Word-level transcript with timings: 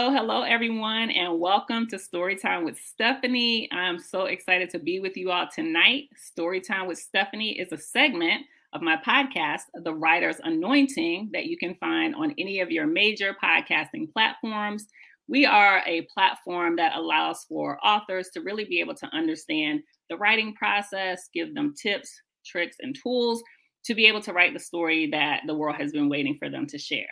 Hello, 0.00 0.12
hello, 0.12 0.42
everyone, 0.42 1.10
and 1.10 1.40
welcome 1.40 1.88
to 1.88 1.96
Storytime 1.96 2.64
with 2.64 2.78
Stephanie. 2.78 3.68
I'm 3.72 3.98
so 3.98 4.26
excited 4.26 4.70
to 4.70 4.78
be 4.78 5.00
with 5.00 5.16
you 5.16 5.32
all 5.32 5.48
tonight. 5.52 6.04
Storytime 6.38 6.86
with 6.86 6.98
Stephanie 6.98 7.58
is 7.58 7.72
a 7.72 7.76
segment 7.76 8.42
of 8.72 8.80
my 8.80 8.96
podcast, 9.04 9.62
The 9.74 9.92
Writer's 9.92 10.40
Anointing, 10.44 11.30
that 11.32 11.46
you 11.46 11.58
can 11.58 11.74
find 11.74 12.14
on 12.14 12.32
any 12.38 12.60
of 12.60 12.70
your 12.70 12.86
major 12.86 13.34
podcasting 13.42 14.12
platforms. 14.12 14.86
We 15.26 15.44
are 15.44 15.82
a 15.84 16.06
platform 16.14 16.76
that 16.76 16.94
allows 16.94 17.44
for 17.48 17.84
authors 17.84 18.28
to 18.34 18.40
really 18.40 18.66
be 18.66 18.78
able 18.78 18.94
to 18.94 19.08
understand 19.12 19.80
the 20.08 20.16
writing 20.16 20.54
process, 20.54 21.28
give 21.34 21.56
them 21.56 21.74
tips, 21.76 22.08
tricks, 22.46 22.76
and 22.78 22.96
tools 23.02 23.42
to 23.86 23.96
be 23.96 24.06
able 24.06 24.22
to 24.22 24.32
write 24.32 24.54
the 24.54 24.60
story 24.60 25.10
that 25.10 25.40
the 25.48 25.56
world 25.56 25.74
has 25.74 25.90
been 25.90 26.08
waiting 26.08 26.36
for 26.38 26.48
them 26.48 26.68
to 26.68 26.78
share. 26.78 27.08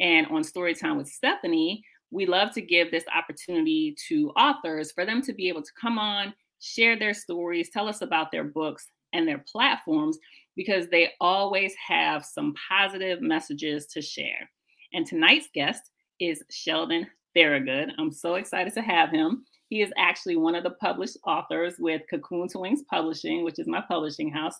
And 0.00 0.26
on 0.28 0.40
Storytime 0.40 0.96
with 0.96 1.08
Stephanie, 1.08 1.82
we 2.10 2.26
love 2.26 2.52
to 2.52 2.60
give 2.60 2.90
this 2.90 3.04
opportunity 3.14 3.96
to 4.08 4.30
authors 4.30 4.92
for 4.92 5.06
them 5.06 5.22
to 5.22 5.32
be 5.32 5.48
able 5.48 5.62
to 5.62 5.72
come 5.80 5.98
on, 5.98 6.34
share 6.60 6.98
their 6.98 7.14
stories, 7.14 7.70
tell 7.70 7.88
us 7.88 8.02
about 8.02 8.30
their 8.30 8.44
books 8.44 8.88
and 9.12 9.26
their 9.26 9.44
platforms 9.50 10.18
because 10.56 10.88
they 10.88 11.10
always 11.20 11.74
have 11.86 12.24
some 12.24 12.54
positive 12.68 13.20
messages 13.20 13.86
to 13.86 14.02
share. 14.02 14.50
And 14.92 15.06
tonight's 15.06 15.48
guest 15.54 15.82
is 16.18 16.42
Sheldon 16.50 17.06
Theragood. 17.36 17.90
I'm 17.98 18.10
so 18.10 18.34
excited 18.34 18.74
to 18.74 18.82
have 18.82 19.10
him. 19.10 19.44
He 19.68 19.82
is 19.82 19.92
actually 19.96 20.36
one 20.36 20.56
of 20.56 20.64
the 20.64 20.70
published 20.70 21.16
authors 21.24 21.76
with 21.78 22.02
Cocoon 22.10 22.48
to 22.48 22.58
Wings 22.58 22.82
Publishing, 22.90 23.44
which 23.44 23.60
is 23.60 23.68
my 23.68 23.80
publishing 23.80 24.30
house. 24.30 24.56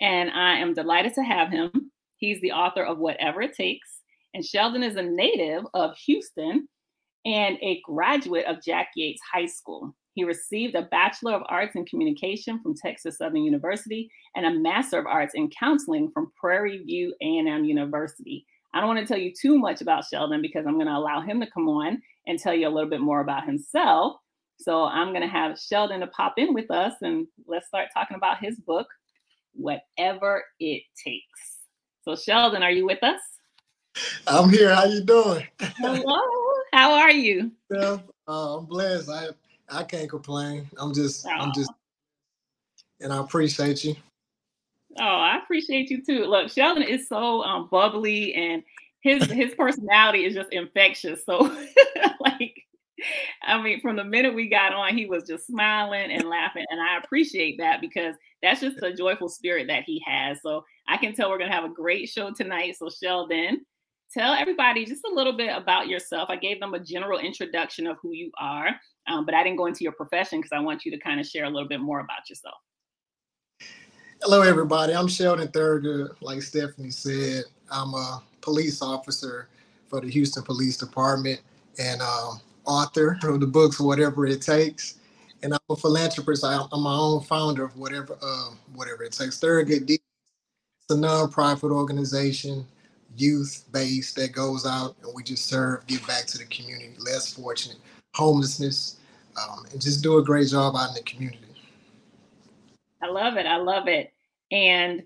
And 0.00 0.30
I 0.30 0.56
am 0.56 0.72
delighted 0.72 1.14
to 1.14 1.22
have 1.22 1.50
him. 1.50 1.92
He's 2.16 2.40
the 2.40 2.52
author 2.52 2.82
of 2.82 2.98
Whatever 2.98 3.42
It 3.42 3.54
Takes. 3.54 4.00
And 4.32 4.44
Sheldon 4.44 4.82
is 4.82 4.96
a 4.96 5.02
native 5.02 5.64
of 5.74 5.96
Houston 5.98 6.66
and 7.24 7.56
a 7.62 7.80
graduate 7.84 8.46
of 8.46 8.62
Jack 8.62 8.90
Yates 8.96 9.20
High 9.32 9.46
School. 9.46 9.94
He 10.14 10.24
received 10.24 10.74
a 10.76 10.82
Bachelor 10.82 11.34
of 11.34 11.42
Arts 11.48 11.74
in 11.74 11.84
Communication 11.86 12.60
from 12.62 12.76
Texas 12.76 13.18
Southern 13.18 13.42
University 13.42 14.10
and 14.36 14.46
a 14.46 14.50
Master 14.50 14.98
of 14.98 15.06
Arts 15.06 15.34
in 15.34 15.50
Counseling 15.50 16.10
from 16.12 16.32
Prairie 16.40 16.84
View 16.84 17.14
A&M 17.20 17.64
University. 17.64 18.46
I 18.72 18.80
don't 18.80 18.88
want 18.88 19.00
to 19.00 19.06
tell 19.06 19.20
you 19.20 19.32
too 19.32 19.58
much 19.58 19.80
about 19.80 20.04
Sheldon 20.04 20.42
because 20.42 20.66
I'm 20.66 20.74
going 20.74 20.86
to 20.86 20.96
allow 20.96 21.20
him 21.20 21.40
to 21.40 21.50
come 21.50 21.68
on 21.68 22.00
and 22.26 22.38
tell 22.38 22.54
you 22.54 22.68
a 22.68 22.70
little 22.70 22.90
bit 22.90 23.00
more 23.00 23.20
about 23.20 23.44
himself. 23.44 24.16
So 24.58 24.84
I'm 24.84 25.08
going 25.08 25.22
to 25.22 25.28
have 25.28 25.58
Sheldon 25.58 26.00
to 26.00 26.06
pop 26.08 26.34
in 26.36 26.54
with 26.54 26.70
us 26.70 26.94
and 27.02 27.26
let's 27.46 27.66
start 27.66 27.88
talking 27.92 28.16
about 28.16 28.38
his 28.38 28.56
book, 28.60 28.86
Whatever 29.52 30.44
It 30.60 30.82
Takes. 31.04 31.58
So 32.02 32.14
Sheldon, 32.14 32.62
are 32.62 32.70
you 32.70 32.84
with 32.84 33.02
us? 33.02 33.20
I'm 34.26 34.48
here. 34.48 34.74
How 34.74 34.84
you 34.84 35.02
doing? 35.02 35.46
Hello. 35.60 36.43
How 36.74 36.92
are 36.94 37.12
you? 37.12 37.52
Yeah, 37.70 37.98
uh, 38.26 38.58
I'm 38.58 38.64
blessed. 38.64 39.08
I 39.08 39.28
I 39.70 39.84
can't 39.84 40.10
complain. 40.10 40.68
I'm 40.76 40.92
just 40.92 41.24
I'm 41.24 41.52
just 41.52 41.70
and 43.00 43.12
I 43.12 43.18
appreciate 43.18 43.84
you. 43.84 43.94
Oh, 44.98 45.04
I 45.04 45.38
appreciate 45.38 45.88
you 45.88 46.04
too. 46.04 46.24
Look, 46.24 46.50
Sheldon 46.50 46.82
is 46.82 47.06
so 47.06 47.44
um, 47.44 47.68
bubbly 47.70 48.34
and 48.34 48.64
his 49.02 49.24
his 49.30 49.54
personality 49.54 50.24
is 50.24 50.34
just 50.34 50.52
infectious. 50.52 51.24
So 51.24 51.56
like 52.20 52.60
I 53.44 53.62
mean, 53.62 53.80
from 53.80 53.94
the 53.94 54.02
minute 54.02 54.34
we 54.34 54.48
got 54.48 54.72
on, 54.72 54.98
he 54.98 55.06
was 55.06 55.22
just 55.22 55.46
smiling 55.46 56.10
and 56.10 56.28
laughing. 56.28 56.66
And 56.70 56.80
I 56.80 56.98
appreciate 56.98 57.56
that 57.58 57.82
because 57.82 58.16
that's 58.42 58.60
just 58.60 58.82
a 58.82 58.92
joyful 58.92 59.28
spirit 59.28 59.68
that 59.68 59.84
he 59.84 60.02
has. 60.04 60.40
So 60.42 60.64
I 60.88 60.96
can 60.96 61.14
tell 61.14 61.30
we're 61.30 61.38
going 61.38 61.50
to 61.50 61.56
have 61.56 61.70
a 61.70 61.74
great 61.74 62.08
show 62.08 62.32
tonight. 62.32 62.76
So, 62.78 62.88
Sheldon, 62.90 63.64
tell 64.14 64.32
everybody 64.32 64.84
just 64.84 65.04
a 65.04 65.12
little 65.12 65.32
bit 65.32 65.54
about 65.54 65.88
yourself. 65.88 66.30
I 66.30 66.36
gave 66.36 66.60
them 66.60 66.72
a 66.72 66.78
general 66.78 67.18
introduction 67.18 67.86
of 67.86 67.96
who 68.00 68.12
you 68.12 68.30
are, 68.38 68.68
um, 69.08 69.26
but 69.26 69.34
I 69.34 69.42
didn't 69.42 69.56
go 69.56 69.66
into 69.66 69.82
your 69.82 69.92
profession 69.92 70.40
because 70.40 70.52
I 70.52 70.60
want 70.60 70.84
you 70.84 70.92
to 70.92 70.98
kind 70.98 71.18
of 71.18 71.26
share 71.26 71.44
a 71.44 71.50
little 71.50 71.68
bit 71.68 71.80
more 71.80 72.00
about 72.00 72.30
yourself. 72.30 72.54
Hello, 74.22 74.40
everybody. 74.42 74.94
I'm 74.94 75.08
Sheldon 75.08 75.48
Theragood. 75.48 76.14
Like 76.20 76.42
Stephanie 76.42 76.90
said, 76.90 77.44
I'm 77.70 77.92
a 77.92 78.22
police 78.40 78.80
officer 78.80 79.48
for 79.88 80.00
the 80.00 80.08
Houston 80.08 80.44
Police 80.44 80.76
Department 80.76 81.40
and 81.78 82.00
um, 82.00 82.40
author 82.64 83.18
of 83.24 83.40
the 83.40 83.46
books 83.46 83.80
Whatever 83.80 84.26
It 84.26 84.40
Takes. 84.40 84.98
And 85.42 85.52
I'm 85.52 85.60
a 85.68 85.76
philanthropist. 85.76 86.44
I'm 86.44 86.82
my 86.82 86.94
own 86.94 87.20
founder 87.22 87.64
of 87.64 87.76
whatever 87.76 88.16
uh, 88.22 88.50
whatever 88.74 89.02
it 89.02 89.12
takes. 89.12 89.38
Theragood 89.38 89.84
D. 89.84 89.94
It's 89.94 90.90
a 90.90 90.94
nonprofit 90.94 91.70
organization 91.70 92.66
youth 93.16 93.64
base 93.72 94.12
that 94.14 94.32
goes 94.32 94.66
out 94.66 94.96
and 95.02 95.12
we 95.14 95.22
just 95.22 95.46
serve, 95.46 95.86
give 95.86 96.06
back 96.06 96.26
to 96.26 96.38
the 96.38 96.44
community, 96.44 96.94
less 96.98 97.32
fortunate, 97.32 97.78
homelessness, 98.14 98.98
um, 99.36 99.64
and 99.72 99.80
just 99.80 100.02
do 100.02 100.18
a 100.18 100.24
great 100.24 100.48
job 100.48 100.74
out 100.76 100.90
in 100.90 100.94
the 100.94 101.02
community. 101.02 101.38
I 103.02 103.08
love 103.08 103.36
it. 103.36 103.46
I 103.46 103.56
love 103.56 103.88
it. 103.88 104.12
And 104.50 105.02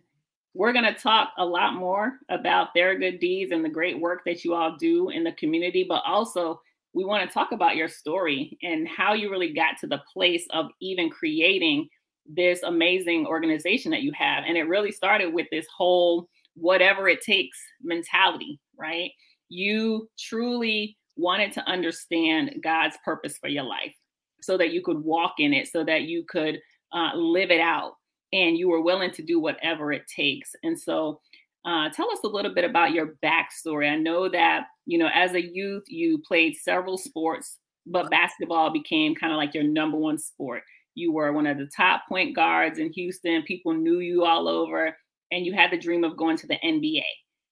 we're 0.55 0.73
going 0.73 0.85
to 0.85 0.95
talk 0.95 1.33
a 1.39 1.45
lot 1.45 1.75
more 1.75 2.19
about 2.29 2.75
their 2.75 2.99
good 2.99 3.21
Deeds 3.21 3.53
and 3.53 3.65
the 3.65 3.69
great 3.69 3.99
work 3.99 4.23
that 4.25 4.45
you 4.45 4.55
all 4.55 4.77
do 4.77 5.11
in 5.11 5.25
the 5.25 5.33
community, 5.33 5.85
but 5.89 6.03
also 6.07 6.61
we 6.95 7.05
want 7.05 7.29
to 7.29 7.33
talk 7.33 7.53
about 7.53 7.77
your 7.77 7.89
story 7.89 8.59
and 8.63 8.89
how 8.89 9.15
you 9.15 9.31
really 9.31 9.53
got 9.53 9.79
to 9.81 9.87
the 9.87 10.03
place 10.13 10.47
of 10.51 10.67
even 10.81 11.11
creating 11.11 11.89
this 12.27 12.63
amazing 12.63 13.27
organization 13.27 13.91
that 13.91 14.03
you 14.03 14.13
have. 14.13 14.45
And 14.47 14.57
it 14.57 14.65
really 14.65 14.93
started 14.93 15.33
with 15.33 15.47
this 15.51 15.67
whole 15.75 16.29
whatever 16.61 17.09
it 17.09 17.21
takes 17.21 17.59
mentality, 17.83 18.61
right? 18.79 19.11
You 19.49 20.09
truly 20.19 20.97
wanted 21.17 21.53
to 21.53 21.69
understand 21.69 22.61
God's 22.63 22.97
purpose 23.05 23.37
for 23.39 23.49
your 23.49 23.65
life 23.65 23.95
so 24.41 24.57
that 24.57 24.71
you 24.71 24.83
could 24.83 25.03
walk 25.03 25.35
in 25.39 25.53
it, 25.53 25.69
so 25.69 25.85
that 25.85 26.03
you 26.03 26.25
could 26.29 26.61
uh, 26.93 27.11
live 27.15 27.51
it 27.51 27.61
out, 27.61 27.95
and 28.33 28.57
you 28.57 28.69
were 28.69 28.81
willing 28.83 29.11
to 29.13 29.23
do 29.23 29.41
whatever 29.41 29.93
it 29.93 30.03
takes. 30.15 30.51
And 30.63 30.79
so, 30.79 31.21
uh, 31.65 31.91
tell 31.91 32.11
us 32.11 32.21
a 32.25 32.29
little 32.29 32.55
bit 32.55 32.65
about 32.65 32.93
your 32.93 33.17
backstory. 33.23 33.91
I 33.91 33.97
know 33.97 34.29
that, 34.29 34.67
you 34.87 34.97
know, 34.97 35.11
as 35.13 35.35
a 35.35 35.43
youth, 35.43 35.85
you 35.89 36.23
played 36.27 36.55
several 36.57 36.97
sports, 36.97 37.59
but 37.85 38.11
basketball 38.11 38.71
became 38.71 39.15
kind 39.15 39.33
of 39.33 39.37
like 39.37 39.55
your 39.55 39.65
number 39.65 39.99
one 39.99 40.19
sport. 40.19 40.63
You 40.95 41.13
were 41.13 41.33
one 41.33 41.47
of 41.47 41.59
the 41.59 41.69
top 41.77 42.03
point 42.09 42.35
guards 42.35 42.79
in 42.79 42.93
Houston. 42.93 43.43
People 43.43 43.75
knew 43.75 43.99
you 43.99 44.25
all 44.25 44.49
over 44.49 44.97
and 45.31 45.45
you 45.45 45.53
had 45.53 45.71
the 45.71 45.79
dream 45.79 46.05
of 46.05 46.17
going 46.17 46.37
to 46.39 46.47
the 46.47 46.59
NBA. 46.65 47.03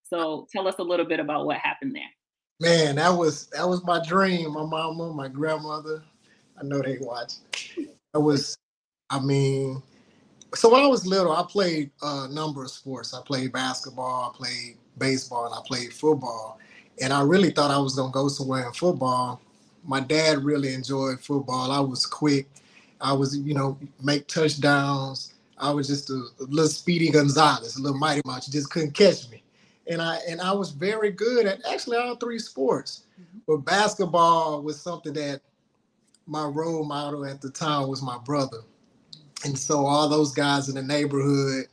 So 0.05 0.47
tell 0.53 0.69
us 0.69 0.77
a 0.79 0.83
little 0.83 1.07
bit 1.07 1.21
about 1.21 1.47
what 1.47 1.59
happened 1.59 1.95
there. 1.95 2.03
Man, 2.61 2.97
that 2.97 3.11
was 3.11 3.49
that 3.49 3.69
was 3.69 3.85
my 3.85 4.03
dream. 4.07 4.53
My 4.53 4.65
mama, 4.65 5.13
my 5.13 5.29
grandmother, 5.29 6.03
I 6.59 6.65
know 6.65 6.81
they 6.81 6.99
watch. 7.01 7.35
That 8.15 8.21
was, 8.21 8.57
I 9.11 9.21
mean, 9.21 9.83
so 10.55 10.71
when 10.71 10.83
I 10.83 10.87
was 10.87 11.07
little, 11.07 11.33
I 11.33 11.45
played 11.47 11.91
a 12.03 12.29
number 12.29 12.65
of 12.65 12.71
sports. 12.71 13.13
I 13.13 13.21
played 13.23 13.53
basketball, 13.53 14.33
I 14.33 14.37
played 14.37 14.79
baseball, 14.97 15.47
and 15.47 15.55
I 15.55 15.59
played 15.67 15.93
football. 15.93 16.59
And 17.03 17.13
I 17.13 17.21
really 17.23 17.51
thought 17.51 17.71
I 17.71 17.79
was 17.79 17.95
gonna 17.97 18.13
go 18.13 18.29
somewhere 18.29 18.67
in 18.67 18.73
football. 18.73 19.43
My 19.85 20.01
dad 20.01 20.39
really 20.39 20.73
enjoyed 20.73 21.21
football. 21.21 21.71
I 21.71 21.81
was 21.81 22.07
quick. 22.07 22.49
I 23.01 23.13
was, 23.13 23.37
you 23.37 23.53
know, 23.53 23.79
make 24.03 24.27
touchdowns. 24.29 25.35
I 25.59 25.71
was 25.71 25.87
just 25.87 26.11
a, 26.11 26.27
a 26.41 26.45
little 26.45 26.69
Speedy 26.69 27.11
Gonzalez, 27.11 27.77
a 27.77 27.83
little 27.83 27.99
Mighty 27.99 28.23
Mouse. 28.25 28.47
You 28.47 28.53
just 28.53 28.71
couldn't 28.71 28.93
catch 28.93 29.31
me. 29.31 29.43
And 29.89 30.03
I 30.03 30.19
and 30.29 30.41
I 30.41 30.53
was 30.53 30.71
very 30.71 31.11
good 31.11 31.47
at 31.47 31.65
actually 31.71 31.97
all 31.97 32.17
three 32.17 32.39
sports. 32.39 33.05
Mm-hmm. 33.21 33.39
But 33.47 33.59
basketball 33.59 34.63
was 34.63 34.81
something 34.81 35.13
that 35.15 35.41
my 36.27 36.45
role 36.45 36.85
model 36.85 37.25
at 37.25 37.41
the 37.41 37.51
time 37.51 37.89
was 37.89 38.03
my 38.03 38.19
brother. 38.19 38.59
And 39.45 39.57
so 39.57 39.87
all 39.87 40.09
those 40.09 40.33
guys 40.33 40.69
in 40.69 40.75
the 40.75 40.83
neighborhood 40.83 41.67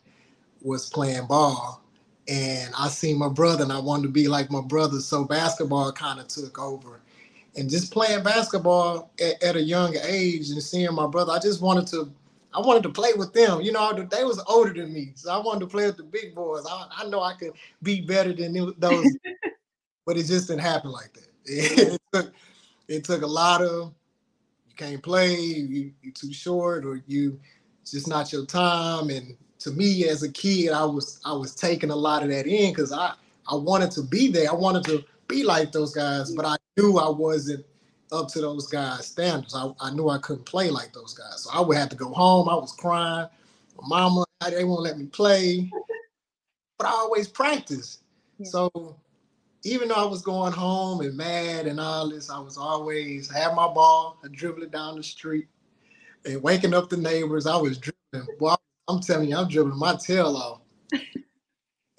was 0.62 0.89
playing 0.89 1.27
ball. 1.27 1.81
And 2.27 2.71
I 2.77 2.88
seen 2.88 3.18
my 3.18 3.30
brother 3.30 3.63
and 3.63 3.74
I 3.74 3.80
wanted 3.80 4.03
to 4.03 4.09
be 4.09 4.27
like 4.27 4.51
my 4.51 4.62
brother. 4.62 5.00
So 5.00 5.25
basketball 5.25 5.91
kind 5.91 6.19
of 6.19 6.27
took 6.27 6.59
over. 6.59 7.01
And 7.56 7.69
just 7.69 7.91
playing 7.91 8.24
basketball 8.24 9.12
at, 9.19 9.41
at 9.44 9.56
a 9.56 9.62
young 9.62 9.95
age 10.03 10.50
and 10.50 10.62
seeing 10.62 10.94
my 10.94 11.07
brother, 11.07 11.33
I 11.33 11.39
just 11.39 11.62
wanted 11.62 11.88
to 11.88 12.12
I 12.53 12.59
wanted 12.59 12.83
to 12.83 12.89
play 12.89 13.13
with 13.15 13.33
them. 13.33 13.61
You 13.61 13.71
know, 13.71 13.94
they 13.94 14.23
was 14.23 14.44
older 14.47 14.73
than 14.73 14.94
me, 14.94 15.13
so 15.15 15.31
I 15.31 15.38
wanted 15.38 15.61
to 15.61 15.67
play 15.67 15.85
with 15.85 15.97
the 15.97 16.03
big 16.03 16.35
boys. 16.35 16.65
I, 16.69 16.88
I 16.97 17.05
know 17.09 17.21
I 17.21 17.33
could 17.33 17.53
be 17.81 18.01
better 18.01 18.33
than 18.33 18.73
those, 18.77 19.17
but 20.05 20.17
it 20.17 20.25
just 20.25 20.47
didn't 20.47 20.61
happen 20.61 20.91
like 20.91 21.13
that. 21.13 21.27
It, 21.45 22.00
took 22.13 22.33
it 22.88 23.03
took 23.03 23.21
a 23.21 23.27
lot 23.27 23.61
of 23.61 23.94
you 24.67 24.75
can't 24.75 25.01
play, 25.01 25.35
you 25.35 25.91
you 26.01 26.11
too 26.11 26.31
short, 26.31 26.85
or 26.85 27.01
you 27.07 27.39
it's 27.81 27.91
just 27.91 28.07
not 28.07 28.31
your 28.31 28.45
time. 28.45 29.09
And 29.09 29.35
to 29.59 29.71
me, 29.71 30.07
as 30.07 30.23
a 30.23 30.31
kid, 30.31 30.71
I 30.71 30.85
was 30.85 31.19
I 31.25 31.33
was 31.33 31.56
taking 31.56 31.89
a 31.89 31.95
lot 31.95 32.23
of 32.23 32.29
that 32.29 32.47
in 32.47 32.71
because 32.71 32.91
I 32.91 33.13
I 33.49 33.56
wanted 33.56 33.91
to 33.91 34.03
be 34.03 34.29
there. 34.29 34.49
I 34.49 34.53
wanted 34.53 34.83
to 34.85 35.03
be 35.27 35.44
like 35.44 35.71
those 35.71 35.94
guys, 35.94 36.31
but 36.33 36.45
I 36.45 36.56
knew 36.77 36.97
I 36.97 37.09
wasn't 37.09 37.65
up 38.13 38.30
to 38.30 38.42
those 38.42 38.68
guys' 38.68 39.07
standards. 39.07 39.56
I, 39.56 39.71
I 39.80 39.92
knew 39.92 40.10
I 40.10 40.19
couldn't 40.19 40.45
play 40.45 40.69
like 40.69 40.94
those 40.94 41.13
guys. 41.13 41.44
So 41.44 41.50
I 41.54 41.62
would 41.62 41.77
have 41.77 41.89
to 41.89 41.95
go 41.95 42.10
home. 42.13 42.48
I 42.48 42.56
was 42.56 42.71
crying. 42.71 43.27
My 43.81 43.88
mama, 43.88 44.25
they 44.50 44.63
won't 44.63 44.83
let 44.83 44.98
me 44.98 45.07
play. 45.07 45.69
But 46.77 46.88
I 46.88 46.92
always 46.92 47.27
practiced. 47.27 48.04
Yeah. 48.38 48.50
So 48.50 48.98
even 49.63 49.88
though 49.88 49.95
I 49.95 50.06
was 50.06 50.21
going 50.21 50.54
home 50.54 51.01
and 51.01 51.15
mad 51.15 51.68
and 51.68 51.80
all 51.80 52.10
this, 52.10 52.30
I 52.30 52.39
was 52.39 52.57
always 52.57 53.31
have 53.31 53.56
my 53.56 53.68
ball, 53.68 54.19
I 54.24 54.27
dribble 54.31 54.63
it 54.63 54.71
down 54.71 54.95
the 54.95 55.04
street, 55.04 55.48
and 56.25 56.42
waking 56.42 56.74
up 56.74 56.89
the 56.89 56.98
neighbors. 56.98 57.48
I 57.48 57.56
was 57.56 57.77
dribbling. 57.77 58.38
Well, 58.39 58.59
I'm 58.88 59.00
telling 59.00 59.30
you, 59.30 59.38
I'm 59.38 59.48
dribbling 59.48 59.80
my 59.80 59.95
tail 59.95 60.36
off. 60.36 60.62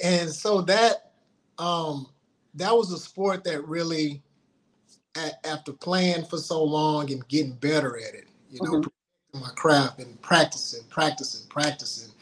and 0.03 0.31
so 0.31 0.61
that 0.63 1.13
um 1.59 2.07
that 2.55 2.77
was 2.77 2.93
a 2.93 2.99
sport 2.99 3.45
that 3.45 3.67
really 3.67 4.23
a- 5.17 5.47
after 5.47 5.73
playing 5.73 6.25
for 6.25 6.39
so 6.39 6.63
long 6.63 7.11
and 7.13 7.27
getting 7.29 7.53
better 7.53 7.97
at 7.97 8.15
it, 8.15 8.27
you 8.51 8.61
know, 8.63 8.81
mm-hmm. 8.81 9.41
my 9.41 9.51
craft 9.51 10.01
and 10.01 10.21
practicing, 10.23 10.85
practicing, 10.89 11.47
practicing. 11.49 12.13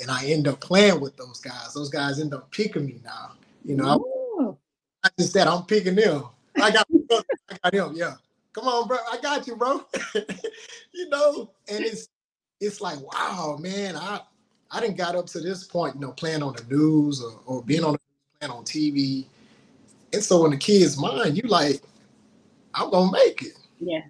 And 0.00 0.10
I 0.10 0.26
end 0.26 0.46
up 0.46 0.60
playing 0.60 1.00
with 1.00 1.16
those 1.16 1.40
guys. 1.40 1.74
Those 1.74 1.90
guys 1.90 2.20
end 2.20 2.34
up 2.34 2.50
picking 2.50 2.86
me 2.86 3.00
now. 3.04 3.32
You 3.64 3.76
know, 3.76 4.56
I, 5.02 5.06
I 5.06 5.10
just 5.18 5.32
said 5.32 5.46
I'm 5.46 5.64
picking 5.64 5.96
them. 5.96 6.24
I 6.56 6.70
got, 6.70 6.86
I 7.10 7.70
got 7.70 7.74
him. 7.74 7.96
Yeah, 7.96 8.14
come 8.52 8.68
on, 8.68 8.86
bro. 8.86 8.98
I 9.10 9.18
got 9.20 9.46
you, 9.46 9.56
bro. 9.56 9.84
you 10.92 11.08
know, 11.08 11.50
and 11.68 11.84
it's 11.84 12.08
it's 12.60 12.80
like, 12.80 13.00
wow, 13.00 13.58
man, 13.60 13.96
I 13.96 14.20
I 14.70 14.80
didn't 14.80 14.96
got 14.96 15.16
up 15.16 15.26
to 15.26 15.40
this 15.40 15.64
point, 15.64 15.94
you 15.94 16.00
know, 16.00 16.12
playing 16.12 16.42
on 16.42 16.54
the 16.54 16.64
news 16.64 17.22
or, 17.22 17.40
or 17.46 17.62
being 17.62 17.84
on 17.84 17.96
playing 18.38 18.52
on 18.52 18.64
TV. 18.64 19.24
And 20.12 20.22
so 20.22 20.44
in 20.44 20.52
the 20.52 20.56
kid's 20.56 20.98
mind, 20.98 21.36
you 21.36 21.42
like, 21.48 21.82
I'm 22.74 22.90
gonna 22.90 23.10
make 23.10 23.42
it. 23.42 23.58
Yeah. 23.78 24.02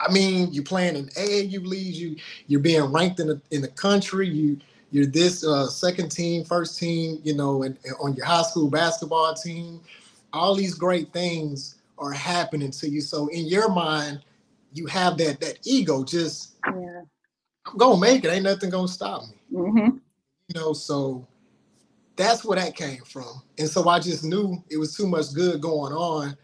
I 0.00 0.10
mean, 0.10 0.52
you're 0.52 0.64
playing 0.64 0.96
in 0.96 1.06
AAU 1.08 1.64
leagues, 1.64 2.00
you 2.00 2.16
you're 2.46 2.60
being 2.60 2.84
ranked 2.92 3.20
in 3.20 3.28
the 3.28 3.40
in 3.50 3.62
the 3.62 3.68
country, 3.68 4.28
you 4.28 4.58
you're 4.90 5.06
this 5.06 5.44
uh, 5.44 5.68
second 5.68 6.10
team, 6.10 6.44
first 6.44 6.78
team, 6.78 7.18
you 7.24 7.34
know, 7.34 7.62
and, 7.62 7.78
and 7.84 7.94
on 8.00 8.14
your 8.14 8.26
high 8.26 8.42
school 8.42 8.68
basketball 8.68 9.34
team. 9.34 9.80
All 10.34 10.54
these 10.54 10.74
great 10.74 11.12
things 11.12 11.76
are 11.98 12.12
happening 12.12 12.70
to 12.70 12.88
you. 12.88 13.00
So 13.00 13.28
in 13.28 13.46
your 13.46 13.70
mind, 13.70 14.20
you 14.72 14.86
have 14.86 15.18
that 15.18 15.40
that 15.40 15.58
ego 15.64 16.04
just 16.04 16.56
yeah. 16.66 17.02
I'm 17.66 17.76
gonna 17.76 18.00
make 18.00 18.24
it. 18.24 18.28
Ain't 18.28 18.44
nothing 18.44 18.70
gonna 18.70 18.88
stop 18.88 19.22
me. 19.22 19.58
Mm-hmm. 19.58 19.96
You 20.48 20.60
know, 20.60 20.72
so 20.72 21.26
that's 22.16 22.44
where 22.44 22.58
that 22.58 22.76
came 22.76 23.02
from. 23.02 23.42
And 23.58 23.68
so 23.68 23.88
I 23.88 23.98
just 23.98 24.24
knew 24.24 24.62
it 24.68 24.76
was 24.76 24.96
too 24.96 25.06
much 25.06 25.32
good 25.32 25.60
going 25.60 25.92
on 25.92 26.36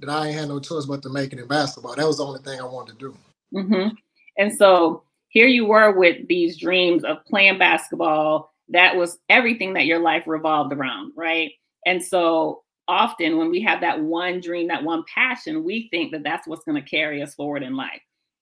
that 0.00 0.08
I 0.08 0.28
had 0.28 0.48
no 0.48 0.60
choice 0.60 0.86
but 0.86 1.02
to 1.02 1.08
make 1.08 1.32
it 1.32 1.38
in 1.38 1.46
basketball. 1.46 1.94
That 1.96 2.06
was 2.06 2.18
the 2.18 2.26
only 2.26 2.40
thing 2.40 2.60
I 2.60 2.64
wanted 2.64 2.98
to 2.98 2.98
do. 2.98 3.16
Mm-hmm. 3.54 3.94
And 4.36 4.52
so 4.56 5.02
here 5.28 5.46
you 5.46 5.66
were 5.66 5.92
with 5.92 6.28
these 6.28 6.58
dreams 6.58 7.04
of 7.04 7.24
playing 7.26 7.58
basketball. 7.58 8.52
That 8.68 8.96
was 8.96 9.18
everything 9.28 9.74
that 9.74 9.86
your 9.86 9.98
life 9.98 10.24
revolved 10.26 10.72
around, 10.72 11.12
right? 11.16 11.52
And 11.86 12.02
so 12.02 12.62
often 12.86 13.36
when 13.38 13.50
we 13.50 13.60
have 13.62 13.80
that 13.80 14.00
one 14.00 14.40
dream, 14.40 14.68
that 14.68 14.84
one 14.84 15.04
passion, 15.12 15.64
we 15.64 15.88
think 15.90 16.12
that 16.12 16.22
that's 16.22 16.46
what's 16.46 16.64
going 16.64 16.82
to 16.82 16.88
carry 16.88 17.22
us 17.22 17.34
forward 17.34 17.62
in 17.62 17.76
life. 17.76 18.00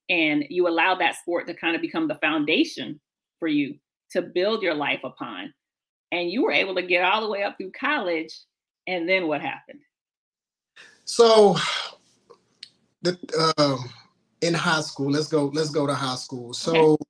And 0.09 0.45
you 0.51 0.69
allow 0.69 0.95
that 0.97 1.17
sport 1.17 1.47
to 1.49 1.55
kind 1.55 1.75
of 1.75 1.83
become 1.83 2.07
the 2.07 2.15
foundation 2.17 3.01
for 3.39 3.49
you 3.49 3.77
to 4.13 4.23
build 4.23 4.63
your 4.63 4.75
life 4.75 5.01
upon. 5.03 5.53
And 6.13 6.31
you 6.31 6.45
were 6.45 6.53
able 6.53 6.77
to 6.77 6.83
get 6.83 7.05
all 7.05 7.21
the 7.21 7.29
way 7.29 7.43
up 7.43 7.57
through 7.57 7.73
college. 7.73 8.33
And 8.87 9.09
then 9.09 9.27
what 9.27 9.41
happened? 9.41 9.81
So, 11.07 11.57
the, 13.01 13.17
um, 13.57 13.89
in 14.41 14.55
high 14.55 14.81
school, 14.81 15.11
let's 15.11 15.29
go, 15.29 15.47
let's 15.55 15.71
go 15.71 15.87
to 15.87 15.95
high 15.95 16.17
school. 16.17 16.53
So, 16.53 16.75
okay. 16.75 17.05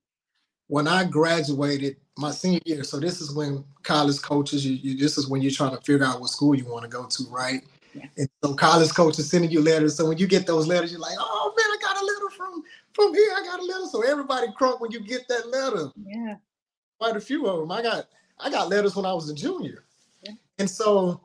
when 0.68 0.86
I 0.86 1.04
graduated 1.04 1.96
my 2.18 2.30
senior 2.30 2.60
year, 2.66 2.84
so 2.84 3.00
this 3.00 3.22
is 3.22 3.34
when 3.34 3.64
college 3.82 4.20
coaches, 4.20 4.66
you, 4.66 4.74
you 4.74 4.98
this 4.98 5.16
is 5.16 5.28
when 5.28 5.40
you're 5.40 5.50
trying 5.50 5.74
to 5.74 5.82
figure 5.82 6.04
out 6.04 6.20
what 6.20 6.28
school 6.28 6.54
you 6.54 6.66
want 6.66 6.84
to 6.84 6.90
go 6.90 7.06
to, 7.06 7.24
right? 7.30 7.62
Yeah. 7.94 8.04
And 8.18 8.28
so 8.44 8.54
college 8.54 8.90
coaches 8.90 9.30
sending 9.30 9.50
you 9.50 9.62
letters. 9.62 9.96
So 9.96 10.06
when 10.06 10.18
you 10.18 10.26
get 10.26 10.46
those 10.46 10.66
letters, 10.66 10.92
you're 10.92 11.00
like, 11.00 11.16
oh 11.18 11.54
man, 11.56 11.66
I 11.66 11.78
got 11.80 12.02
a 12.02 12.04
letter 12.04 12.36
from 12.36 12.62
from 12.92 13.14
here. 13.14 13.32
I 13.34 13.42
got 13.44 13.60
a 13.60 13.64
letter. 13.64 13.86
So 13.90 14.02
everybody 14.02 14.48
crunk 14.48 14.82
when 14.82 14.90
you 14.90 15.00
get 15.00 15.26
that 15.28 15.48
letter. 15.48 15.90
Yeah. 16.04 16.34
Quite 16.98 17.16
a 17.16 17.20
few 17.20 17.46
of 17.46 17.60
them. 17.60 17.72
I 17.72 17.80
got 17.80 18.08
I 18.38 18.50
got 18.50 18.68
letters 18.68 18.94
when 18.94 19.06
I 19.06 19.14
was 19.14 19.30
a 19.30 19.34
junior. 19.34 19.84
Yeah. 20.22 20.32
And 20.58 20.68
so 20.68 21.22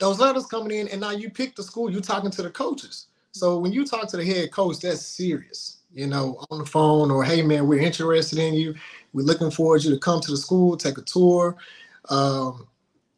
those 0.00 0.18
letters 0.18 0.46
coming 0.46 0.76
in, 0.76 0.88
and 0.88 1.00
now 1.00 1.10
you 1.10 1.30
pick 1.30 1.54
the 1.54 1.62
school, 1.62 1.90
you're 1.90 2.00
talking 2.00 2.30
to 2.30 2.42
the 2.42 2.50
coaches. 2.50 3.06
So 3.32 3.58
when 3.58 3.72
you 3.72 3.84
talk 3.84 4.08
to 4.08 4.16
the 4.16 4.24
head 4.24 4.50
coach, 4.50 4.80
that's 4.80 5.02
serious, 5.02 5.78
you 5.92 6.06
know, 6.06 6.44
on 6.50 6.58
the 6.58 6.66
phone 6.66 7.10
or 7.10 7.22
hey 7.22 7.42
man, 7.42 7.68
we're 7.68 7.80
interested 7.80 8.38
in 8.38 8.54
you. 8.54 8.74
We're 9.12 9.26
looking 9.26 9.50
forward 9.50 9.84
you 9.84 9.90
to 9.90 9.98
come 9.98 10.20
to 10.20 10.30
the 10.30 10.36
school, 10.36 10.76
take 10.76 10.98
a 10.98 11.02
tour. 11.02 11.56
Um, 12.08 12.66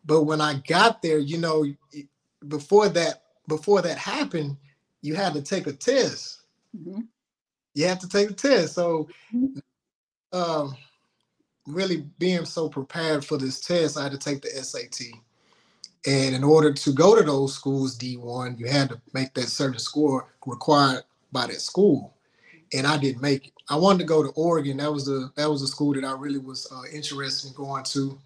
but 0.05 0.25
when 0.25 0.41
I 0.41 0.55
got 0.67 1.01
there, 1.01 1.19
you 1.19 1.39
know, 1.39 1.65
before 2.49 2.89
that, 2.91 3.23
before 3.49 3.81
that 3.83 3.97
happened, 3.97 4.57
you 5.01 5.15
had 5.15 5.35
to 5.35 5.43
take 5.43 5.67
a 5.67 5.73
test. 5.73 6.43
Mm-hmm. 6.77 7.03
You 7.75 7.87
have 7.87 8.01
to 8.01 8.09
take 8.09 8.31
a 8.31 8.35
test. 8.35 8.75
So 8.75 9.09
mm-hmm. 9.35 9.59
um, 10.37 10.77
really 11.67 12.05
being 12.19 12.45
so 12.45 12.69
prepared 12.69 13.25
for 13.25 13.39
this 13.39 13.61
test, 13.61 13.97
I 13.97 14.03
had 14.03 14.13
to 14.13 14.19
take 14.19 14.43
the 14.43 14.49
SAT. 14.49 15.01
And 16.07 16.35
in 16.35 16.43
order 16.43 16.73
to 16.73 16.93
go 16.93 17.17
to 17.17 17.23
those 17.23 17.55
schools, 17.55 17.97
D1, 17.97 18.59
you 18.59 18.67
had 18.67 18.89
to 18.89 19.01
make 19.13 19.35
that 19.35 19.49
certain 19.49 19.79
score 19.79 20.29
required 20.47 21.05
by 21.31 21.47
that 21.47 21.61
school. 21.61 22.15
And 22.75 22.87
I 22.87 22.97
didn't 22.99 23.23
make 23.23 23.49
it. 23.49 23.53
I 23.69 23.77
wanted 23.77 24.01
to 24.01 24.05
go 24.05 24.23
to 24.23 24.31
Oregon. 24.31 24.79
That 24.79 24.93
was 24.93 25.07
the 25.07 25.31
that 25.37 25.49
was 25.49 25.61
the 25.61 25.69
school 25.69 25.95
that 25.95 26.05
I 26.05 26.13
really 26.13 26.39
was 26.39 26.67
uh, 26.73 26.83
interested 26.93 27.49
in 27.49 27.55
going 27.55 27.85
to. 27.85 28.19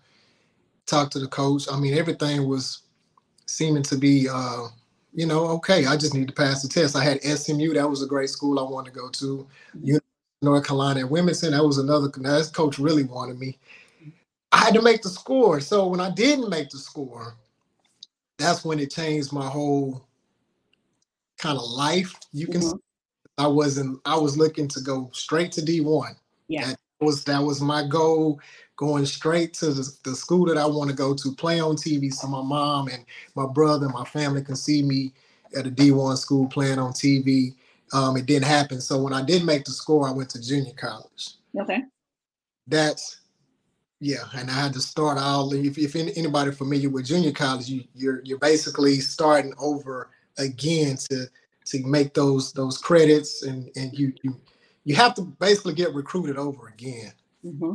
Talk 0.86 1.10
to 1.10 1.18
the 1.18 1.26
coach. 1.26 1.64
I 1.70 1.76
mean, 1.78 1.98
everything 1.98 2.48
was 2.48 2.82
seeming 3.46 3.82
to 3.82 3.96
be, 3.96 4.28
uh, 4.32 4.68
you 5.12 5.26
know, 5.26 5.46
okay. 5.46 5.84
I 5.84 5.96
just 5.96 6.14
need 6.14 6.28
to 6.28 6.34
pass 6.34 6.62
the 6.62 6.68
test. 6.68 6.94
I 6.94 7.02
had 7.02 7.22
SMU. 7.22 7.74
That 7.74 7.90
was 7.90 8.04
a 8.04 8.06
great 8.06 8.30
school 8.30 8.60
I 8.60 8.62
wanted 8.62 8.94
to 8.94 9.00
go 9.00 9.08
to. 9.08 9.48
North 10.42 10.66
Carolina 10.66 11.00
at 11.00 11.10
Wilmington. 11.10 11.52
That 11.52 11.64
was 11.64 11.78
another. 11.78 12.08
That 12.08 12.50
coach 12.54 12.78
really 12.78 13.02
wanted 13.02 13.38
me. 13.38 13.58
I 14.52 14.58
had 14.58 14.74
to 14.74 14.82
make 14.82 15.02
the 15.02 15.08
score. 15.08 15.60
So 15.60 15.88
when 15.88 16.00
I 16.00 16.10
didn't 16.10 16.50
make 16.50 16.70
the 16.70 16.78
score, 16.78 17.34
that's 18.38 18.64
when 18.64 18.78
it 18.78 18.90
changed 18.90 19.32
my 19.32 19.46
whole 19.46 20.04
kind 21.38 21.58
of 21.58 21.64
life. 21.64 22.14
You 22.32 22.46
can 22.46 22.60
mm-hmm. 22.60 22.76
I 23.38 23.46
wasn't 23.46 24.00
I 24.04 24.16
was 24.16 24.36
looking 24.36 24.68
to 24.68 24.80
go 24.80 25.10
straight 25.12 25.52
to 25.52 25.62
D1. 25.62 26.14
Yeah. 26.48 26.68
That 26.68 26.76
was 27.00 27.24
that 27.24 27.42
was 27.42 27.60
my 27.60 27.86
goal 27.86 28.40
going 28.76 29.06
straight 29.06 29.54
to 29.54 29.72
the, 29.72 29.90
the 30.04 30.14
school 30.14 30.44
that 30.46 30.58
I 30.58 30.66
want 30.66 30.90
to 30.90 30.96
go 30.96 31.14
to, 31.14 31.34
play 31.34 31.60
on 31.60 31.76
TV 31.76 32.12
so 32.12 32.26
my 32.28 32.42
mom 32.42 32.88
and 32.88 33.04
my 33.34 33.46
brother 33.46 33.86
and 33.86 33.94
my 33.94 34.04
family 34.04 34.42
can 34.42 34.56
see 34.56 34.82
me 34.82 35.12
at 35.56 35.66
a 35.66 35.70
D1 35.70 36.18
school 36.18 36.46
playing 36.46 36.78
on 36.78 36.92
TV. 36.92 37.54
Um, 37.92 38.16
it 38.16 38.26
didn't 38.26 38.46
happen. 38.46 38.80
So 38.80 39.00
when 39.00 39.12
I 39.12 39.22
did 39.22 39.44
make 39.44 39.64
the 39.64 39.70
score, 39.70 40.08
I 40.08 40.12
went 40.12 40.28
to 40.30 40.42
junior 40.42 40.74
college. 40.74 41.34
Okay. 41.58 41.82
That's 42.66 43.20
yeah, 44.00 44.24
and 44.34 44.50
I 44.50 44.54
had 44.54 44.72
to 44.74 44.80
start 44.80 45.18
all. 45.18 45.52
If, 45.54 45.78
if 45.78 45.96
anybody 45.96 46.50
familiar 46.50 46.90
with 46.90 47.06
junior 47.06 47.32
college, 47.32 47.68
you, 47.68 47.84
you're 47.94 48.20
you're 48.24 48.38
basically 48.38 49.00
starting 49.00 49.54
over 49.58 50.10
again 50.38 50.96
to 51.10 51.26
to 51.66 51.86
make 51.86 52.12
those 52.12 52.52
those 52.52 52.76
credits, 52.78 53.42
and 53.42 53.70
and 53.74 53.98
you 53.98 54.12
you 54.22 54.38
you 54.84 54.94
have 54.96 55.14
to 55.14 55.22
basically 55.22 55.74
get 55.74 55.94
recruited 55.94 56.36
over 56.36 56.68
again. 56.68 57.12
Mm-hmm. 57.44 57.72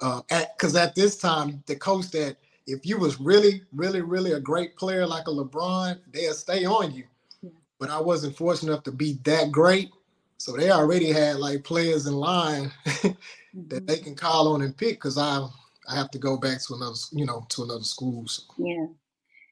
Uh, 0.00 0.20
because 0.28 0.74
at, 0.74 0.88
at 0.90 0.94
this 0.94 1.16
time, 1.16 1.62
the 1.66 1.76
coach 1.76 2.10
that 2.10 2.36
if 2.66 2.84
you 2.86 2.98
was 2.98 3.20
really 3.20 3.62
really 3.72 4.00
really 4.00 4.32
a 4.32 4.40
great 4.40 4.74
player 4.76 5.06
like 5.06 5.26
a 5.28 5.30
LeBron, 5.30 5.98
they'll 6.12 6.32
stay 6.32 6.64
on 6.64 6.94
you. 6.94 7.04
Yeah. 7.42 7.50
But 7.78 7.90
I 7.90 8.00
wasn't 8.00 8.36
fortunate 8.36 8.72
enough 8.72 8.84
to 8.84 8.92
be 8.92 9.18
that 9.24 9.52
great, 9.52 9.90
so 10.38 10.56
they 10.56 10.70
already 10.70 11.12
had 11.12 11.36
like 11.36 11.62
players 11.62 12.06
in 12.06 12.14
line 12.14 12.72
that 13.68 13.86
they 13.86 13.98
can 13.98 14.14
call 14.14 14.48
on 14.48 14.62
and 14.62 14.76
pick 14.76 14.94
because 14.96 15.18
I 15.18 15.46
I 15.88 15.94
have 15.94 16.10
to 16.10 16.18
go 16.18 16.36
back 16.36 16.62
to 16.62 16.74
another 16.74 16.96
you 17.12 17.24
know 17.24 17.46
to 17.50 17.62
another 17.64 17.84
school. 17.84 18.26
So. 18.26 18.42
Yeah, 18.58 18.86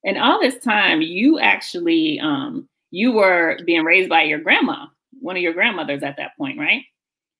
and 0.04 0.18
all 0.18 0.40
this 0.40 0.58
time 0.62 1.02
you 1.02 1.38
actually 1.38 2.20
um 2.20 2.68
you 2.90 3.12
were 3.12 3.58
being 3.64 3.84
raised 3.84 4.08
by 4.08 4.22
your 4.22 4.38
grandma, 4.38 4.86
one 5.20 5.36
of 5.36 5.42
your 5.42 5.52
grandmothers 5.52 6.02
at 6.02 6.16
that 6.18 6.36
point, 6.38 6.58
right? 6.58 6.82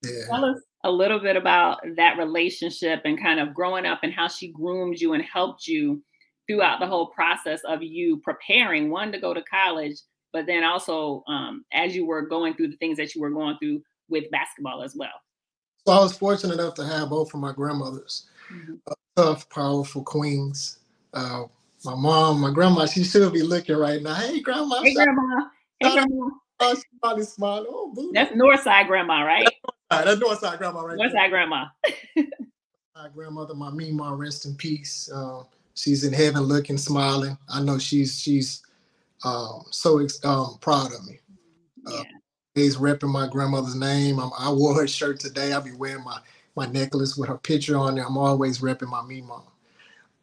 Yeah. 0.02 0.26
Tell 0.28 0.44
us 0.44 0.60
a 0.82 0.90
little 0.90 1.18
bit 1.18 1.36
about 1.36 1.80
that 1.96 2.18
relationship 2.18 3.02
and 3.04 3.20
kind 3.20 3.40
of 3.40 3.54
growing 3.54 3.86
up 3.86 4.00
and 4.02 4.12
how 4.12 4.28
she 4.28 4.48
groomed 4.48 5.00
you 5.00 5.14
and 5.14 5.24
helped 5.24 5.66
you 5.66 6.02
throughout 6.46 6.80
the 6.80 6.86
whole 6.86 7.06
process 7.06 7.60
of 7.64 7.82
you 7.82 8.18
preparing 8.18 8.90
one 8.90 9.10
to 9.12 9.18
go 9.18 9.32
to 9.32 9.42
college 9.42 9.96
but 10.32 10.46
then 10.46 10.62
also 10.62 11.22
um, 11.26 11.64
as 11.72 11.94
you 11.96 12.04
were 12.04 12.20
going 12.20 12.52
through 12.54 12.68
the 12.68 12.76
things 12.76 12.98
that 12.98 13.14
you 13.14 13.20
were 13.20 13.30
going 13.30 13.56
through 13.58 13.80
with 14.10 14.30
basketball 14.30 14.82
as 14.82 14.94
well 14.94 15.12
so 15.86 15.92
I 15.92 15.98
was 15.98 16.16
fortunate 16.16 16.54
enough 16.54 16.74
to 16.74 16.86
have 16.86 17.10
both 17.10 17.34
of 17.34 17.40
my 17.40 17.52
grandmothers, 17.52 18.26
mm-hmm. 18.52 18.74
uh, 18.86 18.94
tough, 19.16 19.48
powerful 19.50 20.02
queens. 20.02 20.78
Uh, 21.12 21.44
my 21.84 21.94
mom, 21.94 22.40
my 22.40 22.50
grandma, 22.50 22.86
she 22.86 23.04
should 23.04 23.32
be 23.32 23.42
looking 23.42 23.76
right 23.76 24.02
now. 24.02 24.14
Hey, 24.14 24.40
grandma. 24.40 24.82
Hey, 24.82 24.94
grandma. 24.94 25.48
Hey, 25.80 25.92
grandma. 25.92 26.28
Oh, 26.60 26.74
she's 26.74 26.84
probably 27.02 27.24
smiling. 27.24 27.66
Oh, 27.68 27.92
boo. 27.94 28.10
That's 28.14 28.32
Northside 28.32 28.86
grandma, 28.86 29.22
right? 29.22 29.46
That's 29.90 30.20
Northside 30.20 30.58
grandma, 30.58 30.80
right? 30.82 30.98
Northside 30.98 31.12
there. 31.12 31.30
grandma. 31.30 31.66
my 32.16 33.08
grandmother, 33.14 33.54
my 33.54 33.70
Mima, 33.70 34.14
rest 34.14 34.46
in 34.46 34.54
peace. 34.54 35.10
Uh, 35.12 35.42
she's 35.74 36.04
in 36.04 36.12
heaven, 36.12 36.42
looking, 36.42 36.78
smiling. 36.78 37.36
I 37.48 37.60
know 37.60 37.78
she's 37.78 38.18
she's 38.18 38.62
um, 39.24 39.64
so 39.70 40.06
um, 40.24 40.58
proud 40.60 40.92
of 40.92 41.06
me. 41.06 41.18
Uh, 41.86 41.92
yeah. 41.96 42.02
He's 42.54 42.76
repping 42.76 43.10
my 43.12 43.28
grandmother's 43.28 43.74
name. 43.74 44.20
I'm, 44.20 44.30
i 44.38 44.50
wore 44.52 44.74
her 44.74 44.86
shirt 44.88 45.20
today. 45.20 45.52
I'll 45.52 45.62
be 45.62 45.72
wearing 45.72 46.04
my 46.04 46.18
my 46.56 46.66
necklace 46.66 47.16
with 47.16 47.28
her 47.28 47.38
picture 47.38 47.76
on 47.76 47.98
it. 47.98 48.04
I'm 48.06 48.18
always 48.18 48.60
repping 48.60 48.88
my 48.88 49.02
me 49.02 49.22
mom. 49.22 49.44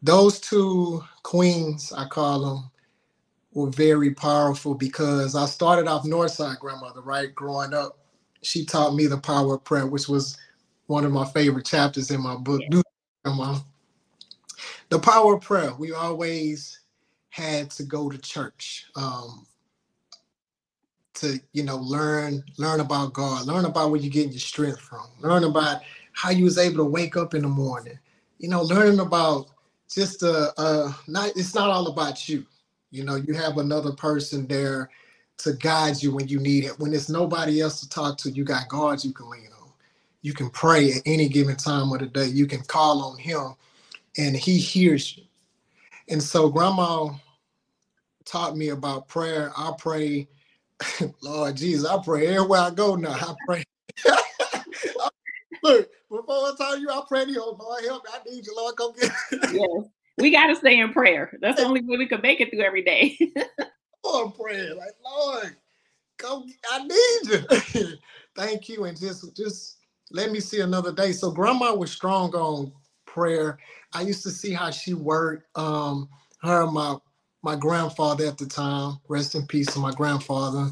Those 0.01 0.39
two 0.39 1.03
queens, 1.23 1.91
I 1.95 2.07
call 2.07 2.41
them, 2.41 2.71
were 3.53 3.69
very 3.69 4.11
powerful 4.11 4.75
because 4.75 5.35
I 5.35 5.45
started 5.45 5.87
off 5.87 6.05
Northside 6.05 6.59
grandmother, 6.59 7.01
right? 7.01 7.33
Growing 7.35 7.73
up, 7.73 7.99
she 8.43 8.65
taught 8.65 8.95
me 8.95 9.07
the 9.07 9.17
power 9.17 9.55
of 9.55 9.63
prayer, 9.65 9.87
which 9.87 10.07
was 10.09 10.37
one 10.87 11.05
of 11.05 11.11
my 11.11 11.25
favorite 11.25 11.65
chapters 11.65 12.11
in 12.11 12.21
my 12.21 12.35
book. 12.35 12.61
Yeah. 12.71 13.57
The 14.89 14.99
power 14.99 15.35
of 15.35 15.41
prayer. 15.41 15.73
We 15.75 15.93
always 15.93 16.79
had 17.29 17.71
to 17.71 17.83
go 17.83 18.09
to 18.09 18.17
church 18.19 18.87
um, 18.95 19.47
to, 21.15 21.39
you 21.53 21.63
know, 21.63 21.77
learn 21.77 22.43
learn 22.57 22.79
about 22.79 23.13
God, 23.13 23.45
learn 23.45 23.65
about 23.65 23.91
where 23.91 23.99
you're 23.99 24.11
getting 24.11 24.31
your 24.31 24.39
strength 24.39 24.79
from, 24.79 25.07
learn 25.19 25.43
about 25.43 25.81
how 26.13 26.29
you 26.29 26.45
was 26.45 26.57
able 26.57 26.77
to 26.77 26.85
wake 26.85 27.17
up 27.17 27.33
in 27.33 27.41
the 27.41 27.47
morning, 27.47 27.97
you 28.39 28.49
know, 28.49 28.61
learning 28.61 28.99
about 28.99 29.47
just 29.89 30.23
uh, 30.23 30.51
uh 30.57 30.91
not 31.07 31.31
it's 31.35 31.53
not 31.53 31.69
all 31.69 31.87
about 31.87 32.29
you 32.29 32.45
you 32.91 33.05
know, 33.05 33.15
you 33.15 33.33
have 33.33 33.57
another 33.57 33.93
person 33.93 34.45
there 34.47 34.89
to 35.39 35.53
guide 35.53 36.03
you 36.03 36.13
when 36.13 36.27
you 36.27 36.39
need 36.39 36.65
it. 36.65 36.77
When 36.77 36.91
there's 36.91 37.09
nobody 37.09 37.61
else 37.61 37.79
to 37.79 37.89
talk 37.89 38.17
to, 38.19 38.29
you 38.29 38.43
got 38.43 38.67
God 38.67 39.03
you 39.03 39.13
can 39.13 39.29
lean 39.29 39.49
on. 39.59 39.69
You 40.21 40.33
can 40.33 40.49
pray 40.49 40.91
at 40.91 41.01
any 41.05 41.27
given 41.27 41.55
time 41.55 41.91
of 41.91 41.99
the 41.99 42.05
day. 42.05 42.27
You 42.27 42.45
can 42.45 42.61
call 42.61 43.01
on 43.01 43.17
Him 43.17 43.55
and 44.17 44.35
He 44.35 44.59
hears 44.59 45.17
you. 45.17 45.23
And 46.09 46.21
so, 46.21 46.49
Grandma 46.49 47.11
taught 48.25 48.57
me 48.57 48.69
about 48.69 49.07
prayer. 49.07 49.51
I 49.57 49.71
pray, 49.79 50.27
Lord 51.21 51.57
Jesus, 51.57 51.87
I 51.87 52.01
pray 52.03 52.27
everywhere 52.27 52.61
I 52.61 52.71
go 52.71 52.95
now. 52.95 53.11
I 53.13 53.35
pray. 53.45 53.63
Look, 55.63 55.89
before 56.09 56.35
I 56.35 56.53
tell 56.57 56.79
you, 56.79 56.89
I 56.89 57.01
pray 57.07 57.25
to 57.25 57.31
you, 57.31 57.39
Lord, 57.59 57.83
help 57.85 58.03
me. 58.05 58.11
I 58.13 58.29
need 58.29 58.45
you, 58.45 58.55
Lord, 58.55 58.75
come 58.75 58.93
get 58.93 59.11
me. 59.31 59.39
yes 59.51 59.91
we 60.21 60.31
got 60.31 60.47
to 60.47 60.55
stay 60.55 60.79
in 60.79 60.93
prayer. 60.93 61.37
That's 61.41 61.59
the 61.59 61.65
only 61.65 61.81
way 61.81 61.97
we 61.97 62.07
can 62.07 62.21
make 62.21 62.39
it 62.39 62.51
through 62.51 62.61
every 62.61 62.83
day. 62.83 63.17
Lord, 64.05 64.35
prayer, 64.35 64.75
like 64.75 64.95
Lord, 65.03 65.55
come, 66.17 66.45
I 66.71 66.83
need 66.83 67.41
you. 67.75 67.97
Thank 68.35 68.69
you, 68.69 68.85
and 68.85 68.99
just 68.99 69.35
just 69.35 69.77
let 70.11 70.31
me 70.31 70.39
see 70.39 70.61
another 70.61 70.91
day. 70.91 71.11
So 71.11 71.31
Grandma 71.31 71.73
was 71.73 71.91
strong 71.91 72.33
on 72.33 72.71
prayer. 73.05 73.57
I 73.93 74.01
used 74.01 74.23
to 74.23 74.31
see 74.31 74.53
how 74.53 74.71
she 74.71 74.93
worked. 74.93 75.45
Um, 75.57 76.09
her, 76.41 76.65
my 76.67 76.97
my 77.43 77.55
grandfather 77.55 78.25
at 78.25 78.37
the 78.37 78.45
time, 78.45 78.99
rest 79.07 79.35
in 79.35 79.45
peace 79.47 79.67
to 79.73 79.79
my 79.79 79.91
grandfather. 79.91 80.71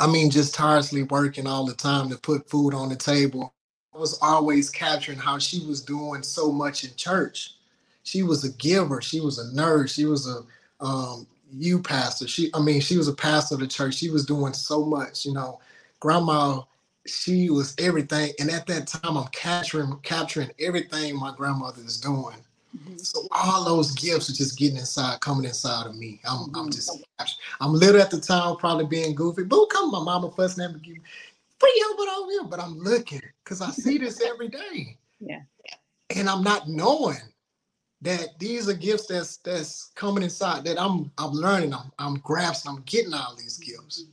I 0.00 0.06
mean, 0.06 0.30
just 0.30 0.54
tirelessly 0.54 1.04
working 1.04 1.46
all 1.46 1.64
the 1.64 1.74
time 1.74 2.10
to 2.10 2.18
put 2.18 2.50
food 2.50 2.74
on 2.74 2.88
the 2.88 2.96
table. 2.96 3.54
I 3.94 3.98
was 3.98 4.18
always 4.20 4.70
capturing 4.70 5.18
how 5.18 5.38
she 5.38 5.64
was 5.66 5.82
doing 5.82 6.22
so 6.22 6.50
much 6.50 6.84
in 6.84 6.94
church 6.96 7.56
she 8.02 8.22
was 8.22 8.44
a 8.44 8.52
giver. 8.52 9.00
She 9.00 9.20
was 9.20 9.38
a 9.38 9.54
nurse. 9.54 9.94
She 9.94 10.04
was 10.04 10.28
a 10.28 10.42
um, 10.84 11.26
you 11.52 11.80
pastor. 11.80 12.26
She, 12.26 12.50
I 12.54 12.60
mean, 12.60 12.80
she 12.80 12.96
was 12.96 13.08
a 13.08 13.14
pastor 13.14 13.54
of 13.54 13.60
the 13.60 13.66
church. 13.66 13.94
She 13.94 14.10
was 14.10 14.26
doing 14.26 14.52
so 14.52 14.84
much. 14.84 15.24
You 15.24 15.34
know, 15.34 15.60
grandma, 16.00 16.62
she 17.06 17.50
was 17.50 17.74
everything. 17.78 18.32
And 18.40 18.50
at 18.50 18.66
that 18.66 18.88
time, 18.88 19.16
I'm 19.16 19.28
capturing 19.28 19.96
capturing 20.02 20.50
everything 20.58 21.16
my 21.16 21.32
grandmother 21.34 21.82
is 21.82 22.00
doing. 22.00 22.36
Mm-hmm. 22.76 22.96
So 22.98 23.26
all 23.30 23.64
those 23.64 23.92
gifts 23.92 24.30
are 24.30 24.34
just 24.34 24.58
getting 24.58 24.78
inside, 24.78 25.20
coming 25.20 25.44
inside 25.44 25.86
of 25.86 25.96
me. 25.96 26.20
I'm, 26.24 26.46
mm-hmm. 26.46 26.56
I'm 26.56 26.70
just, 26.70 27.04
I'm 27.60 27.72
little 27.72 28.00
at 28.00 28.10
the 28.10 28.20
time, 28.20 28.56
probably 28.56 28.86
being 28.86 29.14
goofy. 29.14 29.44
Boo, 29.44 29.66
come, 29.70 29.90
my 29.90 30.02
mama 30.02 30.30
fussing 30.30 30.64
at 30.64 30.72
me, 30.72 30.98
free 31.58 31.84
over 31.90 32.10
over 32.10 32.30
here. 32.30 32.44
But 32.44 32.60
I'm 32.60 32.78
looking 32.78 33.22
because 33.44 33.60
I 33.60 33.70
see 33.70 33.98
this 33.98 34.20
every 34.26 34.48
day. 34.48 34.96
Yeah. 35.20 35.40
And 36.14 36.28
I'm 36.28 36.42
not 36.42 36.68
knowing 36.68 37.20
that 38.02 38.38
these 38.38 38.68
are 38.68 38.74
gifts 38.74 39.06
that's 39.06 39.36
that's 39.38 39.92
coming 39.94 40.24
inside 40.24 40.64
that 40.64 40.80
I'm 40.80 41.10
I'm 41.18 41.32
learning, 41.32 41.72
I'm 41.72 41.92
I'm 41.98 42.14
grasping, 42.16 42.72
I'm 42.72 42.82
getting 42.82 43.14
all 43.14 43.36
these 43.36 43.58
gifts. 43.58 44.06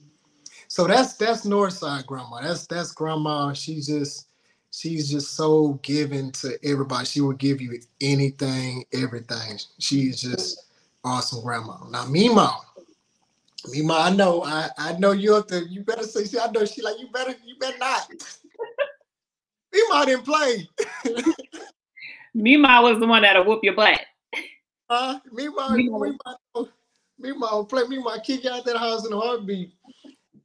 So 0.68 0.86
that's 0.86 1.14
that's 1.14 1.46
Northside 1.46 2.06
grandma. 2.06 2.42
That's 2.42 2.68
that's 2.68 2.92
grandma. 2.92 3.54
She's 3.54 3.88
just 3.88 4.28
she's 4.72 5.10
just 5.10 5.36
so 5.36 5.80
given 5.82 6.32
to 6.34 6.58
everybody. 6.64 7.06
She 7.06 7.22
will 7.22 7.34
give 7.34 7.62
you 7.62 7.80
anything, 8.02 8.86
everything. 8.94 9.60
She's 9.80 10.22
just 10.22 10.66
awesome 11.04 11.42
grandma. 11.44 11.78
Now 11.90 12.06
Mima, 12.06 12.60
Mima, 13.70 13.94
I 13.94 14.10
know, 14.12 14.44
I 14.44 14.70
I 14.78 14.94
know 14.98 15.12
you 15.12 15.36
up 15.36 15.48
there. 15.48 15.64
You 15.64 15.82
better 15.82 16.04
say, 16.04 16.40
I 16.40 16.52
know 16.52 16.66
she 16.66 16.82
like 16.82 17.00
you 17.00 17.08
better 17.12 17.36
you 17.46 17.56
better 17.60 17.78
not. 17.78 18.10
Mima 19.74 20.06
didn't 20.06 20.26
play. 20.26 20.68
Mima 22.34 22.82
was 22.82 23.00
the 23.00 23.08
one 23.08 23.22
that'll 23.24 23.46
whoop 23.46 23.64
your 23.64 23.76
butt. 23.76 24.02
Uh, 24.90 25.20
Mima, 25.32 25.76
Mima, 25.76 26.28
Mima, 27.20 27.66
play 27.66 27.84
Mima, 27.88 28.20
kick 28.24 28.44
you 28.44 28.50
out 28.50 28.66
that 28.66 28.78
house 28.78 29.06
in 29.06 29.14
a 29.14 29.20
heartbeat. 29.20 29.72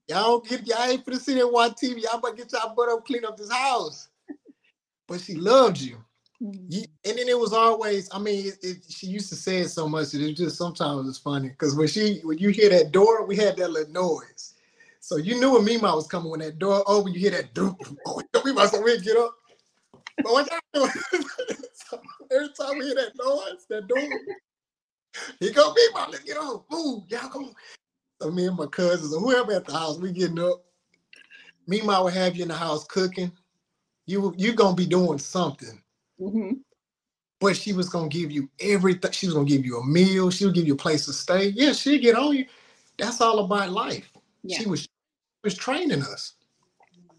Y'all 0.09 0.41
don't 0.41 0.49
get 0.49 0.67
y'all 0.67 0.91
ain't 0.91 1.05
finna 1.05 1.19
sit 1.19 1.35
there 1.35 1.45
and 1.45 1.53
watch 1.53 1.73
TV. 1.73 2.03
Y'all 2.03 2.19
about 2.19 2.37
to 2.37 2.43
get 2.43 2.53
y'all 2.53 2.75
butt 2.75 2.91
up, 2.91 3.07
clean 3.07 3.25
up 3.25 3.39
this 3.39 3.51
house. 3.51 4.09
But 5.07 5.21
she 5.21 5.35
loved 5.35 5.81
you. 5.81 5.99
Mm-hmm. 6.43 6.67
you 6.69 6.85
and 7.05 7.19
then 7.19 7.29
it 7.29 7.39
was 7.39 7.53
always, 7.53 8.09
I 8.13 8.19
mean, 8.19 8.49
it, 8.49 8.59
it, 8.63 8.77
she 8.89 9.07
used 9.07 9.29
to 9.31 9.37
say 9.37 9.59
it 9.59 9.69
so 9.69 9.89
much 9.89 10.11
that 10.11 10.21
it 10.21 10.35
just 10.35 10.57
sometimes 10.57 11.09
it's 11.09 11.19
funny 11.19 11.49
because 11.51 11.77
when 11.77 11.87
she 11.87 12.21
when 12.25 12.39
you 12.39 12.49
hear 12.51 12.71
that 12.71 12.93
door, 12.93 13.25
we 13.27 13.37
had 13.37 13.57
that 13.57 13.71
little 13.71 13.93
noise. 13.93 14.55
So 15.01 15.17
you 15.17 15.39
knew 15.39 15.53
when 15.53 15.65
Mima 15.65 15.95
was 15.95 16.07
coming 16.07 16.31
when 16.31 16.41
that 16.41 16.59
door 16.59 16.83
opened, 16.87 17.15
you 17.15 17.21
hear 17.21 17.31
that 17.31 17.55
doop. 17.55 17.77
Oh, 18.07 18.23
Mima, 18.45 18.67
so 18.69 18.81
we 18.83 18.99
get 19.01 19.17
up. 19.17 19.35
But 20.17 20.33
what 20.33 20.51
y'all 20.51 20.61
doing? 20.73 20.93
every 22.31 22.49
time 22.59 22.79
we 22.79 22.87
hear 22.87 22.95
that 22.95 23.13
noise, 23.17 23.67
that 23.69 23.87
door, 23.87 23.99
he 25.41 25.53
go 25.53 25.75
my 25.93 26.07
let's 26.11 26.25
get 26.25 26.37
on. 26.37 26.63
Move, 26.71 27.05
y'all 27.09 27.29
go. 27.29 27.53
So 28.21 28.31
me 28.31 28.47
and 28.47 28.57
my 28.57 28.67
cousins 28.67 29.15
or 29.15 29.21
whoever 29.21 29.53
at 29.53 29.67
the 29.67 29.73
house, 29.73 29.99
we 29.99 30.13
getting 30.13 30.39
up. 30.39 30.65
Me, 31.67 31.81
my 31.83 32.01
would 32.01 32.15
have 32.15 32.37
you 32.37 32.43
in 32.43 32.49
the 32.49 32.55
house 32.55 32.85
cooking. 32.85 33.33
You 34.07 34.35
you're 34.37 34.55
gonna 34.55 34.77
be 34.77 34.87
doing 34.87 35.19
something. 35.19 35.81
Mm-hmm. 36.21 36.53
But 37.41 37.57
she 37.57 37.73
was 37.73 37.89
gonna 37.89 38.09
give 38.09 38.31
you 38.31 38.49
everything. 38.61 39.13
She 39.13 39.27
was 39.27 39.35
gonna 39.35 39.47
give 39.47 39.65
you 39.65 39.79
a 39.79 39.87
meal. 39.87 40.31
She 40.31 40.45
would 40.45 40.55
give 40.55 40.67
you 40.67 40.75
a 40.75 40.79
place 40.79 41.07
to 41.07 41.13
stay. 41.13 41.49
Yeah, 41.49 41.73
she'd 41.73 42.03
get 42.03 42.17
on 42.17 42.37
you. 42.37 42.47
That's 42.99 43.21
all 43.21 43.41
about 43.41 43.71
life. 43.71 44.11
Yeah. 44.43 44.59
She 44.59 44.67
was 44.67 44.89
was 45.43 45.55
training 45.55 46.03
us. 46.03 46.35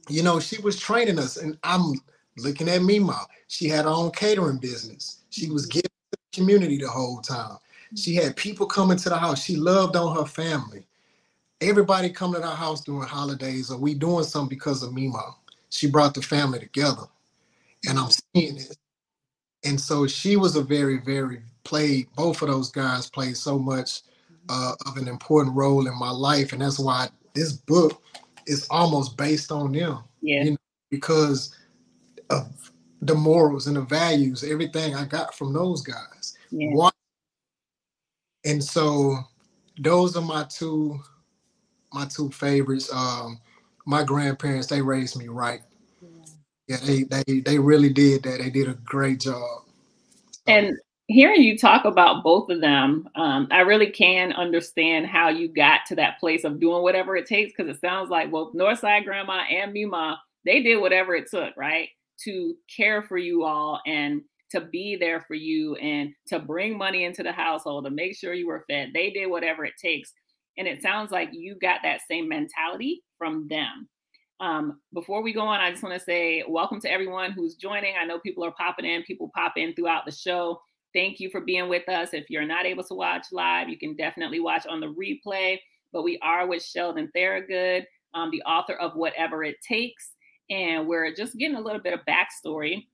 You 0.10 0.24
know, 0.24 0.40
she 0.40 0.62
was 0.62 0.80
training 0.80 1.20
us, 1.20 1.38
and 1.38 1.58
I'm 1.64 1.94
looking 2.38 2.70
at 2.70 2.82
Mima. 2.82 3.26
She 3.48 3.68
had 3.68 3.86
her 3.86 3.92
own 3.92 4.12
catering 4.12 4.58
business. 4.58 5.22
She 5.30 5.50
was 5.50 5.66
giving 5.66 5.90
the 6.12 6.18
community 6.34 6.78
the 6.78 6.90
whole 6.90 7.22
time. 7.22 7.58
She 7.96 8.16
had 8.16 8.36
people 8.36 8.66
coming 8.66 8.98
to 8.98 9.10
the 9.10 9.18
house. 9.18 9.44
She 9.44 9.56
loved 9.56 9.96
on 9.96 10.16
her 10.16 10.26
family. 10.26 10.86
Everybody 11.62 12.10
coming 12.10 12.42
to 12.42 12.48
our 12.48 12.56
house 12.56 12.84
during 12.84 13.08
holidays, 13.08 13.72
or 13.72 13.78
we 13.78 13.94
doing 13.94 14.26
something 14.26 14.50
because 14.50 14.84
of 14.84 14.94
Mima. 14.94 15.36
She 15.76 15.90
brought 15.90 16.14
the 16.14 16.22
family 16.22 16.60
together. 16.60 17.04
And 17.88 18.00
I'm 18.00 18.10
seeing 18.10 18.58
it. 18.58 18.78
And 19.64 19.80
so 19.80 20.08
she 20.08 20.38
was 20.38 20.56
a 20.56 20.62
very, 20.62 21.00
very 21.00 21.42
played, 21.64 22.08
both 22.16 22.42
of 22.42 22.48
those 22.48 22.72
guys 22.72 23.10
played 23.10 23.36
so 23.36 23.60
much 23.60 24.02
uh, 24.50 24.74
of 24.86 24.98
an 24.98 25.08
important 25.08 25.56
role 25.56 25.88
in 25.88 25.98
my 26.00 26.12
life. 26.12 26.54
And 26.54 26.62
that's 26.62 26.80
why 26.80 27.10
this 27.34 27.52
book 27.52 28.02
is 28.48 28.68
almost 28.70 29.18
based 29.18 29.52
on 29.52 29.72
them. 29.72 30.00
Yeah. 30.22 30.44
You 30.44 30.52
know, 30.52 30.58
because 30.90 31.56
of 32.30 32.72
the 33.02 33.16
morals 33.16 33.68
and 33.68 33.76
the 33.76 33.82
values, 33.82 34.44
everything 34.44 34.96
I 34.96 35.06
got 35.06 35.36
from 35.36 35.54
those 35.54 35.82
guys. 35.82 36.38
Yeah. 36.52 36.90
and 38.46 38.64
so 38.64 39.18
those 39.80 40.16
are 40.16 40.22
my 40.22 40.46
two 40.46 41.00
my 41.92 42.06
two 42.06 42.30
favorites. 42.30 42.92
Um, 42.94 43.40
my 43.86 44.04
grandparents, 44.04 44.68
they 44.68 44.82
raised 44.82 45.18
me 45.18 45.28
right. 45.28 45.62
Yeah, 46.68 46.78
they 46.84 47.04
they 47.04 47.40
they 47.42 47.60
really 47.60 47.90
did 47.90 48.24
that. 48.24 48.40
They 48.40 48.50
did 48.50 48.68
a 48.68 48.74
great 48.74 49.20
job. 49.20 49.62
And 50.48 50.76
hearing 51.08 51.44
you 51.44 51.58
talk 51.58 51.86
about 51.86 52.24
both 52.24 52.50
of 52.50 52.62
them, 52.62 53.08
um, 53.16 53.48
I 53.52 53.62
really 53.62 53.92
can 53.92 54.34
understand 54.34 55.06
how 55.06 55.30
you 55.30 55.48
got 55.48 55.82
to 55.88 55.96
that 55.96 56.20
place 56.20 56.44
of 56.44 56.60
doing 56.60 56.82
whatever 56.82 57.16
it 57.16 57.28
takes 57.28 57.54
because 57.56 57.74
it 57.74 57.80
sounds 57.82 58.10
like 58.10 58.32
both 58.32 58.54
Northside 58.56 59.06
Grandma 59.06 59.44
and 59.52 59.74
Mima, 59.74 60.20
they 60.44 60.64
did 60.64 60.78
whatever 60.78 61.16
it 61.16 61.30
took, 61.30 61.56
right? 61.56 61.90
to 62.24 62.56
care 62.76 63.02
for 63.02 63.18
you 63.18 63.44
all 63.44 63.82
and 63.86 64.22
to 64.52 64.62
be 64.62 64.96
there 64.96 65.22
for 65.22 65.34
you 65.34 65.76
and 65.76 66.14
to 66.28 66.40
bring 66.40 66.78
money 66.78 67.04
into 67.04 67.24
the 67.24 67.32
household 67.32 67.86
to 67.86 67.90
make 67.90 68.16
sure 68.16 68.34
you 68.34 68.48
were 68.48 68.64
fed. 68.70 68.92
They 68.94 69.10
did 69.10 69.28
whatever 69.28 69.66
it 69.66 69.74
takes. 69.82 70.14
And 70.58 70.68
it 70.68 70.82
sounds 70.82 71.12
like 71.12 71.30
you 71.34 71.56
got 71.56 71.82
that 71.84 72.02
same 72.08 72.30
mentality 72.30 73.04
from 73.18 73.48
them. 73.48 73.90
Um, 74.40 74.80
before 74.94 75.22
we 75.22 75.34
go 75.34 75.42
on, 75.42 75.62
I 75.62 75.72
just 75.72 75.84
want 75.84 75.98
to 75.98 76.04
say 76.04 76.44
welcome 76.48 76.82
to 76.82 76.92
everyone 76.92 77.32
who's 77.32 77.56
joining. 77.56 77.96
I 78.00 78.06
know 78.06 78.20
people 78.20 78.44
are 78.44 78.52
popping 78.52 78.86
in, 78.86 79.04
people 79.04 79.32
pop 79.34 79.54
in 79.58 79.74
throughout 79.74 80.06
the 80.06 80.12
show. 80.12 80.60
thank 80.94 81.20
you 81.20 81.30
for 81.30 81.42
being 81.42 81.68
with 81.68 81.88
us. 81.90 82.14
If 82.14 82.30
you're 82.30 82.46
not 82.46 82.66
able 82.66 82.84
to 82.86 82.94
watch 82.94 83.28
live, 83.32 83.70
you 83.70 83.78
can 83.78 83.96
definitely 83.96 84.40
watch 84.40 84.66
on 84.66 84.80
the 84.80 84.94
replay. 84.94 85.60
But 85.92 86.04
we 86.04 86.20
are 86.22 86.48
with 86.48 86.64
Sheldon 86.64 87.10
Theragood, 87.16 87.86
um, 88.14 88.32
the 88.32 88.42
author 88.44 88.76
of 88.76 88.96
Whatever 88.96 89.44
It 89.44 89.58
Takes. 89.62 90.12
And 90.50 90.88
we're 90.88 91.14
just 91.14 91.38
getting 91.38 91.58
a 91.58 91.62
little 91.62 91.82
bit 91.82 91.94
of 91.94 92.00
backstory 92.08 92.86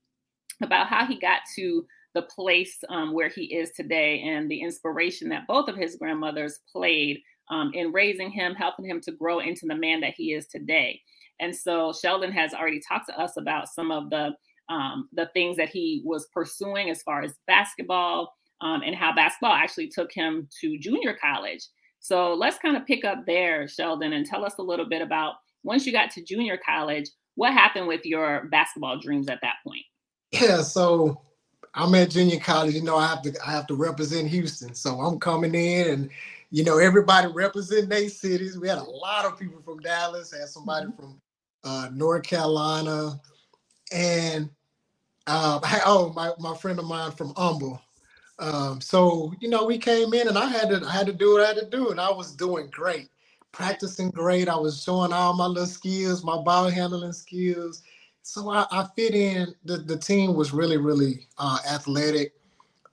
about 0.62 0.88
how 0.88 1.06
he 1.06 1.18
got 1.18 1.40
to 1.56 1.84
the 2.14 2.22
place 2.22 2.78
um, 2.88 3.12
where 3.12 3.28
he 3.28 3.44
is 3.54 3.70
today 3.72 4.20
and 4.20 4.50
the 4.50 4.60
inspiration 4.60 5.28
that 5.30 5.46
both 5.46 5.68
of 5.68 5.76
his 5.76 5.96
grandmothers 5.96 6.60
played 6.70 7.20
um, 7.52 7.70
in 7.74 7.92
raising 7.92 8.30
him, 8.30 8.54
helping 8.54 8.86
him 8.86 9.00
to 9.02 9.12
grow 9.12 9.40
into 9.40 9.66
the 9.66 9.74
man 9.74 10.00
that 10.00 10.14
he 10.16 10.32
is 10.32 10.46
today. 10.46 11.00
And 11.38 11.54
so 11.54 11.92
Sheldon 11.92 12.32
has 12.32 12.54
already 12.54 12.80
talked 12.80 13.08
to 13.08 13.20
us 13.20 13.36
about 13.36 13.68
some 13.68 13.90
of 13.90 14.10
the 14.10 14.30
um, 14.68 15.08
the 15.12 15.28
things 15.34 15.56
that 15.58 15.68
he 15.68 16.02
was 16.04 16.28
pursuing 16.32 16.88
as 16.88 17.02
far 17.02 17.22
as 17.22 17.34
basketball 17.46 18.32
um, 18.62 18.80
and 18.82 18.94
how 18.94 19.14
basketball 19.14 19.52
actually 19.52 19.88
took 19.88 20.10
him 20.12 20.48
to 20.60 20.78
junior 20.78 21.14
college. 21.20 21.66
So 22.00 22.32
let's 22.32 22.58
kind 22.58 22.76
of 22.76 22.86
pick 22.86 23.04
up 23.04 23.26
there, 23.26 23.68
Sheldon, 23.68 24.14
and 24.14 24.24
tell 24.24 24.46
us 24.46 24.54
a 24.58 24.62
little 24.62 24.88
bit 24.88 25.02
about 25.02 25.34
once 25.62 25.84
you 25.84 25.92
got 25.92 26.10
to 26.12 26.24
junior 26.24 26.58
college, 26.64 27.10
what 27.34 27.52
happened 27.52 27.86
with 27.86 28.06
your 28.06 28.48
basketball 28.50 28.98
dreams 28.98 29.28
at 29.28 29.40
that 29.42 29.56
point? 29.66 29.84
Yeah, 30.30 30.62
so 30.62 31.20
I'm 31.74 31.94
at 31.94 32.10
junior 32.10 32.40
college. 32.40 32.74
You 32.74 32.82
know, 32.82 32.96
I 32.96 33.08
have 33.08 33.22
to 33.22 33.34
I 33.46 33.50
have 33.50 33.66
to 33.66 33.74
represent 33.74 34.28
Houston, 34.28 34.74
so 34.74 35.00
I'm 35.00 35.18
coming 35.18 35.54
in, 35.54 35.88
and 35.88 36.10
you 36.52 36.62
know, 36.62 36.76
everybody 36.76 37.28
representing 37.28 37.88
their 37.88 38.10
cities. 38.10 38.58
We 38.58 38.68
had 38.68 38.76
a 38.76 38.82
lot 38.82 39.24
of 39.24 39.38
people 39.38 39.62
from 39.62 39.78
Dallas, 39.78 40.32
had 40.32 40.48
somebody 40.48 40.86
mm-hmm. 40.86 40.96
from 40.96 41.20
uh, 41.64 41.88
North 41.94 42.24
Carolina, 42.24 43.18
and 43.90 44.50
uh, 45.26 45.60
oh, 45.86 46.12
my, 46.14 46.32
my 46.38 46.54
friend 46.54 46.78
of 46.78 46.84
mine 46.84 47.12
from 47.12 47.32
Humble. 47.38 47.80
Um, 48.38 48.82
so 48.82 49.32
you 49.40 49.48
know, 49.48 49.64
we 49.64 49.78
came 49.78 50.12
in 50.12 50.28
and 50.28 50.36
I 50.36 50.46
had 50.46 50.68
to 50.68 50.82
I 50.86 50.92
had 50.92 51.06
to 51.06 51.12
do 51.14 51.32
what 51.32 51.42
I 51.42 51.46
had 51.48 51.56
to 51.56 51.70
do, 51.70 51.90
and 51.90 51.98
I 51.98 52.10
was 52.10 52.32
doing 52.32 52.68
great, 52.70 53.08
practicing 53.52 54.10
great. 54.10 54.48
I 54.48 54.56
was 54.56 54.82
showing 54.82 55.12
all 55.12 55.32
my 55.32 55.46
little 55.46 55.64
skills, 55.64 56.22
my 56.22 56.36
ball 56.36 56.68
handling 56.68 57.14
skills. 57.14 57.82
So 58.20 58.50
I, 58.50 58.66
I 58.70 58.86
fit 58.94 59.14
in. 59.14 59.54
The, 59.64 59.78
the 59.78 59.96
team 59.96 60.34
was 60.34 60.52
really, 60.52 60.76
really 60.76 61.28
uh, 61.38 61.58
athletic. 61.68 62.34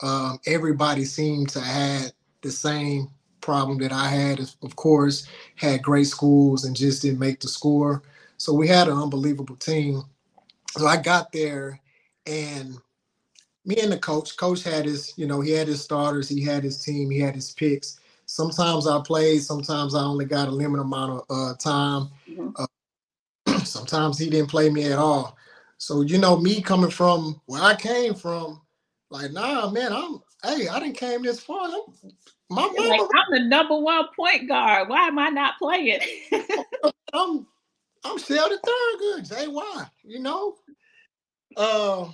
Um, 0.01 0.39
everybody 0.46 1.04
seemed 1.04 1.50
to 1.50 1.60
have 1.60 2.13
the 2.42 2.51
same 2.51 3.10
problem 3.41 3.77
that 3.79 3.91
I 3.91 4.08
had. 4.08 4.39
Of 4.39 4.75
course, 4.75 5.27
had 5.55 5.84
great 5.84 6.08
schools 6.08 6.65
and 6.65 6.75
just 6.75 7.01
didn't 7.01 7.19
make 7.19 7.39
the 7.39 7.48
score. 7.48 8.03
So 8.38 8.53
we 8.53 8.67
had 8.67 8.88
an 8.88 8.98
unbelievable 8.98 9.55
team. 9.58 10.03
So 10.77 10.88
I 10.88 10.98
got 10.98 11.31
there 11.31 11.79
and 12.25 12.77
me 13.65 13.77
and 13.81 13.91
the 13.91 13.98
coach, 13.98 14.38
coach 14.38 14.63
had 14.63 14.86
his, 14.86 15.13
you 15.17 15.27
know, 15.27 15.41
he 15.41 15.51
had 15.51 15.67
his 15.67 15.81
starters, 15.81 16.29
he 16.29 16.43
had 16.43 16.63
his 16.63 16.84
team, 16.84 17.10
he 17.10 17.19
had 17.19 17.36
his 17.36 17.51
picks. 17.51 18.00
Sometimes 18.25 18.88
I 18.88 19.00
played, 19.01 19.43
sometimes 19.43 19.96
I 19.96 20.03
only 20.03 20.25
got 20.25 20.48
a 20.48 20.51
limited 20.51 20.84
amount 20.84 21.12
of 21.12 21.24
uh, 21.29 21.55
time. 21.55 22.10
Mm-hmm. 22.29 22.50
Uh, 22.55 23.60
sometimes 23.63 24.17
he 24.17 24.29
didn't 24.29 24.50
play 24.50 24.69
me 24.69 24.86
at 24.86 24.98
all. 25.00 25.38
So, 25.77 26.01
you 26.01 26.17
know, 26.17 26.38
me 26.38 26.62
coming 26.62 26.91
from 26.91 27.41
where 27.46 27.62
I 27.62 27.75
came 27.75 28.13
from, 28.13 28.62
like, 29.10 29.31
nah, 29.31 29.69
man, 29.69 29.93
I'm, 29.93 30.19
hey, 30.43 30.67
I 30.67 30.79
didn't 30.79 30.98
came 30.98 31.24
this 31.24 31.39
far. 31.39 31.67
I'm, 31.67 32.12
my 32.50 32.63
mama, 32.63 32.88
like, 32.88 33.01
I'm 33.01 33.32
the 33.32 33.48
number 33.48 33.77
one 33.77 34.06
point 34.15 34.48
guard. 34.48 34.89
Why 34.89 35.08
am 35.08 35.20
I 35.20 35.29
not 35.29 35.58
playing? 35.60 36.00
I'm 37.13 37.46
I'm 38.04 38.17
Sheldon 38.17 38.58
Theragood, 38.58 39.30
Jay. 39.30 39.47
Why? 39.47 39.86
You 40.04 40.19
know? 40.19 40.56
Uh 41.56 42.10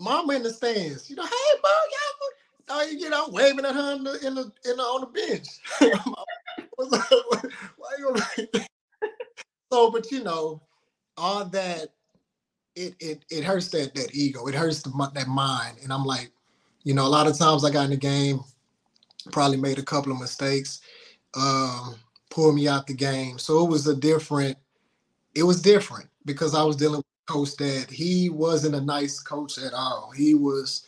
mama 0.00 0.34
in 0.34 0.42
the 0.42 0.50
stands. 0.50 1.10
You 1.10 1.16
know, 1.16 1.24
hey 1.24 1.58
bro, 1.60 1.70
y'all 1.70 2.30
oh, 2.70 2.86
you 2.90 3.10
know, 3.10 3.28
waving 3.28 3.64
at 3.64 3.74
her 3.74 3.92
in 3.92 4.04
the 4.04 4.26
in 4.26 4.34
the, 4.34 4.52
in 4.64 4.76
the 4.76 4.82
on 4.82 5.00
the 5.00 5.06
bench. 5.06 5.48
Why 7.76 7.88
you 7.98 8.12
like 8.12 8.52
that? 8.52 8.68
so, 9.72 9.90
but 9.90 10.10
you 10.10 10.22
know, 10.22 10.62
all 11.16 11.44
that 11.46 11.88
it 12.76 12.94
it 13.00 13.24
it 13.30 13.44
hurts 13.44 13.68
that 13.68 13.94
that 13.94 14.14
ego. 14.14 14.46
It 14.46 14.54
hurts 14.54 14.82
the, 14.82 15.10
that 15.14 15.28
mind. 15.28 15.78
And 15.82 15.92
I'm 15.92 16.04
like, 16.04 16.30
you 16.84 16.94
know, 16.94 17.06
a 17.06 17.08
lot 17.08 17.26
of 17.26 17.38
times 17.38 17.64
I 17.64 17.70
got 17.70 17.84
in 17.84 17.90
the 17.90 17.96
game, 17.96 18.40
probably 19.32 19.56
made 19.56 19.78
a 19.78 19.84
couple 19.84 20.12
of 20.12 20.20
mistakes. 20.20 20.80
Um, 21.34 21.96
pulled 22.30 22.54
me 22.54 22.68
out 22.68 22.86
the 22.86 22.94
game. 22.94 23.38
So 23.38 23.64
it 23.64 23.70
was 23.70 23.86
a 23.86 23.94
different, 23.94 24.56
it 25.34 25.42
was 25.42 25.60
different 25.60 26.08
because 26.24 26.54
I 26.54 26.62
was 26.62 26.76
dealing 26.76 26.98
with 26.98 27.06
a 27.28 27.32
coach 27.32 27.56
that 27.56 27.90
he 27.90 28.30
wasn't 28.30 28.76
a 28.76 28.80
nice 28.80 29.20
coach 29.20 29.58
at 29.58 29.74
all. 29.74 30.12
He 30.16 30.34
was, 30.34 30.86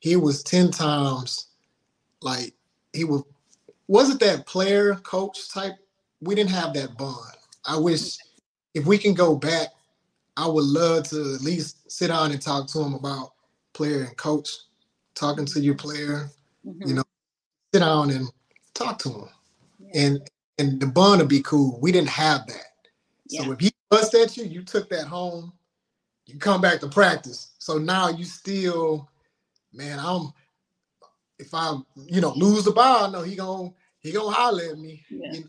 he 0.00 0.16
was 0.16 0.42
10 0.42 0.70
times 0.70 1.48
like 2.20 2.54
he 2.92 3.04
was 3.04 3.22
wasn't 3.86 4.20
that 4.20 4.46
player 4.46 4.94
coach 4.96 5.50
type. 5.52 5.74
We 6.20 6.34
didn't 6.34 6.50
have 6.50 6.72
that 6.74 6.96
bond. 6.96 7.36
I 7.66 7.76
wish 7.76 8.16
if 8.72 8.86
we 8.86 8.96
can 8.96 9.12
go 9.12 9.36
back, 9.36 9.68
I 10.36 10.46
would 10.46 10.64
love 10.64 11.08
to 11.10 11.34
at 11.34 11.42
least 11.42 11.90
sit 11.90 12.08
down 12.08 12.32
and 12.32 12.40
talk 12.40 12.66
to 12.68 12.80
him 12.80 12.94
about 12.94 13.32
player 13.72 14.04
and 14.04 14.16
coach, 14.16 14.50
talking 15.14 15.44
to 15.46 15.60
your 15.60 15.74
player, 15.74 16.30
mm-hmm. 16.66 16.88
you 16.88 16.94
know, 16.94 17.04
sit 17.74 17.80
down 17.80 18.10
and 18.10 18.28
talk 18.72 18.98
to 19.00 19.08
him. 19.10 19.28
Yeah. 19.78 20.00
And 20.00 20.30
and 20.58 20.80
the 20.80 20.86
bond 20.86 21.20
would 21.20 21.28
be 21.28 21.42
cool. 21.42 21.80
We 21.80 21.90
didn't 21.90 22.10
have 22.10 22.46
that. 22.46 22.66
Yeah. 23.28 23.42
So 23.42 23.52
if 23.52 23.60
he 23.60 23.72
bust 23.90 24.14
at 24.14 24.36
you, 24.36 24.44
you 24.44 24.62
took 24.62 24.88
that 24.90 25.06
home, 25.06 25.52
you 26.26 26.38
come 26.38 26.60
back 26.60 26.78
to 26.80 26.88
practice. 26.88 27.54
So 27.58 27.78
now 27.78 28.08
you 28.08 28.24
still, 28.24 29.08
man, 29.72 29.98
I'm 29.98 30.32
if 31.40 31.52
I, 31.52 31.76
you 31.96 32.20
know, 32.20 32.32
lose 32.36 32.64
the 32.64 32.70
ball, 32.70 33.10
no, 33.10 33.22
he 33.22 33.34
gonna 33.34 33.70
he 34.00 34.12
gonna 34.12 34.30
holler 34.30 34.70
at 34.70 34.78
me. 34.78 35.04
Yeah. 35.10 35.40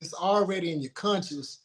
It's 0.00 0.14
already 0.14 0.72
in 0.72 0.80
your 0.80 0.92
conscious. 0.92 1.60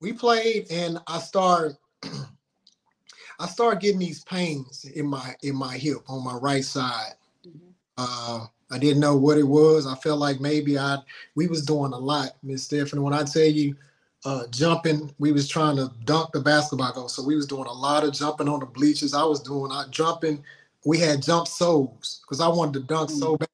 We 0.00 0.12
played 0.12 0.70
and 0.70 0.98
I 1.08 1.18
start 1.18 1.72
I 3.40 3.48
start 3.48 3.80
getting 3.80 3.98
these 3.98 4.22
pains 4.24 4.84
in 4.84 5.06
my 5.06 5.34
in 5.42 5.56
my 5.56 5.76
hip 5.76 5.98
on 6.08 6.22
my 6.22 6.34
right 6.34 6.64
side. 6.64 7.14
Mm-hmm. 7.44 7.70
Uh 7.98 8.46
I 8.70 8.78
didn't 8.78 9.00
know 9.00 9.16
what 9.16 9.38
it 9.38 9.46
was. 9.46 9.86
I 9.86 9.94
felt 9.96 10.18
like 10.18 10.40
maybe 10.40 10.78
I 10.78 10.98
we 11.34 11.46
was 11.46 11.64
doing 11.64 11.92
a 11.92 11.98
lot, 11.98 12.30
Miss 12.42 12.64
Stephanie. 12.64 13.02
When 13.02 13.12
I 13.12 13.22
tell 13.24 13.44
you 13.44 13.76
uh, 14.24 14.46
jumping, 14.48 15.14
we 15.18 15.32
was 15.32 15.48
trying 15.48 15.76
to 15.76 15.92
dunk 16.04 16.32
the 16.32 16.40
basketball 16.40 16.92
goal. 16.92 17.08
So 17.08 17.22
we 17.22 17.36
was 17.36 17.46
doing 17.46 17.66
a 17.66 17.72
lot 17.72 18.04
of 18.04 18.14
jumping 18.14 18.48
on 18.48 18.60
the 18.60 18.66
bleachers. 18.66 19.14
I 19.14 19.24
was 19.24 19.40
doing 19.40 19.70
I 19.70 19.84
jumping. 19.90 20.42
We 20.84 20.98
had 20.98 21.22
jump 21.22 21.46
soles 21.48 22.20
because 22.22 22.40
I 22.40 22.48
wanted 22.48 22.74
to 22.74 22.80
dunk 22.80 23.10
so 23.10 23.36
mm. 23.36 23.40
bad. 23.40 23.48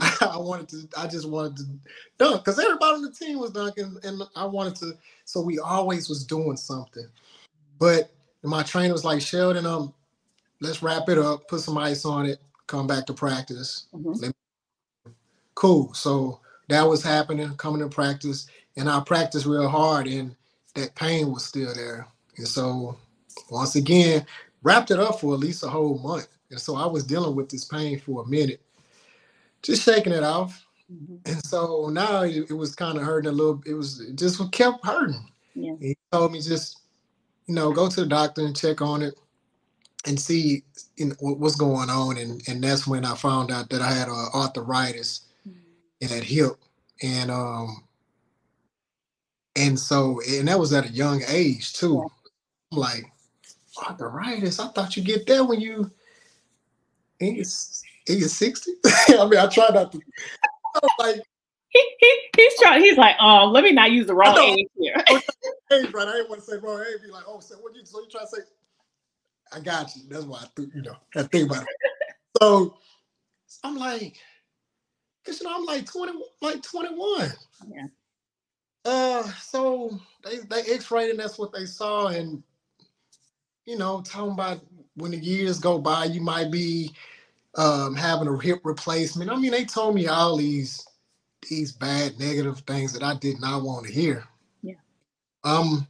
I 0.30 0.36
wanted 0.36 0.68
to. 0.68 0.88
I 0.98 1.06
just 1.06 1.28
wanted 1.28 1.56
to 1.58 1.64
dunk 2.18 2.44
because 2.44 2.58
everybody 2.58 2.96
on 2.96 3.02
the 3.02 3.12
team 3.12 3.38
was 3.38 3.50
dunking, 3.50 3.96
and 4.02 4.22
I 4.36 4.44
wanted 4.44 4.76
to. 4.76 4.92
So 5.24 5.40
we 5.40 5.58
always 5.58 6.08
was 6.08 6.24
doing 6.24 6.56
something. 6.56 7.06
But 7.78 8.10
my 8.42 8.62
trainer 8.62 8.92
was 8.92 9.04
like, 9.04 9.20
Sheldon, 9.20 9.66
um, 9.66 9.92
let's 10.60 10.82
wrap 10.82 11.08
it 11.08 11.18
up, 11.18 11.48
put 11.48 11.60
some 11.60 11.78
ice 11.78 12.04
on 12.04 12.26
it, 12.26 12.40
come 12.66 12.86
back 12.86 13.06
to 13.06 13.14
practice. 13.14 13.86
Mm-hmm. 13.94 14.30
Cool. 15.54 15.92
So 15.94 16.40
that 16.68 16.82
was 16.82 17.02
happening, 17.02 17.54
coming 17.56 17.80
to 17.80 17.88
practice, 17.88 18.46
and 18.76 18.88
I 18.88 19.00
practiced 19.00 19.46
real 19.46 19.68
hard, 19.68 20.06
and 20.06 20.34
that 20.74 20.94
pain 20.94 21.30
was 21.30 21.44
still 21.44 21.72
there. 21.74 22.06
And 22.36 22.48
so 22.48 22.96
once 23.50 23.76
again, 23.76 24.26
wrapped 24.62 24.90
it 24.90 24.98
up 24.98 25.20
for 25.20 25.34
at 25.34 25.40
least 25.40 25.62
a 25.62 25.68
whole 25.68 25.98
month. 25.98 26.28
And 26.50 26.60
so 26.60 26.76
I 26.76 26.86
was 26.86 27.04
dealing 27.04 27.36
with 27.36 27.48
this 27.48 27.64
pain 27.64 27.98
for 27.98 28.22
a 28.22 28.26
minute, 28.26 28.60
just 29.62 29.82
shaking 29.82 30.12
it 30.12 30.22
off. 30.22 30.66
Mm-hmm. 30.92 31.16
And 31.26 31.44
so 31.44 31.88
now 31.88 32.22
it, 32.22 32.50
it 32.50 32.54
was 32.54 32.74
kind 32.74 32.98
of 32.98 33.04
hurting 33.04 33.30
a 33.30 33.32
little. 33.32 33.62
It 33.66 33.74
was 33.74 34.00
it 34.00 34.16
just 34.16 34.40
kept 34.52 34.84
hurting. 34.84 35.30
Yeah. 35.54 35.74
He 35.80 35.96
told 36.12 36.32
me 36.32 36.40
just, 36.40 36.80
you 37.46 37.54
know, 37.54 37.72
go 37.72 37.88
to 37.88 38.00
the 38.00 38.06
doctor 38.06 38.44
and 38.44 38.56
check 38.56 38.82
on 38.82 39.02
it 39.02 39.14
and 40.06 40.20
see 40.20 40.62
you 40.96 41.06
know, 41.06 41.14
what's 41.20 41.56
going 41.56 41.90
on. 41.90 42.18
And 42.18 42.42
and 42.48 42.62
that's 42.62 42.86
when 42.86 43.04
I 43.04 43.14
found 43.14 43.50
out 43.50 43.70
that 43.70 43.82
I 43.82 43.90
had 43.92 44.08
uh, 44.08 44.28
arthritis 44.34 45.22
in 46.00 46.08
that 46.08 46.24
hip, 46.24 46.52
and 47.02 47.30
um, 47.30 47.84
and 49.56 49.78
so 49.78 50.20
and 50.28 50.48
that 50.48 50.58
was 50.58 50.72
at 50.72 50.86
a 50.86 50.92
young 50.92 51.22
age 51.28 51.72
too. 51.74 51.94
Yeah. 51.94 52.08
I'm 52.72 52.78
like 52.78 53.04
arthritis. 53.78 54.58
I 54.58 54.68
thought 54.68 54.96
you 54.96 55.02
get 55.02 55.26
that 55.26 55.44
when 55.44 55.60
you 55.60 55.90
in 57.20 57.36
your, 57.36 57.44
in 58.06 58.18
your 58.18 58.28
60s. 58.28 58.66
I 59.20 59.28
mean, 59.28 59.38
I 59.38 59.46
try 59.46 59.68
not 59.72 59.92
to. 59.92 60.00
Like. 60.98 61.20
He, 61.68 61.96
he, 61.98 62.18
he's 62.36 62.60
trying. 62.60 62.82
He's 62.82 62.96
like, 62.96 63.16
um, 63.20 63.52
let 63.52 63.64
me 63.64 63.72
not 63.72 63.90
use 63.90 64.06
the 64.06 64.14
wrong 64.14 64.38
age 64.38 64.66
here. 64.78 65.02
Hey, 65.70 65.86
but 65.90 66.06
I 66.06 66.12
didn't 66.12 66.28
want 66.28 66.42
to 66.42 66.46
say 66.46 66.58
wrong 66.58 66.80
age. 66.80 67.02
Be 67.02 67.10
like, 67.10 67.24
oh, 67.26 67.40
so 67.40 67.56
what 67.56 67.74
you? 67.74 67.84
So 67.84 68.00
you 68.00 68.08
try 68.08 68.20
to 68.20 68.26
say? 68.26 68.42
I 69.54 69.60
got 69.60 69.94
you. 69.96 70.02
That's 70.08 70.24
why 70.24 70.38
I 70.42 70.46
think 70.56 70.74
you 70.74 70.82
know. 70.82 70.96
I 71.16 71.22
think 71.24 71.50
about 71.50 71.62
it. 71.62 71.68
So 72.42 72.76
I'm 73.62 73.76
like, 73.76 74.18
Cause 75.24 75.40
you 75.40 75.46
know 75.46 75.56
I'm 75.56 75.64
like 75.64 75.86
20, 75.86 76.12
like 76.42 76.62
21. 76.62 77.32
Yeah. 77.68 77.86
Uh, 78.84 79.22
so 79.40 79.98
they 80.22 80.38
they 80.38 80.72
X-rayed 80.72 81.10
and 81.10 81.18
that's 81.18 81.38
what 81.38 81.52
they 81.52 81.64
saw, 81.64 82.08
and 82.08 82.42
you 83.64 83.78
know, 83.78 84.02
talking 84.02 84.32
about 84.32 84.60
when 84.96 85.12
the 85.12 85.18
years 85.18 85.58
go 85.58 85.78
by, 85.78 86.04
you 86.04 86.20
might 86.20 86.50
be 86.50 86.92
um, 87.56 87.94
having 87.94 88.28
a 88.28 88.38
hip 88.38 88.60
replacement. 88.64 89.30
I 89.30 89.36
mean, 89.36 89.52
they 89.52 89.64
told 89.64 89.94
me 89.94 90.06
all 90.06 90.36
these 90.36 90.86
these 91.48 91.72
bad 91.72 92.18
negative 92.18 92.58
things 92.60 92.92
that 92.92 93.02
I 93.02 93.14
did 93.16 93.40
not 93.40 93.62
want 93.62 93.86
to 93.86 93.92
hear. 93.92 94.24
Yeah. 94.62 94.74
Um, 95.44 95.86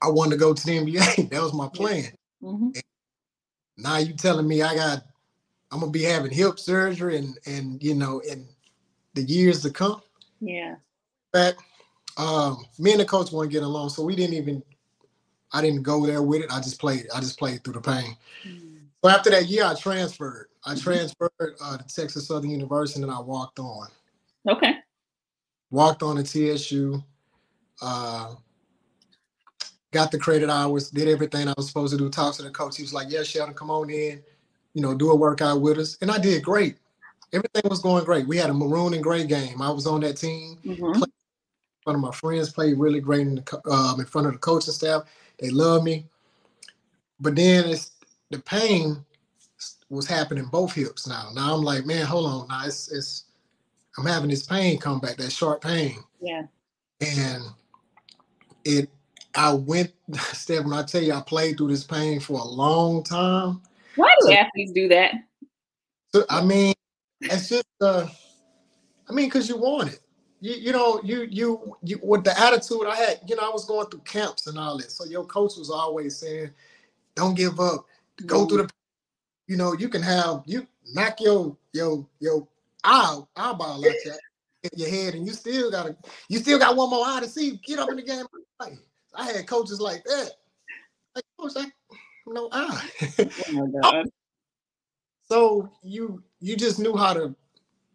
I 0.00 0.08
wanted 0.08 0.32
to 0.32 0.36
go 0.36 0.54
to 0.54 0.66
the 0.66 0.78
NBA. 0.78 1.30
that 1.30 1.42
was 1.42 1.52
my 1.52 1.68
plan. 1.68 2.12
Mm-hmm. 2.42 2.70
Now 3.78 3.96
you 3.98 4.14
telling 4.14 4.46
me 4.48 4.62
I 4.62 4.74
got 4.74 5.04
I'm 5.70 5.80
gonna 5.80 5.90
be 5.92 6.02
having 6.02 6.30
hip 6.30 6.58
surgery 6.58 7.16
and 7.16 7.38
and 7.46 7.82
you 7.82 7.94
know 7.94 8.20
in 8.20 8.46
the 9.14 9.22
years 9.22 9.62
to 9.62 9.70
come. 9.70 10.02
Yeah. 10.40 10.76
But 11.32 11.56
um, 12.16 12.64
me 12.78 12.92
and 12.92 13.00
the 13.00 13.04
coach 13.04 13.32
weren't 13.32 13.50
getting 13.52 13.66
along, 13.66 13.90
so 13.90 14.02
we 14.02 14.14
didn't 14.16 14.34
even. 14.34 14.62
I 15.54 15.60
didn't 15.60 15.82
go 15.82 16.06
there 16.06 16.22
with 16.22 16.42
it. 16.42 16.50
I 16.50 16.60
just 16.60 16.80
played. 16.80 17.06
I 17.14 17.20
just 17.20 17.38
played 17.38 17.62
through 17.62 17.74
the 17.74 17.80
pain. 17.82 18.16
Mm. 18.46 18.78
So 19.04 19.10
after 19.10 19.28
that 19.30 19.48
year, 19.48 19.64
I 19.64 19.74
transferred. 19.74 20.48
I 20.64 20.74
Mhm. 20.74 20.82
transferred 20.82 21.30
uh, 21.60 21.76
to 21.76 21.84
Texas 21.94 22.26
Southern 22.28 22.50
University, 22.50 23.02
and 23.02 23.10
I 23.10 23.20
walked 23.20 23.58
on. 23.58 23.88
Okay. 24.48 24.76
Walked 25.70 26.02
on 26.02 26.16
to 26.16 26.22
TSU. 26.22 27.02
Uh, 27.82 28.34
got 29.92 30.10
the 30.10 30.18
credit 30.18 30.50
hours. 30.50 30.90
Did 30.90 31.08
everything 31.08 31.48
I 31.48 31.54
was 31.56 31.68
supposed 31.68 31.92
to 31.92 31.98
do. 31.98 32.08
Talked 32.10 32.38
to 32.38 32.42
the 32.42 32.50
coach. 32.50 32.76
He 32.76 32.82
was 32.82 32.92
like, 32.92 33.10
"Yeah, 33.10 33.22
Sheldon, 33.22 33.54
come 33.54 33.70
on 33.70 33.88
in. 33.90 34.22
You 34.74 34.82
know, 34.82 34.94
do 34.94 35.10
a 35.10 35.16
workout 35.16 35.60
with 35.60 35.78
us." 35.78 35.96
And 36.00 36.10
I 36.10 36.18
did 36.18 36.42
great. 36.42 36.76
Everything 37.32 37.62
was 37.70 37.80
going 37.80 38.04
great. 38.04 38.26
We 38.26 38.36
had 38.36 38.50
a 38.50 38.54
maroon 38.54 38.94
and 38.94 39.02
gray 39.02 39.24
game. 39.26 39.62
I 39.62 39.70
was 39.70 39.86
on 39.86 40.00
that 40.00 40.16
team. 40.16 40.58
Mhm. 40.64 41.02
One 41.84 41.96
of 41.96 42.00
my 42.00 42.12
friends 42.12 42.52
played 42.52 42.78
really 42.78 43.00
great 43.00 43.26
in, 43.26 43.36
the, 43.36 43.70
um, 43.70 44.00
in 44.00 44.06
front 44.06 44.26
of 44.26 44.34
the 44.34 44.38
coaching 44.38 44.72
staff. 44.72 45.02
They 45.38 45.50
love 45.50 45.82
me. 45.82 46.06
But 47.18 47.36
then 47.36 47.70
it's 47.70 47.92
the 48.30 48.38
pain 48.40 49.04
was 49.90 50.06
happening 50.06 50.44
both 50.46 50.72
hips 50.72 51.06
now. 51.06 51.30
Now 51.34 51.54
I'm 51.54 51.62
like, 51.62 51.84
man, 51.84 52.06
hold 52.06 52.26
on. 52.26 52.48
Now 52.48 52.66
it's, 52.66 52.90
it's 52.90 53.24
I'm 53.98 54.06
having 54.06 54.30
this 54.30 54.44
pain 54.44 54.78
come 54.78 55.00
back, 55.00 55.16
that 55.18 55.32
sharp 55.32 55.62
pain. 55.62 56.02
Yeah. 56.20 56.44
And 57.00 57.42
it 58.64 58.88
I 59.34 59.52
went 59.54 59.92
Steph, 60.32 60.64
when 60.64 60.74
I 60.74 60.82
tell 60.82 61.02
you 61.02 61.12
I 61.14 61.20
played 61.20 61.56
through 61.56 61.68
this 61.68 61.84
pain 61.84 62.20
for 62.20 62.38
a 62.40 62.44
long 62.44 63.02
time. 63.02 63.60
Why 63.96 64.14
do 64.20 64.26
So- 64.28 64.32
athletes 64.32 64.72
do 64.72 64.88
that? 64.88 65.14
So 66.14 66.24
I 66.28 66.44
mean, 66.44 66.74
it's 67.20 67.48
just 67.48 67.64
uh 67.80 68.06
I 69.08 69.12
mean, 69.12 69.26
because 69.26 69.48
you 69.48 69.56
want 69.56 69.92
it. 69.92 70.00
You, 70.40 70.54
you 70.54 70.72
know, 70.72 71.00
you 71.04 71.22
you 71.30 71.76
you 71.82 72.00
with 72.02 72.24
the 72.24 72.38
attitude 72.38 72.86
I 72.86 72.96
had, 72.96 73.20
you 73.26 73.36
know, 73.36 73.42
I 73.48 73.50
was 73.50 73.64
going 73.64 73.86
through 73.88 74.00
camps 74.00 74.46
and 74.46 74.58
all 74.58 74.76
that. 74.78 74.90
So 74.90 75.04
your 75.04 75.24
coach 75.24 75.56
was 75.56 75.70
always 75.70 76.16
saying, 76.16 76.50
Don't 77.14 77.36
give 77.36 77.60
up. 77.60 77.86
Go 78.26 78.46
through 78.46 78.58
the 78.58 78.70
you 79.46 79.56
know, 79.56 79.72
you 79.74 79.88
can 79.88 80.02
have 80.02 80.42
you 80.46 80.66
knock 80.92 81.20
your 81.20 81.56
your 81.72 82.06
your 82.20 82.46
eye 82.84 83.20
eyeball 83.36 83.84
out 83.84 83.94
your, 84.04 84.14
in 84.64 84.70
your 84.76 84.90
head 84.90 85.14
and 85.14 85.26
you 85.26 85.32
still 85.32 85.70
gotta 85.70 85.96
you 86.28 86.38
still 86.38 86.58
got 86.58 86.76
one 86.76 86.90
more 86.90 87.04
eye 87.06 87.20
to 87.20 87.28
see. 87.28 87.60
Get 87.64 87.78
up 87.78 87.90
in 87.90 87.96
the 87.96 88.02
game. 88.02 88.26
I 89.14 89.30
had 89.30 89.46
coaches 89.46 89.80
like 89.80 90.04
that. 90.04 90.30
Like 91.14 91.24
coach, 91.38 91.52
I 91.56 91.66
no 92.26 92.48
eye. 92.52 92.88
Oh 93.18 93.52
my 93.52 93.80
God. 93.80 93.94
Oh. 94.06 94.10
So 95.28 95.70
you 95.82 96.22
you 96.40 96.56
just 96.56 96.78
knew 96.78 96.96
how 96.96 97.14
to 97.14 97.34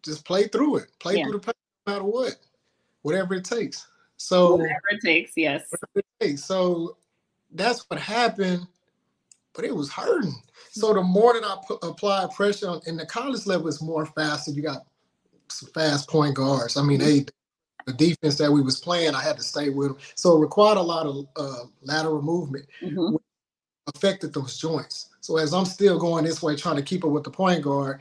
just 0.02 0.24
play 0.24 0.48
through 0.48 0.76
it, 0.76 0.88
play 0.98 1.16
Yeah. 1.16 1.24
through 1.24 1.32
the 1.32 1.38
pain, 1.40 1.54
no 1.86 1.92
matter 1.92 2.04
what, 2.04 2.36
whatever 3.02 3.34
it 3.34 3.44
takes. 3.44 3.86
So 4.16 4.56
Whatever 4.56 4.82
it 4.90 5.00
takes. 5.04 5.32
Yes. 5.36 5.70
hey, 6.20 6.36
so 6.36 6.96
that's 7.52 7.88
what 7.88 8.00
happened, 8.00 8.66
but 9.54 9.64
it 9.64 9.74
was 9.74 9.92
hurting. 9.92 10.34
So 10.70 10.92
the 10.92 11.02
more 11.02 11.34
that 11.34 11.44
I 11.44 11.56
put, 11.66 11.78
applied 11.82 12.30
pressure 12.30 12.68
on, 12.68 12.80
in 12.86 12.96
the 12.96 13.06
college 13.06 13.46
level, 13.46 13.68
it's 13.68 13.82
more 13.82 14.06
faster. 14.06 14.50
You 14.50 14.62
got 14.62 14.86
some 15.48 15.70
fast 15.70 16.08
point 16.08 16.34
guards. 16.34 16.76
I 16.76 16.82
mean, 16.82 17.00
mm-hmm. 17.00 17.08
they 17.08 17.26
the 17.88 17.94
defense 17.94 18.36
that 18.36 18.52
we 18.52 18.60
was 18.60 18.78
playing, 18.78 19.14
I 19.14 19.22
had 19.22 19.36
to 19.38 19.42
stay 19.42 19.70
with 19.70 19.88
them. 19.88 19.98
So 20.14 20.36
it 20.36 20.40
required 20.40 20.76
a 20.76 20.82
lot 20.82 21.06
of 21.06 21.26
uh, 21.36 21.64
lateral 21.82 22.22
movement 22.22 22.66
Mhm. 22.82 23.18
affected 23.86 24.34
those 24.34 24.58
joints. 24.58 25.08
So 25.20 25.38
as 25.38 25.54
I'm 25.54 25.64
still 25.64 25.98
going 25.98 26.24
this 26.24 26.42
way, 26.42 26.54
trying 26.54 26.76
to 26.76 26.82
keep 26.82 27.04
up 27.04 27.10
with 27.10 27.24
the 27.24 27.30
point 27.30 27.62
guard, 27.62 28.00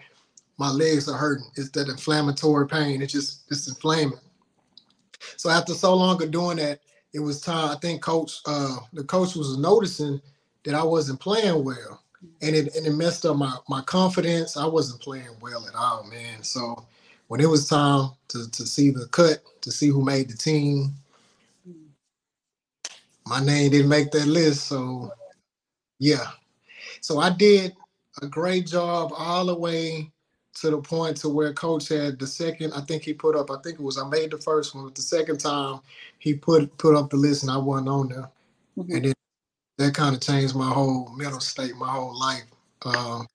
my 0.58 0.70
legs 0.70 1.08
are 1.08 1.18
hurting. 1.18 1.46
It's 1.56 1.70
that 1.72 1.88
inflammatory 1.88 2.68
pain. 2.68 3.02
It's 3.02 3.14
just 3.14 3.44
it's 3.50 3.68
inflaming. 3.68 4.20
So 5.38 5.50
after 5.50 5.74
so 5.74 5.96
long 5.96 6.22
of 6.22 6.32
doing 6.32 6.58
that, 6.58 6.80
it 7.14 7.20
was 7.20 7.42
time. 7.42 7.70
I 7.70 7.76
think 7.76 8.02
coach, 8.02 8.40
uh, 8.46 8.78
the 8.94 9.04
coach 9.04 9.36
was 9.36 9.58
noticing 9.58 10.22
that 10.64 10.76
I 10.76 10.84
wasn't 10.84 11.20
playing 11.20 11.64
well, 11.64 12.04
and 12.42 12.56
it 12.56 12.76
and 12.76 12.86
it 12.86 12.94
messed 12.94 13.26
up 13.26 13.38
my 13.38 13.56
my 13.70 13.82
confidence. 13.82 14.58
I 14.58 14.66
wasn't 14.66 15.02
playing 15.02 15.38
well 15.42 15.66
at 15.68 15.76
all, 15.76 16.04
man. 16.04 16.44
So 16.44 16.86
when 17.28 17.42
it 17.42 17.50
was 17.50 17.68
time 17.70 18.12
to 18.30 18.50
to 18.52 18.66
see 18.68 18.92
the 18.92 19.08
cut, 19.08 19.44
to 19.62 19.72
see 19.72 19.90
who 19.90 20.04
made 20.04 20.30
the 20.30 20.38
team, 20.38 20.94
my 23.28 23.42
name 23.44 23.72
didn't 23.72 23.90
make 23.90 24.12
that 24.12 24.28
list. 24.28 24.68
So 24.68 25.12
yeah. 26.00 26.26
So 27.02 27.20
I 27.20 27.32
did 27.32 27.76
a 28.22 28.28
great 28.28 28.68
job 28.68 29.14
all 29.18 29.46
the 29.48 29.56
way 29.56 30.12
to 30.56 30.72
the 30.72 30.80
point 30.80 31.18
to 31.18 31.30
where 31.30 31.54
coach 31.54 31.90
had 31.90 32.20
the 32.20 32.28
second, 32.28 32.74
I 32.74 32.82
think 32.82 33.04
he 33.04 33.14
put 33.14 33.36
up, 33.38 33.52
I 33.52 33.58
think 33.64 33.80
it 33.80 33.84
was 33.84 33.98
I 33.98 34.08
made 34.10 34.32
the 34.32 34.40
first 34.40 34.76
one, 34.76 34.86
but 34.86 34.96
the 34.96 35.04
second 35.04 35.40
time 35.40 35.82
he 36.20 36.36
put 36.36 36.78
put 36.80 36.96
up 36.96 37.12
the 37.12 37.18
list 37.18 37.44
and 37.44 37.52
I 37.52 37.58
wasn't 37.58 37.90
on 37.90 38.10
there. 38.10 38.30
Mhm. 38.78 38.96
And 38.96 39.06
then 39.06 39.14
that 39.80 39.96
kind 39.96 40.16
of 40.16 40.22
changed 40.22 40.56
my 40.56 40.70
whole 40.72 41.10
mental 41.16 41.40
state, 41.42 41.76
my 41.78 41.92
whole 41.92 42.18
life. 42.20 42.46
Um 42.86 43.28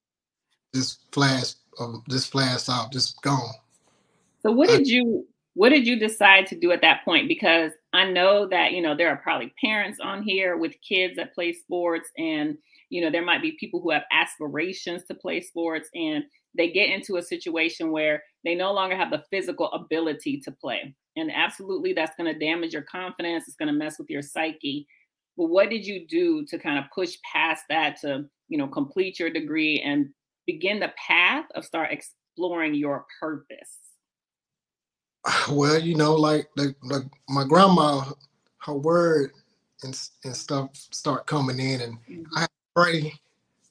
just 0.75 1.01
flashed 1.13 1.57
um, 1.81 2.05
just 2.11 2.33
flashed 2.33 2.69
out, 2.71 2.93
just 2.93 3.21
gone. 3.23 3.55
So 4.45 4.53
what 4.53 4.69
did 4.69 4.87
you 4.87 5.27
what 5.55 5.69
did 5.69 5.87
you 5.87 5.99
decide 5.99 6.47
to 6.47 6.59
do 6.59 6.73
at 6.73 6.81
that 6.81 7.05
point? 7.05 7.29
Because 7.29 7.73
I 7.93 8.05
know 8.11 8.49
that 8.49 8.73
you 8.73 8.83
know 8.83 8.97
there 8.97 9.11
are 9.11 9.17
probably 9.17 9.53
parents 9.63 9.99
on 10.03 10.23
here 10.23 10.57
with 10.57 10.75
kids 10.87 11.17
that 11.17 11.35
play 11.35 11.53
sports, 11.53 12.11
and 12.19 12.57
you 12.91 13.03
know 13.03 13.11
there 13.11 13.25
might 13.25 13.43
be 13.43 13.57
people 13.61 13.81
who 13.81 13.91
have 13.91 14.05
aspirations 14.13 15.05
to 15.05 15.15
play 15.15 15.41
sports, 15.41 15.89
and 15.95 16.25
they 16.57 16.71
get 16.71 16.91
into 16.91 17.17
a 17.17 17.23
situation 17.23 17.91
where 17.93 18.23
they 18.45 18.55
no 18.55 18.73
longer 18.73 18.97
have 18.97 19.11
the 19.11 19.25
physical 19.31 19.71
ability 19.73 20.41
to 20.45 20.51
play, 20.53 20.95
and 21.17 21.31
absolutely 21.33 21.93
that's 21.93 22.17
going 22.17 22.33
to 22.33 22.39
damage 22.45 22.73
your 22.73 22.83
confidence. 22.83 23.45
It's 23.47 23.57
going 23.57 23.73
to 23.73 23.79
mess 23.79 23.99
with 23.99 24.11
your 24.11 24.23
psyche. 24.23 24.87
But 25.37 25.47
what 25.47 25.71
did 25.71 25.87
you 25.87 26.07
do 26.07 26.45
to 26.47 26.59
kind 26.59 26.79
of 26.79 26.85
push 26.95 27.17
past 27.31 27.65
that 27.69 28.01
to 28.01 28.25
you 28.49 28.59
know 28.59 28.69
complete 28.69 29.19
your 29.19 29.31
degree 29.31 29.81
and 29.81 30.09
begin 30.47 30.81
the 30.81 30.93
path 31.07 31.45
of 31.55 31.65
start 31.65 31.91
exploring 31.93 32.75
your 32.75 33.05
purpose? 33.21 33.82
Well, 35.51 35.81
you 35.81 35.97
know, 35.97 36.15
like 36.17 36.49
the, 36.57 36.75
the 36.85 37.11
my 37.29 37.45
grandma, 37.45 38.05
her 38.61 38.75
word 38.75 39.33
and 39.85 39.99
and 40.25 40.37
stuff 40.37 40.71
start 40.75 41.27
coming 41.27 41.61
in, 41.61 41.83
and 41.83 41.99
Mhm. 42.09 42.27
pray. 42.77 43.15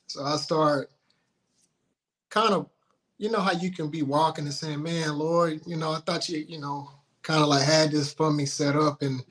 So 0.07 0.23
I 0.25 0.37
start 0.37 0.91
kind 2.29 2.53
of, 2.53 2.69
you 3.19 3.31
know, 3.31 3.41
how 3.41 3.53
you 3.53 3.71
can 3.71 3.89
be 3.89 4.03
walking 4.03 4.45
and 4.45 4.53
saying, 4.53 4.83
"Man, 4.83 5.17
Lord, 5.19 5.61
you 5.67 5.77
know, 5.77 5.91
I 5.93 5.99
thought 6.01 6.29
you, 6.29 6.39
you 6.47 6.59
know, 6.59 6.91
kind 7.23 7.41
of 7.43 7.49
like 7.49 7.63
had 7.63 7.91
this 7.91 8.13
for 8.13 8.31
me 8.31 8.45
set 8.47 8.75
up, 8.75 9.01
and 9.03 9.23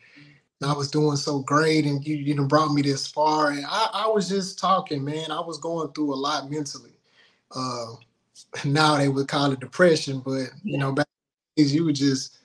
I 0.62 0.72
was 0.74 0.90
doing 0.90 1.16
so 1.16 1.40
great, 1.40 1.86
and 1.86 2.06
you, 2.06 2.16
you 2.16 2.34
know, 2.36 2.46
brought 2.46 2.72
me 2.74 2.82
this 2.82 3.06
far." 3.08 3.50
And 3.52 3.66
I, 3.66 3.90
I 3.94 4.08
was 4.08 4.28
just 4.28 4.58
talking, 4.58 5.04
man. 5.04 5.30
I 5.32 5.40
was 5.40 5.58
going 5.58 5.92
through 5.92 6.14
a 6.14 6.16
lot 6.16 6.50
mentally. 6.50 6.92
Uh, 7.54 7.94
now 8.66 8.96
they 8.98 9.08
would 9.08 9.28
call 9.28 9.52
it 9.52 9.60
depression, 9.60 10.20
but 10.20 10.50
you 10.64 10.78
know, 10.78 10.92
back 10.92 11.08
you 11.66 11.84
were 11.84 11.92
just, 11.92 12.38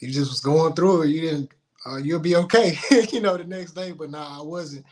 you 0.00 0.08
just 0.08 0.30
was 0.30 0.40
going 0.40 0.74
through 0.74 1.02
it. 1.02 1.08
You 1.08 1.20
didn't, 1.20 1.50
uh, 1.86 1.96
you'll 1.96 2.20
be 2.20 2.36
okay, 2.36 2.76
you 3.12 3.20
know, 3.20 3.36
the 3.36 3.44
next 3.44 3.72
day. 3.72 3.92
But 3.92 4.10
now 4.10 4.38
I 4.40 4.42
wasn't. 4.42 4.84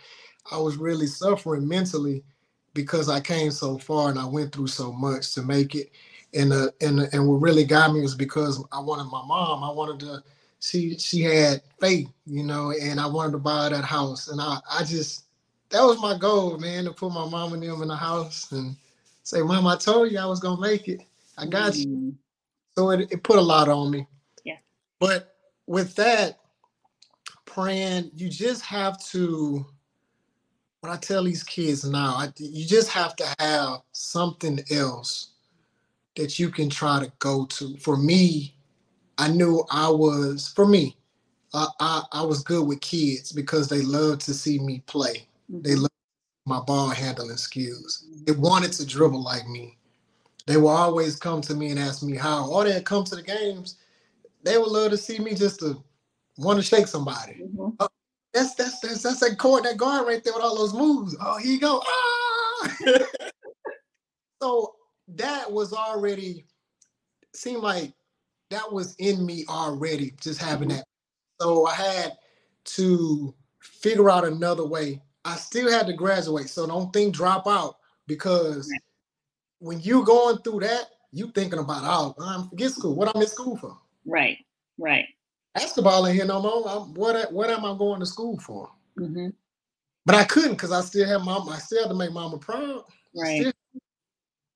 I 0.51 0.59
was 0.59 0.77
really 0.77 1.07
suffering 1.07 1.67
mentally 1.67 2.25
because 2.75 3.09
I 3.09 3.21
came 3.21 3.51
so 3.51 3.79
far 3.79 4.11
and 4.11 4.19
I 4.19 4.25
went 4.27 4.53
through 4.53 4.69
so 4.69 4.93
much 4.93 5.35
to 5.35 5.43
make 5.43 5.75
it. 5.75 5.91
And 6.35 6.53
uh, 6.53 6.69
and 6.81 7.01
and 7.13 7.29
what 7.29 7.43
really 7.43 7.65
got 7.65 7.93
me 7.93 8.01
was 8.01 8.15
because 8.15 8.63
I 8.73 8.81
wanted 8.81 9.05
my 9.05 9.23
mom. 9.27 9.63
I 9.63 9.71
wanted 9.71 10.01
to. 10.01 10.23
She 10.61 10.97
she 10.97 11.23
had 11.23 11.61
faith, 11.81 12.09
you 12.25 12.43
know, 12.43 12.73
and 12.81 12.99
I 12.99 13.07
wanted 13.07 13.33
to 13.33 13.39
buy 13.39 13.69
that 13.69 13.85
house. 13.85 14.29
And 14.29 14.41
I 14.41 14.59
I 14.71 14.85
just 14.85 15.25
that 15.69 15.83
was 15.83 16.01
my 16.01 16.17
goal, 16.17 16.59
man, 16.59 16.85
to 16.85 16.93
put 16.93 17.13
my 17.13 17.29
mom 17.29 17.53
and 17.53 17.63
them 17.63 17.83
in 17.83 17.89
the 17.89 17.97
house 17.97 18.51
and 18.53 18.77
say, 19.25 19.43
"Mom, 19.43 19.67
I 19.67 19.77
told 19.77 20.11
you 20.11 20.19
I 20.19 20.27
was 20.27 20.41
gonna 20.41 20.61
make 20.61 20.89
it. 20.89 21.01
I 21.37 21.47
got 21.47 21.77
you." 21.77 22.15
So 22.77 22.91
it, 22.91 23.13
it 23.13 23.23
put 23.23 23.39
a 23.39 23.43
lot 23.43 23.69
on 23.69 23.91
me. 23.91 24.07
Yeah. 24.45 24.57
But 24.99 25.35
with 25.67 25.95
that, 25.97 26.39
praying, 27.45 28.11
you 28.17 28.29
just 28.29 28.63
have 28.63 29.03
to, 29.07 29.65
when 30.81 30.93
I 30.93 30.97
tell 30.97 31.25
these 31.25 31.43
kids 31.45 31.85
now, 31.85 32.15
I, 32.17 32.33
you 32.39 32.67
just 32.67 32.89
have 32.91 33.15
to 33.17 33.35
have 33.39 33.81
something 33.93 34.61
else 34.71 35.33
that 36.17 36.39
you 36.39 36.51
can 36.51 36.69
try 36.71 37.01
to 37.01 37.13
go 37.19 37.47
to. 37.47 37.77
For 37.79 37.97
me, 37.97 38.57
I 39.19 39.29
knew 39.29 39.65
I 39.71 39.89
was, 39.89 40.49
for 40.55 40.67
me, 40.67 40.97
I, 41.55 41.67
I, 41.81 42.03
I 42.13 42.23
was 42.23 42.43
good 42.43 42.67
with 42.67 42.81
kids 42.81 43.33
because 43.33 43.69
they 43.69 43.83
love 43.83 44.19
to 44.21 44.35
see 44.35 44.59
me 44.59 44.83
play. 44.87 45.29
They 45.49 45.75
Mhm. 45.75 45.83
love 45.83 45.91
my 46.47 46.61
ball 46.61 46.89
handling 46.89 47.37
skills. 47.37 48.05
They 48.27 48.33
wanted 48.33 48.73
to 48.73 48.87
dribble 48.87 49.23
like 49.23 49.47
me. 49.49 49.79
They 50.47 50.57
will 50.57 50.69
always 50.69 51.17
come 51.17 51.41
to 51.43 51.55
me 51.55 51.71
and 51.71 51.79
ask 51.79 52.03
me 52.03 52.17
how. 52.17 52.51
Or 52.51 52.65
they 52.65 52.81
come 52.83 53.05
to 53.05 53.17
the 53.17 53.23
games. 53.23 53.77
They 54.43 54.59
would 54.59 54.69
love 54.69 54.91
to 54.91 54.97
see 54.97 55.19
me 55.19 55.35
just 55.35 55.61
to 55.61 55.83
want 56.37 56.59
to 56.59 56.65
shake 56.65 56.87
somebody. 56.87 57.43
Mm-hmm. 57.43 57.71
Oh, 57.79 57.89
that's 58.35 58.55
that's 58.55 58.81
that's 58.81 59.03
that's 59.03 59.21
that 59.21 59.39
court, 59.39 59.65
that 59.65 59.77
guard 59.77 60.07
right 60.07 60.23
there 60.25 60.33
with 60.33 60.43
all 60.43 60.57
those 60.57 60.75
moves. 60.75 61.15
Oh, 61.21 61.39
here 61.39 61.53
you 61.53 61.61
go. 61.61 61.83
Ah! 61.87 62.77
so 64.43 64.75
that 65.09 65.51
was 65.51 65.73
already 65.73 66.47
seemed 67.35 67.63
like 67.63 67.93
that 68.51 68.71
was 68.71 68.95
in 68.97 69.25
me 69.25 69.45
already, 69.49 70.15
just 70.21 70.41
having 70.41 70.69
mm-hmm. 70.69 70.79
that. 70.79 70.87
So 71.41 71.67
I 71.67 71.75
had 71.75 72.13
to 72.65 73.35
figure 73.61 74.11
out 74.11 74.25
another 74.25 74.67
way. 74.67 75.03
I 75.25 75.37
still 75.37 75.71
had 75.71 75.87
to 75.87 75.93
graduate, 75.93 76.49
so 76.49 76.67
don't 76.67 76.93
think 76.93 77.15
drop 77.15 77.47
out 77.47 77.77
because. 78.07 78.69
When 79.63 79.81
you're 79.81 80.05
going 80.05 80.39
through 80.39 80.61
that, 80.61 80.87
you 81.13 81.31
thinking 81.31 81.61
about 81.61 81.83
oh, 81.85 82.15
I'm 82.21 82.49
forget 82.49 82.73
school. 82.73 82.97
What 82.97 83.15
I'm 83.15 83.23
in 83.23 83.29
school 83.29 83.57
for? 83.57 83.79
Right, 84.05 84.39
right. 84.79 85.05
Basketball 85.55 86.07
in 86.07 86.17
here 86.17 86.25
no 86.25 86.43
more. 86.43 86.69
I'm, 86.69 86.95
what 86.95 87.33
what 87.33 87.49
am 87.49 87.65
I 87.65 87.77
going 87.79 88.01
to 88.01 88.07
school 88.07 88.39
for? 88.41 88.69
Mm-hmm. 88.99 89.29
But 90.05 90.15
I 90.17 90.25
couldn't 90.25 90.53
because 90.53 90.73
I 90.73 90.81
still 90.81 91.07
have 91.07 91.23
mom. 91.23 91.49
I 91.49 91.59
still 91.59 91.83
had 91.83 91.91
to 91.91 91.95
make 91.95 92.13
mama 92.13 92.39
proud. 92.39 92.85
Right. 93.17 93.41
Still, 93.41 93.53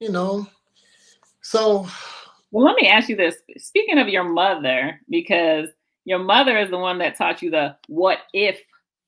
you 0.00 0.10
know. 0.10 0.46
So. 1.42 1.86
Well, 2.50 2.64
let 2.64 2.76
me 2.76 2.88
ask 2.88 3.08
you 3.08 3.16
this. 3.16 3.36
Speaking 3.58 3.98
of 3.98 4.08
your 4.08 4.24
mother, 4.24 5.00
because 5.08 5.68
your 6.04 6.18
mother 6.18 6.56
is 6.58 6.70
the 6.70 6.78
one 6.78 6.98
that 6.98 7.16
taught 7.16 7.42
you 7.42 7.50
the 7.50 7.76
what 7.86 8.18
if 8.32 8.58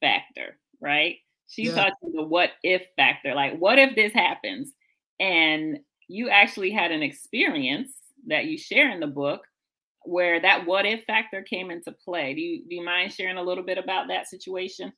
factor, 0.01 0.59
right? 0.81 1.17
She 1.49 1.63
yeah. 1.63 1.75
taught 1.75 1.93
you 2.03 2.13
the 2.13 2.23
what 2.23 2.51
if 2.63 2.83
factor. 2.95 3.35
Like, 3.35 3.59
what 3.59 3.79
if 3.79 3.97
this 3.97 4.13
happens? 4.13 4.73
And 5.19 5.81
you 6.09 6.31
actually 6.31 6.71
had 6.71 6.91
an 6.91 7.03
experience 7.03 7.93
that 8.27 8.47
you 8.47 8.59
share 8.59 8.91
in 8.91 9.01
the 9.01 9.07
book 9.07 9.43
where 10.05 10.41
that 10.41 10.67
what 10.67 10.87
if 10.87 11.05
factor 11.05 11.43
came 11.43 11.71
into 11.71 11.93
play. 11.93 12.35
Do 12.35 12.41
you 12.41 12.65
do 12.69 12.75
you 12.77 12.85
mind 12.85 13.13
sharing 13.13 13.37
a 13.37 13.43
little 13.43 13.65
bit 13.65 13.79
about 13.79 14.09
that 14.09 14.27
situation? 14.27 14.93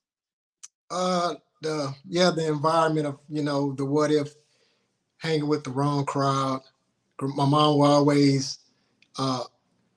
Uh 0.89 1.35
the 1.61 1.93
yeah, 2.07 2.31
the 2.31 2.47
environment 2.47 3.05
of, 3.05 3.19
you 3.29 3.43
know, 3.43 3.73
the 3.73 3.85
what 3.85 4.11
if 4.11 4.33
hanging 5.17 5.47
with 5.47 5.63
the 5.63 5.69
wrong 5.69 6.05
crowd. 6.05 6.61
My 7.21 7.45
mom 7.45 7.77
will 7.77 7.83
always 7.83 8.59
uh 9.19 9.43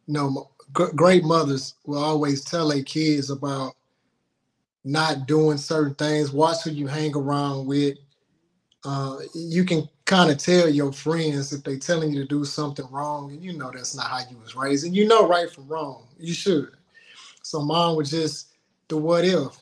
you 0.07 0.15
know 0.15 0.51
great 0.73 1.25
mothers 1.25 1.75
will 1.87 2.03
always 2.03 2.45
tell 2.45 2.69
their 2.69 2.83
kids 2.83 3.31
about 3.31 3.75
not 4.85 5.27
doing 5.27 5.57
certain 5.57 5.95
things. 5.95 6.33
Watch 6.33 6.65
who 6.65 6.71
you 6.71 6.87
hang 6.87 7.17
around 7.17 7.67
with. 7.67 7.99
Uh, 8.85 9.19
you 9.35 9.65
can 9.65 9.89
kind 10.07 10.31
of 10.31 10.39
tell 10.39 10.69
your 10.69 10.93
friends 10.93 11.53
if 11.53 11.65
they're 11.65 11.79
telling 11.79 12.13
you 12.13 12.23
to 12.23 12.29
do 12.29 12.45
something 12.45 12.87
wrong, 12.91 13.31
and 13.33 13.43
you 13.43 13.57
know 13.57 13.71
that's 13.73 13.95
not 13.97 14.07
how 14.09 14.21
you 14.31 14.39
was 14.39 14.57
raised, 14.57 14.87
and 14.87 14.97
you 14.97 15.07
know 15.07 15.29
right 15.29 15.51
from 15.51 15.69
wrong. 15.69 16.07
You 16.19 16.35
should. 16.35 16.71
So 17.43 17.63
mom 17.63 17.97
was 17.97 18.11
just 18.11 18.49
the 18.89 18.97
what 18.97 19.25
if 19.25 19.57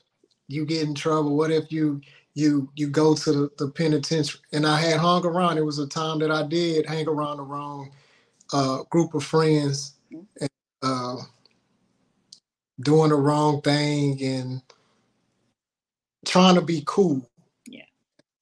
you 0.48 0.66
get 0.66 0.86
in 0.88 0.94
trouble? 0.94 1.36
What 1.36 1.50
if 1.52 1.72
you 1.72 2.00
you 2.34 2.70
you 2.76 2.88
go 2.88 3.14
to 3.14 3.32
the, 3.32 3.50
the 3.58 3.70
penitentiary? 3.70 4.40
And 4.52 4.66
I 4.66 4.80
had 4.80 5.00
hung 5.00 5.24
around. 5.26 5.58
It 5.58 5.66
was 5.66 5.78
a 5.78 5.88
time 5.88 6.18
that 6.20 6.30
I 6.30 6.44
did 6.46 6.86
hang 6.86 7.08
around 7.08 7.38
the 7.38 7.44
wrong 7.44 7.92
uh, 8.52 8.84
group 8.90 9.14
of 9.14 9.24
friends, 9.24 9.94
and, 10.40 10.50
uh, 10.82 11.16
doing 12.80 13.10
the 13.10 13.16
wrong 13.16 13.60
thing 13.62 14.22
and 14.22 14.62
trying 16.26 16.56
to 16.56 16.62
be 16.62 16.82
cool 16.86 17.28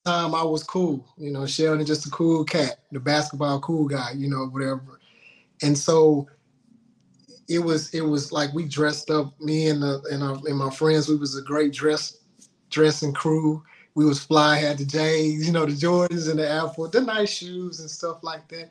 time 0.05 0.35
I 0.35 0.43
was 0.43 0.63
cool. 0.63 1.07
You 1.17 1.33
know, 1.33 1.47
Sheldon 1.47 1.87
just 1.87 2.07
a 2.07 2.11
cool 2.11 2.45
cat, 2.45 2.81
the 2.93 3.01
basketball 3.01 3.61
cool 3.61 3.87
guy, 3.87 4.13
you 4.17 4.29
know, 4.29 4.47
whatever. 4.47 5.01
And 5.63 5.77
so 5.77 6.29
it 7.49 7.59
was 7.59 7.93
it 7.93 8.03
was 8.03 8.33
like 8.33 8.53
we 8.55 8.65
dressed 8.65 9.11
up, 9.11 9.39
me 9.41 9.69
and 9.69 9.83
the 9.83 10.01
and, 10.11 10.23
our, 10.23 10.39
and 10.47 10.59
my 10.59 10.71
friends, 10.71 11.09
we 11.09 11.17
was 11.17 11.37
a 11.37 11.43
great 11.43 11.73
dress 11.73 12.19
dressing 12.71 13.13
crew. 13.13 13.63
We 13.97 14.05
was 14.05 14.23
fly, 14.23 14.57
had 14.57 14.79
the 14.79 14.85
J's, 14.85 15.47
you 15.47 15.53
know, 15.53 15.67
the 15.67 15.73
Jordans 15.73 16.31
and 16.31 16.39
the 16.39 16.49
Air 16.49 16.69
Force, 16.69 16.93
the 16.93 17.01
nice 17.01 17.29
shoes 17.29 17.81
and 17.81 17.91
stuff 17.91 18.23
like 18.23 18.49
that. 18.49 18.71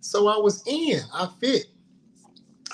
So 0.00 0.28
I 0.28 0.36
was 0.36 0.62
in, 0.66 1.00
I 1.12 1.28
fit. 1.40 1.66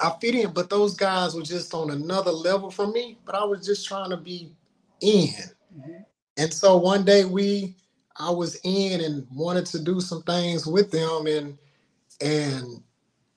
I 0.01 0.15
fit 0.21 0.35
in, 0.35 0.53
but 0.53 0.71
those 0.71 0.95
guys 0.95 1.35
were 1.35 1.43
just 1.43 1.75
on 1.75 1.91
another 1.91 2.31
level 2.31 2.71
from 2.71 2.93
me. 2.93 3.19
But 3.25 3.35
I 3.35 3.45
was 3.45 3.67
just 3.67 3.87
trying 3.87 4.11
to 4.11 4.17
be 4.17 4.53
in. 5.01 5.29
Mm-hmm. 5.77 6.03
And 6.37 6.53
so 6.53 6.77
one 6.77 7.05
day 7.05 7.25
we 7.25 7.75
I 8.19 8.31
was 8.31 8.61
in 8.65 9.01
and 9.01 9.27
wanted 9.33 9.67
to 9.67 9.79
do 9.79 10.01
some 10.01 10.23
things 10.23 10.67
with 10.67 10.91
them 10.91 11.27
and 11.27 11.59
and 12.21 12.83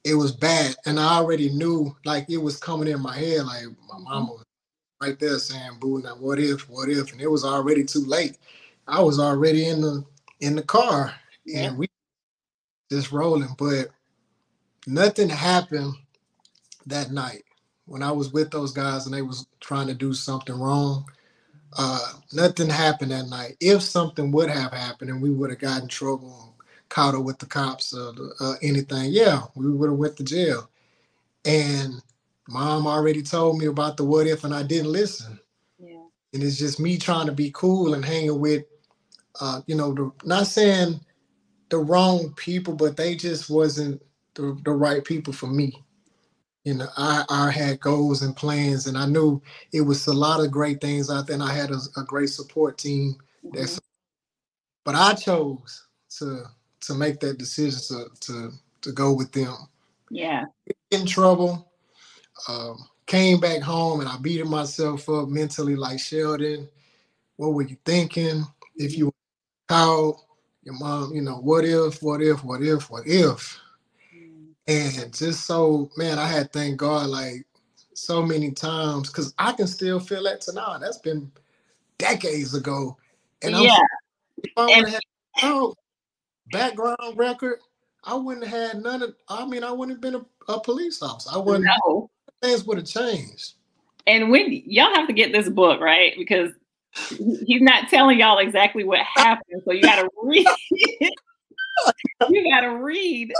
it 0.04 0.16
was 0.16 0.32
bad. 0.32 0.76
And 0.86 1.00
I 1.00 1.18
already 1.18 1.50
knew 1.50 1.96
like 2.06 2.30
it 2.30 2.38
was 2.38 2.58
coming 2.58 2.88
in 2.88 3.02
my 3.02 3.16
head, 3.16 3.46
like 3.46 3.66
my 3.66 3.96
mm-hmm. 3.96 4.04
mama 4.04 4.32
was 4.32 4.46
right 5.02 5.20
there 5.20 5.38
saying, 5.38 5.78
Boo, 5.80 6.02
now 6.02 6.16
what 6.16 6.40
if, 6.40 6.68
what 6.70 6.90
if? 6.90 7.12
And 7.12 7.22
it 7.22 7.30
was 7.30 7.46
already 7.46 7.84
too 7.84 8.06
late. 8.06 8.38
I 8.88 9.02
was 9.02 9.20
already 9.20 9.68
in 9.68 9.82
the 9.82 10.04
in 10.40 10.56
the 10.56 10.64
car 10.64 11.14
yeah. 11.46 11.62
and 11.62 11.78
we 11.78 11.88
just 12.92 13.12
rolling, 13.12 13.56
but 13.58 13.90
nothing 14.88 15.30
happened 15.30 15.94
that 16.88 17.12
night 17.12 17.44
when 17.86 18.02
I 18.02 18.12
was 18.12 18.34
with 18.34 18.50
those 18.50 18.72
guys 18.72 19.06
and 19.06 19.14
they 19.14 19.22
was 19.22 19.46
trying 19.60 19.88
to 19.88 19.94
do 19.94 20.14
something 20.14 20.60
wrong 20.60 21.06
uh, 21.78 22.14
nothing 22.34 22.70
happened 22.70 23.12
that 23.12 23.28
night. 23.30 23.58
If 23.60 23.82
something 23.82 24.32
would 24.32 24.50
have 24.50 24.72
happened 24.72 25.10
and 25.10 25.22
we 25.22 25.30
would 25.30 25.50
have 25.50 25.60
gotten 25.60 25.88
trouble, 25.88 26.56
caught 26.90 27.16
up 27.16 27.24
with 27.24 27.40
the 27.40 27.46
cops 27.46 27.94
or 27.94 28.14
uh, 28.40 28.56
anything, 28.62 29.12
yeah, 29.12 29.44
we 29.56 29.70
would 29.72 29.90
have 29.90 30.00
went 30.00 30.18
to 30.18 30.24
jail. 30.24 30.70
And 31.46 32.02
mom 32.48 32.88
already 32.88 33.22
told 33.22 33.58
me 33.58 33.68
about 33.68 33.98
the 33.98 34.04
what 34.04 34.28
if, 34.28 34.44
and 34.44 34.54
I 34.54 34.64
didn't 34.64 34.92
listen. 34.92 35.40
Yeah. 35.80 36.04
And 36.34 36.44
it's 36.44 36.58
just 36.58 36.80
me 36.80 36.98
trying 36.98 37.28
to 37.28 37.32
be 37.32 37.52
cool 37.52 37.94
and 37.94 38.04
hanging 38.04 38.40
with, 38.40 38.66
uh, 39.40 39.62
you 39.66 39.76
know, 39.76 39.94
the, 39.94 40.12
not 40.26 40.48
saying 40.48 41.00
the 41.70 41.78
wrong 41.78 42.34
people, 42.36 42.74
but 42.74 42.98
they 42.98 43.16
just 43.16 43.50
wasn't 43.50 44.02
the, 44.36 44.60
the 44.66 44.72
right 44.72 45.04
people 45.04 45.34
for 45.34 45.48
me 45.48 45.84
you 46.64 46.76
know, 46.76 46.88
I, 46.98 47.26
I 47.30 47.52
had 47.52 47.80
goals 47.80 48.22
and 48.22 48.36
plans, 48.36 48.88
and 48.88 48.98
I 48.98 49.06
knew 49.06 49.42
it 49.74 49.82
was 49.82 50.08
a 50.08 50.14
lot 50.14 50.44
of 50.44 50.52
great 50.52 50.80
things 50.80 51.10
out 51.10 51.28
there. 51.28 51.34
And 51.34 51.44
I 51.44 51.54
had 51.54 51.72
a, 51.72 51.80
a 51.98 52.04
great 52.04 52.30
support 52.30 52.78
team. 52.78 53.16
Mm-hmm. 53.44 53.78
but 54.86 54.94
I 54.94 55.14
chose 55.14 55.88
to 56.20 56.44
to 56.82 56.94
make 56.94 57.20
that 57.22 57.40
decision 57.40 57.80
to 57.88 58.10
to 58.20 58.52
to 58.82 58.92
go 58.92 59.14
with 59.14 59.32
them. 59.32 59.56
Yeah. 60.12 60.46
In 60.92 61.06
trouble, 61.06 61.72
um, 62.48 62.78
came 63.08 63.40
back 63.40 63.62
home, 63.62 64.02
and 64.02 64.10
I 64.10 64.18
beat 64.18 64.46
myself 64.46 65.10
up 65.10 65.30
mentally. 65.30 65.76
Like 65.76 66.00
Sheldon, 66.00 66.70
what 67.38 67.54
were 67.54 67.64
you 67.64 67.78
thinking? 67.86 68.46
If 68.76 68.98
you 68.98 69.12
out, 69.70 70.16
your 70.64 70.76
mom, 70.76 71.14
you 71.14 71.22
know, 71.22 71.38
what 71.38 71.66
if, 71.66 72.04
what 72.04 72.22
if, 72.22 72.44
what 72.44 72.62
if, 72.62 72.90
what 72.90 73.08
if? 73.08 73.60
And 74.72 75.14
just 75.14 75.46
so, 75.46 75.90
man, 75.98 76.18
I 76.18 76.28
had 76.28 76.54
thank 76.54 76.78
God 76.78 77.10
like 77.10 77.46
so 77.94 78.22
many 78.22 78.52
times 78.52 79.10
because 79.10 79.34
I 79.38 79.52
can 79.52 79.68
still 79.68 80.00
feel 80.00 80.24
that 80.24 80.40
to 80.42 80.54
now. 80.54 80.78
That's 80.78 81.00
been 81.00 81.30
decades 81.98 82.56
ago. 82.56 82.96
And 83.42 83.58
yeah. 83.58 83.76
I'm, 83.76 83.82
if 84.44 84.52
I 84.56 84.66
would 84.66 84.76
have 84.76 84.94
had 84.94 85.02
no 85.44 85.74
background 86.54 87.18
record, 87.18 87.60
I 88.06 88.16
wouldn't 88.16 88.48
have 88.48 88.74
had 88.74 88.82
none 88.82 89.04
of 89.04 89.14
I 89.28 89.46
mean, 89.46 89.66
I 89.66 89.72
wouldn't 89.72 89.98
have 89.98 90.02
been 90.02 90.22
a, 90.22 90.54
a 90.54 90.62
police 90.62 91.02
officer. 91.02 91.32
I 91.34 91.38
wouldn't 91.38 91.66
no. 91.86 92.10
things 92.42 92.64
would 92.64 92.78
have 92.78 92.88
changed. 92.88 93.56
And 94.08 94.32
when 94.32 94.54
y'all 94.66 94.96
have 94.96 95.08
to 95.08 95.14
get 95.14 95.34
this 95.34 95.50
book, 95.50 95.82
right? 95.82 96.14
Because 96.18 96.52
he's 97.46 97.62
not 97.62 97.90
telling 97.90 98.20
y'all 98.20 98.38
exactly 98.38 98.86
what 98.86 99.00
happened. 99.16 99.64
So 99.66 99.74
you 99.74 99.82
gotta 99.82 100.08
read 100.24 100.48
you 102.30 102.50
gotta 102.50 102.78
read 102.78 103.34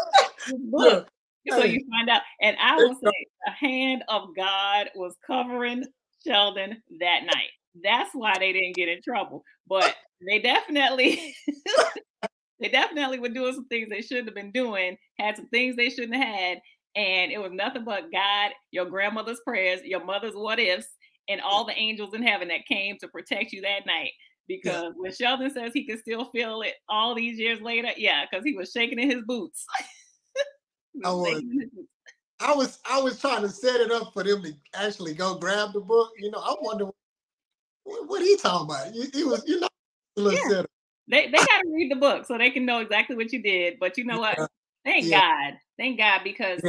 the 0.50 0.58
book 0.58 1.08
so 1.50 1.64
you 1.64 1.86
find 1.90 2.10
out. 2.10 2.22
And 2.42 2.56
I 2.62 2.76
will 2.76 2.94
say 2.96 3.12
the 3.46 3.52
hand 3.52 4.04
of 4.08 4.36
God 4.36 4.90
was 4.96 5.16
covering 5.26 5.86
Sheldon 6.26 6.82
that 7.00 7.24
night. 7.26 7.50
That's 7.84 8.12
why 8.14 8.36
they 8.38 8.54
didn't 8.54 8.76
get 8.76 8.90
in 8.90 9.02
trouble. 9.02 9.44
But 9.68 9.96
they 10.28 10.40
definitely 10.40 11.36
they 12.60 12.70
definitely 12.70 13.20
were 13.20 13.30
doing 13.30 13.54
some 13.54 13.68
things 13.68 13.90
they 13.90 14.02
shouldn't 14.02 14.28
have 14.28 14.36
been 14.36 14.52
doing, 14.52 14.98
had 15.20 15.38
some 15.38 15.48
things 15.48 15.76
they 15.76 15.90
shouldn't 15.90 16.16
have 16.16 16.24
had. 16.24 16.60
And 16.96 17.32
it 17.32 17.42
was 17.42 17.52
nothing 17.54 17.86
but 17.86 18.12
God, 18.12 18.52
your 18.72 18.86
grandmother's 18.86 19.40
prayers, 19.46 19.82
your 19.84 20.04
mother's 20.04 20.36
what 20.36 20.60
ifs, 20.60 20.88
and 21.30 21.40
all 21.42 21.66
the 21.66 21.78
angels 21.78 22.14
in 22.14 22.22
heaven 22.22 22.50
that 22.50 22.66
came 22.68 22.98
to 23.00 23.08
protect 23.08 23.54
you 23.54 23.62
that 23.62 23.86
night. 23.86 24.12
Because 24.48 24.84
yeah. 24.84 24.90
when 24.98 25.14
Sheldon 25.14 25.50
says 25.50 25.72
he 25.74 25.86
can 25.86 25.98
still 25.98 26.26
feel 26.26 26.62
it 26.62 26.74
all 26.90 27.16
these 27.16 27.40
years 27.40 27.62
later, 27.62 27.90
yeah, 27.96 28.26
because 28.30 28.44
he 28.44 28.54
was 28.54 28.72
shaking 28.72 29.00
in 29.00 29.10
his 29.10 29.24
boots. 29.26 29.66
I 31.04 31.12
was, 31.12 31.44
I 32.40 32.54
was, 32.56 32.80
I 32.90 33.02
was 33.02 33.20
trying 33.20 33.42
to 33.44 33.50
set 33.50 33.82
it 33.82 33.92
up 33.92 34.14
for 34.14 34.24
them 34.24 34.44
to 34.44 34.54
actually 34.74 35.14
go 35.14 35.36
grab 35.36 35.74
the 35.74 35.80
book. 35.80 36.12
You 36.18 36.32
know, 36.32 36.40
I 36.40 36.56
wonder 36.62 36.86
what, 37.84 38.08
what 38.08 38.22
he 38.22 38.38
talking 38.38 38.66
about. 38.66 38.94
He, 38.94 39.06
he 39.14 39.24
was, 39.24 39.44
you 39.48 39.60
know, 39.60 39.68
yeah. 40.18 40.64
They 41.08 41.28
they 41.28 41.32
gotta 41.38 41.64
read 41.72 41.92
the 41.92 41.96
book 41.96 42.26
so 42.26 42.38
they 42.38 42.52
can 42.52 42.66
know 42.66 42.80
exactly 42.80 43.16
what 43.16 43.32
you 43.32 43.42
did. 43.42 43.78
But 43.80 43.98
you 43.98 44.06
know 44.06 44.20
what? 44.20 44.38
Thank 44.86 45.06
yeah. 45.06 45.20
God. 45.20 45.58
Thank 45.78 46.00
God 46.00 46.22
because 46.24 46.62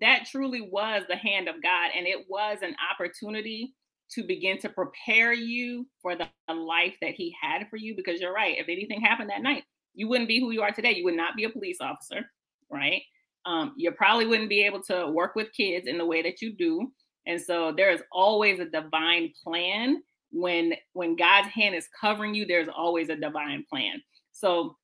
that 0.00 0.26
truly 0.30 0.62
was 0.62 1.02
the 1.08 1.16
hand 1.16 1.48
of 1.48 1.62
God 1.62 1.90
and 1.96 2.06
it 2.06 2.26
was 2.28 2.58
an 2.62 2.74
opportunity 2.92 3.74
to 4.12 4.24
begin 4.24 4.58
to 4.58 4.68
prepare 4.68 5.32
you 5.32 5.86
for 6.02 6.16
the 6.16 6.28
life 6.52 6.96
that 7.00 7.12
he 7.14 7.34
had 7.40 7.68
for 7.68 7.76
you 7.76 7.94
because 7.94 8.20
you're 8.20 8.32
right. 8.32 8.58
If 8.58 8.68
anything 8.68 9.00
happened 9.00 9.30
that 9.30 9.42
night, 9.42 9.64
you 9.94 10.08
wouldn't 10.08 10.28
be 10.28 10.40
who 10.40 10.50
you 10.50 10.62
are 10.62 10.72
today. 10.72 10.94
You 10.96 11.04
would 11.04 11.16
not 11.16 11.36
be 11.36 11.44
a 11.44 11.50
police 11.50 11.78
officer, 11.80 12.24
right? 12.70 13.02
Um, 13.46 13.74
you 13.76 13.90
probably 13.92 14.26
wouldn't 14.26 14.50
be 14.50 14.64
able 14.64 14.82
to 14.84 15.08
work 15.08 15.34
with 15.34 15.52
kids 15.52 15.86
in 15.86 15.98
the 15.98 16.06
way 16.06 16.22
that 16.22 16.42
you 16.42 16.52
do. 16.52 16.92
And 17.26 17.40
so 17.40 17.72
there 17.76 17.90
is 17.90 18.02
always 18.12 18.60
a 18.60 18.64
divine 18.64 19.32
plan 19.42 20.02
when 20.32 20.74
when 20.92 21.16
God's 21.16 21.48
hand 21.48 21.74
is 21.74 21.88
covering 22.00 22.34
you, 22.34 22.46
there's 22.46 22.68
always 22.68 23.08
a 23.08 23.16
divine 23.16 23.64
plan. 23.68 24.00
So 24.32 24.76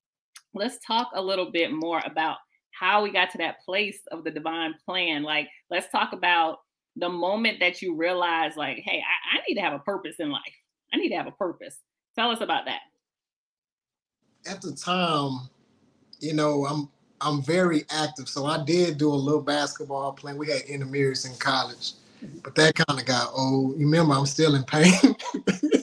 let's 0.55 0.79
talk 0.87 1.11
a 1.15 1.23
little 1.23 1.51
bit 1.51 1.73
more 1.73 2.03
about 2.05 2.39
how 2.73 3.03
we 3.03 3.11
got 3.11 3.31
to 3.31 3.39
that 3.39 3.65
place 3.65 4.01
of 4.13 4.25
the 4.25 4.31
divine 4.31 4.75
plan. 4.85 5.23
Like, 5.23 5.49
let's 5.71 5.89
talk 5.91 6.13
about 6.13 6.59
the 6.97 7.09
moment 7.09 7.61
that 7.61 7.81
you 7.81 7.95
realize, 7.95 8.57
like, 8.57 8.79
hey, 8.79 9.03
I, 9.03 9.37
I 9.37 9.41
need 9.49 9.55
to 9.55 9.61
have 9.61 9.73
a 9.73 9.79
purpose 9.81 10.17
in 10.19 10.31
life. 10.31 10.43
I 10.93 10.97
need 10.97 11.11
to 11.11 11.17
have 11.17 11.27
a 11.27 11.33
purpose. 11.33 11.79
Tell 12.19 12.31
us 12.31 12.41
about 12.41 12.65
that. 12.67 12.81
At 14.47 14.63
the 14.63 14.73
time, 14.73 15.49
you 16.21 16.35
know, 16.35 16.67
I'm 16.67 16.89
I'm 17.21 17.43
very 17.43 17.85
active. 17.91 18.29
So 18.29 18.47
I 18.47 18.63
did 18.65 18.99
do 18.99 19.09
a 19.09 19.15
little 19.15 19.41
basketball 19.41 20.13
playing. 20.13 20.39
We 20.39 20.51
had 20.51 20.63
intermediates 20.63 21.25
in 21.25 21.37
college, 21.37 21.93
but 22.43 22.55
that 22.57 22.75
kind 22.75 23.01
of 23.01 23.07
got 23.07 23.31
old. 23.35 23.79
You 23.79 23.87
remember, 23.87 24.15
I'm 24.15 24.27
still 24.27 24.55
in 24.55 24.65
pain. 24.65 24.93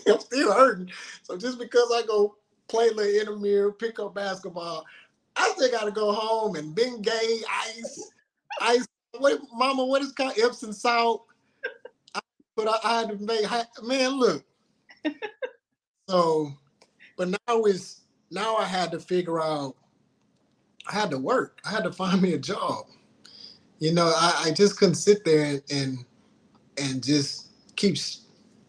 I'm 0.08 0.19
still 0.19 0.54
hurting. 0.54 0.91
So 1.24 1.38
just 1.38 1.60
because 1.60 1.91
I 1.93 2.04
go 2.06 2.36
play 2.67 2.89
little 2.89 3.22
intermediate, 3.22 3.80
pick 3.80 4.00
up 4.00 4.15
basketball, 4.15 4.86
I 5.36 5.52
still 5.56 5.72
got 5.72 5.86
to 5.86 5.91
go 5.91 6.12
home 6.12 6.56
and 6.56 6.76
Bengay, 6.76 7.41
ice, 7.50 8.12
ice. 8.62 8.88
What, 9.17 9.41
mama, 9.54 9.86
what 9.86 10.02
is 10.02 10.12
called 10.12 10.34
Epsom 10.41 10.74
salt? 10.74 11.26
but 12.56 12.67
I, 12.67 12.78
I 12.84 13.00
had 13.00 13.10
to 13.10 13.26
make, 13.26 13.46
man, 13.84 14.19
look. 14.19 14.43
so, 16.10 16.52
but 17.17 17.30
now 17.30 17.63
it's, 17.63 18.02
now 18.32 18.56
I 18.56 18.65
had 18.65 18.91
to 18.91 19.00
figure 19.00 19.41
out 19.41 19.76
I 20.88 20.93
had 20.93 21.12
to 21.12 21.17
work. 21.17 21.60
I 21.65 21.69
had 21.72 21.84
to 21.84 21.91
find 21.91 22.22
me 22.22 22.34
a 22.34 22.38
job. 22.38 22.86
You 23.80 23.93
know, 23.93 24.13
I, 24.15 24.46
I 24.46 24.52
just 24.52 24.78
couldn't 24.78 24.96
sit 24.96 25.26
there 25.26 25.46
and, 25.46 25.63
and 25.72 26.06
and 26.78 27.04
just 27.04 27.48
keep 27.76 27.98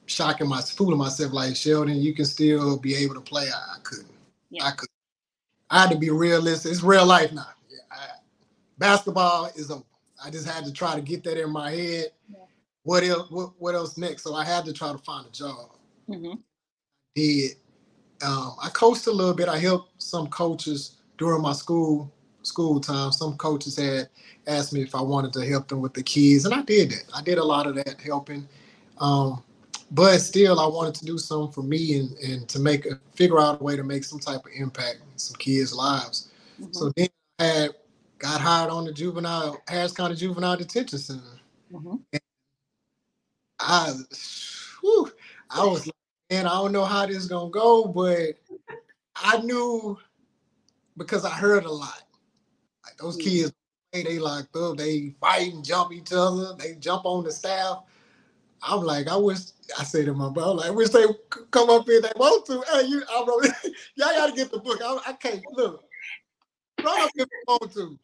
shocking 0.07 0.49
my 0.49 0.61
fooling 0.61 0.99
myself 0.99 1.33
like 1.33 1.57
Sheldon, 1.57 1.97
you 1.97 2.15
can 2.15 2.25
still 2.25 2.79
be 2.79 2.95
able 2.95 3.15
to 3.15 3.21
play. 3.21 3.49
I, 3.49 3.77
I 3.77 3.79
couldn't. 3.83 4.11
Yeah. 4.51 4.65
I 4.65 4.71
could. 4.73 4.89
I 5.71 5.83
had 5.83 5.91
to 5.91 5.99
be 5.99 6.11
realistic. 6.11 6.73
It's 6.73 6.83
real 6.83 7.07
life 7.07 7.33
now. 7.33 7.47
Yeah, 7.69 7.79
I, 7.91 8.07
basketball 8.79 9.51
is 9.57 9.71
a. 9.71 9.83
I 10.25 10.31
just 10.31 10.49
had 10.49 10.65
to 10.65 10.73
try 10.73 10.95
to 10.95 11.01
get 11.01 11.25
that 11.25 11.41
in 11.41 11.51
my 11.51 11.71
head. 11.71 12.07
Yeah. 12.31 12.45
What 12.83 13.03
else? 13.03 13.31
What, 13.31 13.53
what 13.59 13.75
else 13.75 13.97
next? 13.97 14.23
So 14.23 14.35
I 14.35 14.45
had 14.45 14.65
to 14.67 14.73
try 14.73 14.93
to 14.93 14.99
find 14.99 15.27
a 15.27 15.31
job. 15.31 15.71
Mm-hmm. 16.09 16.35
Did 17.15 17.53
um, 18.25 18.57
I 18.63 18.69
coached 18.71 19.07
a 19.07 19.11
little 19.11 19.35
bit? 19.35 19.49
I 19.49 19.59
helped 19.59 20.03
some 20.03 20.29
coaches 20.29 20.94
during 21.19 21.43
my 21.43 21.53
school 21.53 22.13
school 22.43 22.81
time, 22.81 23.13
some 23.13 23.37
coaches 23.37 23.77
had 23.77 24.09
asked 24.47 24.73
me 24.73 24.83
if 24.83 24.95
I 24.95 25.01
wanted 25.01 25.33
to 25.35 25.47
help 25.47 25.69
them 25.69 25.81
with 25.81 25.95
the 25.95 26.03
kids, 26.03 26.45
and 26.45 26.55
I 26.55 26.63
did 26.63 26.91
that. 26.91 27.05
I 27.15 27.23
did 27.23 27.39
a 27.39 27.45
lot 27.45 27.67
of 27.67 27.75
that 27.77 28.01
helping. 28.01 28.47
Um, 28.99 29.43
but 29.91 30.19
still, 30.19 30.61
I 30.61 30.67
wanted 30.67 30.95
to 30.97 31.05
do 31.05 31.19
something 31.19 31.53
for 31.53 31.63
me 31.63 31.99
and, 31.99 32.17
and 32.19 32.49
to 32.49 32.59
make 32.59 32.87
a 32.87 32.99
figure 33.15 33.41
out 33.41 33.61
a 33.61 33.65
way 33.65 33.77
to 33.77 33.83
make 33.83 34.05
some 34.05 34.19
type 34.19 34.45
of 34.45 34.53
impact 34.55 34.97
in 34.97 35.19
some 35.19 35.37
kids' 35.37 35.75
lives. 35.75 36.31
Mm-hmm. 36.61 36.73
So 36.73 36.93
then 36.97 37.09
I 37.39 37.45
had 37.45 37.71
got 38.19 38.41
hired 38.41 38.71
on 38.71 38.85
the 38.85 38.93
juvenile 38.93 39.63
Harris 39.69 39.93
County 39.93 40.17
Juvenile 40.17 40.57
Detention 40.57 40.99
Center. 40.99 41.23
Mm-hmm. 41.73 41.97
I, 43.61 43.93
whew, 44.81 45.11
I 45.51 45.65
was 45.65 45.87
like, 45.87 45.95
man, 46.31 46.47
I 46.47 46.55
don't 46.55 46.73
know 46.73 46.85
how 46.85 47.07
this 47.07 47.17
is 47.17 47.29
gonna 47.29 47.51
go, 47.51 47.87
but 47.87 48.35
I 49.17 49.39
knew 49.39 49.99
because 50.97 51.25
I 51.25 51.31
heard 51.31 51.65
a 51.65 51.73
lot. 51.73 52.03
Like 52.85 52.97
those 52.97 53.17
mm-hmm. 53.17 53.29
kids, 53.29 53.53
they 53.93 54.19
locked 54.19 54.57
up, 54.57 54.77
they 54.77 55.15
fight 55.21 55.53
and 55.53 55.65
jump 55.65 55.93
each 55.93 56.13
other, 56.13 56.55
they 56.59 56.75
jump 56.75 57.05
on 57.05 57.25
the 57.25 57.33
staff. 57.33 57.83
I'm 58.67 58.83
like, 58.83 59.09
I 59.09 59.17
wish 59.17 59.39
I 59.79 59.85
say 59.85 60.05
to 60.05 60.15
my 60.15 60.31
brother, 60.31 60.55
like, 60.55 60.67
I 60.69 60.71
wish 60.71 60.89
they 60.89 61.05
come 61.51 61.69
up 61.69 61.87
here. 61.87 62.01
They 62.01 62.13
want 62.17 62.47
to. 62.47 62.63
Hey, 62.73 62.87
you, 62.87 63.03
I 63.11 63.25
wrote, 63.27 63.45
y'all 63.97 64.09
got 64.09 64.31
to 64.31 64.33
get 64.33 64.51
the 64.51 64.59
book. 64.59 64.81
I, 64.83 64.99
I 65.07 65.13
can't 65.15 65.43
look. 65.53 65.85
Run 66.83 67.01
up 67.03 67.11
if 67.15 67.29
you 67.31 67.43
want 67.47 67.73
to. 67.75 67.99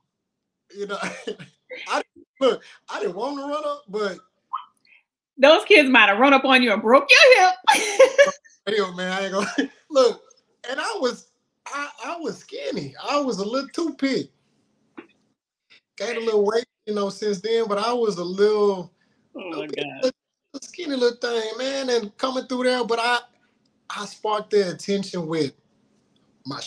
You 0.76 0.86
know, 0.86 0.98
I 1.88 2.02
look. 2.40 2.62
I 2.88 3.00
didn't 3.00 3.16
want 3.16 3.38
to 3.38 3.42
run 3.42 3.64
up, 3.64 3.84
but 3.88 4.18
those 5.38 5.64
kids 5.64 5.88
might 5.88 6.08
have 6.08 6.18
run 6.18 6.34
up 6.34 6.44
on 6.44 6.62
you 6.62 6.72
and 6.72 6.82
broke 6.82 7.08
your 7.10 7.46
hip. 7.46 8.34
Hell, 8.76 8.94
man, 8.94 9.12
I 9.12 9.24
ain't 9.24 9.32
gonna 9.32 9.70
look. 9.90 10.22
And 10.70 10.78
I 10.78 10.98
was 11.00 11.29
I, 11.72 11.90
I 12.06 12.16
was 12.18 12.38
skinny. 12.38 12.94
I 13.02 13.20
was 13.20 13.38
a 13.38 13.44
little 13.44 13.68
too 13.70 13.94
big. 13.98 14.28
Gained 15.96 16.18
a 16.18 16.20
little 16.20 16.44
weight, 16.44 16.66
you 16.86 16.94
know, 16.94 17.10
since 17.10 17.40
then, 17.40 17.66
but 17.68 17.78
I 17.78 17.92
was 17.92 18.18
a 18.18 18.24
little, 18.24 18.92
oh 19.36 19.50
my 19.50 19.66
God. 19.66 20.12
skinny 20.62 20.96
little 20.96 21.18
thing, 21.18 21.50
man, 21.58 21.90
and 21.90 22.16
coming 22.18 22.46
through 22.46 22.64
there. 22.64 22.84
But 22.84 23.00
I, 23.00 23.18
I 23.90 24.06
sparked 24.06 24.50
their 24.50 24.72
attention 24.72 25.26
with 25.26 25.52
my 26.46 26.60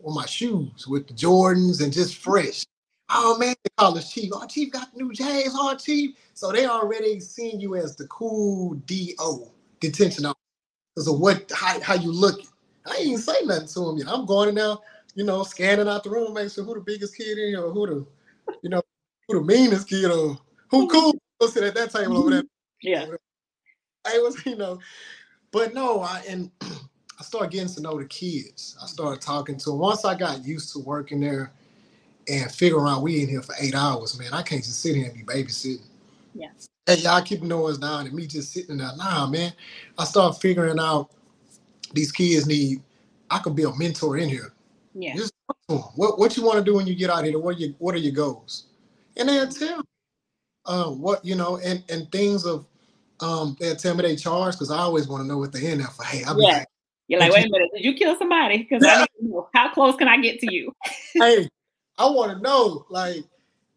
with 0.00 0.14
my 0.14 0.26
shoes, 0.26 0.86
with 0.88 1.08
the 1.08 1.14
Jordans, 1.14 1.82
and 1.82 1.92
just 1.92 2.16
fresh. 2.16 2.64
Oh 3.10 3.38
man, 3.38 3.54
they 3.64 3.70
call 3.78 3.96
us 3.98 4.12
Chief. 4.12 4.30
Oh, 4.34 4.46
Chief 4.46 4.72
got 4.72 4.92
the 4.94 5.02
new 5.02 5.12
J's, 5.12 5.52
oh 5.54 5.76
Chief. 5.76 6.16
So 6.34 6.52
they 6.52 6.66
already 6.66 7.20
seen 7.20 7.60
you 7.60 7.76
as 7.76 7.96
the 7.96 8.06
cool 8.08 8.74
DO 8.86 9.48
detention 9.80 10.26
officer 10.26 10.38
because 10.94 11.08
of 11.08 11.20
what 11.20 11.50
how, 11.54 11.80
how 11.80 11.94
you 11.94 12.12
looking. 12.12 12.48
I 12.86 12.96
ain't 12.96 13.20
say 13.20 13.44
nothing 13.44 13.68
to 13.68 13.90
him 13.90 13.98
yet. 13.98 14.08
I'm 14.08 14.26
going 14.26 14.48
in 14.48 14.54
now, 14.56 14.80
you 15.14 15.24
know, 15.24 15.42
scanning 15.44 15.88
out 15.88 16.04
the 16.04 16.10
room, 16.10 16.34
making 16.34 16.50
sure 16.50 16.64
who 16.64 16.74
the 16.74 16.80
biggest 16.80 17.16
kid 17.16 17.38
in 17.38 17.56
or 17.56 17.70
who 17.70 17.86
the, 17.86 18.06
you 18.62 18.70
know, 18.70 18.82
who 19.28 19.40
the 19.40 19.44
meanest 19.44 19.88
kid 19.88 20.06
or 20.06 20.38
who 20.68 20.86
mm-hmm. 20.86 20.88
cool. 20.88 21.14
Go 21.40 21.46
sit 21.48 21.64
at 21.64 21.74
that 21.74 21.90
table 21.90 22.18
over 22.18 22.30
there. 22.30 22.42
Yeah. 22.82 23.06
I 24.04 24.18
was, 24.18 24.44
you 24.44 24.56
know, 24.56 24.80
but 25.52 25.74
no, 25.74 26.00
I 26.00 26.22
and 26.28 26.50
I 26.60 27.22
started 27.22 27.52
getting 27.52 27.72
to 27.74 27.82
know 27.82 27.98
the 27.98 28.06
kids. 28.06 28.76
I 28.82 28.86
started 28.86 29.20
talking 29.20 29.56
to 29.58 29.70
them. 29.70 29.78
Once 29.78 30.04
I 30.04 30.16
got 30.16 30.44
used 30.44 30.72
to 30.72 30.80
working 30.80 31.20
there 31.20 31.52
and 32.28 32.50
figuring 32.50 32.88
out 32.88 33.02
we 33.02 33.22
in 33.22 33.28
here 33.28 33.42
for 33.42 33.54
eight 33.60 33.74
hours, 33.74 34.18
man, 34.18 34.32
I 34.32 34.42
can't 34.42 34.64
just 34.64 34.80
sit 34.80 34.96
here 34.96 35.06
and 35.06 35.14
be 35.14 35.22
babysitting. 35.22 35.86
Yeah. 36.34 36.48
Hey, 36.86 36.96
y'all 36.96 37.22
keep 37.22 37.40
the 37.40 37.46
noise 37.46 37.78
down 37.78 38.06
and 38.06 38.14
me 38.14 38.26
just 38.26 38.52
sitting 38.52 38.78
there. 38.78 38.90
Nah, 38.96 39.28
man. 39.28 39.52
I 39.96 40.04
started 40.04 40.40
figuring 40.40 40.80
out 40.80 41.10
these 41.92 42.12
kids 42.12 42.46
need. 42.46 42.82
I 43.30 43.38
could 43.38 43.56
be 43.56 43.62
a 43.62 43.74
mentor 43.74 44.18
in 44.18 44.28
here. 44.28 44.52
Yeah. 44.94 45.16
Just 45.16 45.32
what 45.66 46.18
what 46.18 46.36
you 46.36 46.44
want 46.44 46.58
to 46.58 46.64
do 46.64 46.74
when 46.74 46.86
you 46.86 46.94
get 46.94 47.10
out 47.10 47.24
here. 47.24 47.38
What 47.38 47.58
you 47.58 47.74
what 47.78 47.94
are 47.94 47.98
your 47.98 48.12
goals? 48.12 48.66
And 49.16 49.28
they'll 49.28 49.48
tell 49.48 49.78
me 49.78 49.84
um, 50.66 51.00
what 51.00 51.24
you 51.24 51.34
know, 51.34 51.58
and 51.58 51.82
and 51.88 52.10
things 52.12 52.44
of 52.44 52.66
um 53.20 53.56
they'll 53.60 53.76
tell 53.76 53.94
me 53.94 54.02
they 54.02 54.16
charge 54.16 54.54
because 54.54 54.70
I 54.70 54.78
always 54.78 55.08
want 55.08 55.22
to 55.22 55.26
know 55.26 55.38
what 55.38 55.52
they're 55.52 55.70
in 55.70 55.78
there 55.78 55.88
for. 55.88 56.04
Hey, 56.04 56.24
I'll 56.24 56.36
be 56.36 56.42
yeah. 56.42 56.58
Like, 56.58 56.68
You're 57.08 57.20
like, 57.20 57.32
wait 57.32 57.46
a 57.46 57.50
minute, 57.50 57.70
did 57.74 57.84
you 57.84 57.94
kill 57.94 58.16
somebody? 58.18 58.58
Because 58.58 58.84
I 58.84 59.00
need 59.00 59.08
to 59.20 59.28
know 59.28 59.48
how 59.54 59.72
close 59.72 59.96
can 59.96 60.08
I 60.08 60.18
get 60.18 60.40
to 60.40 60.52
you? 60.52 60.72
hey, 61.14 61.48
I 61.98 62.06
want 62.06 62.36
to 62.36 62.42
know 62.42 62.86
like 62.90 63.24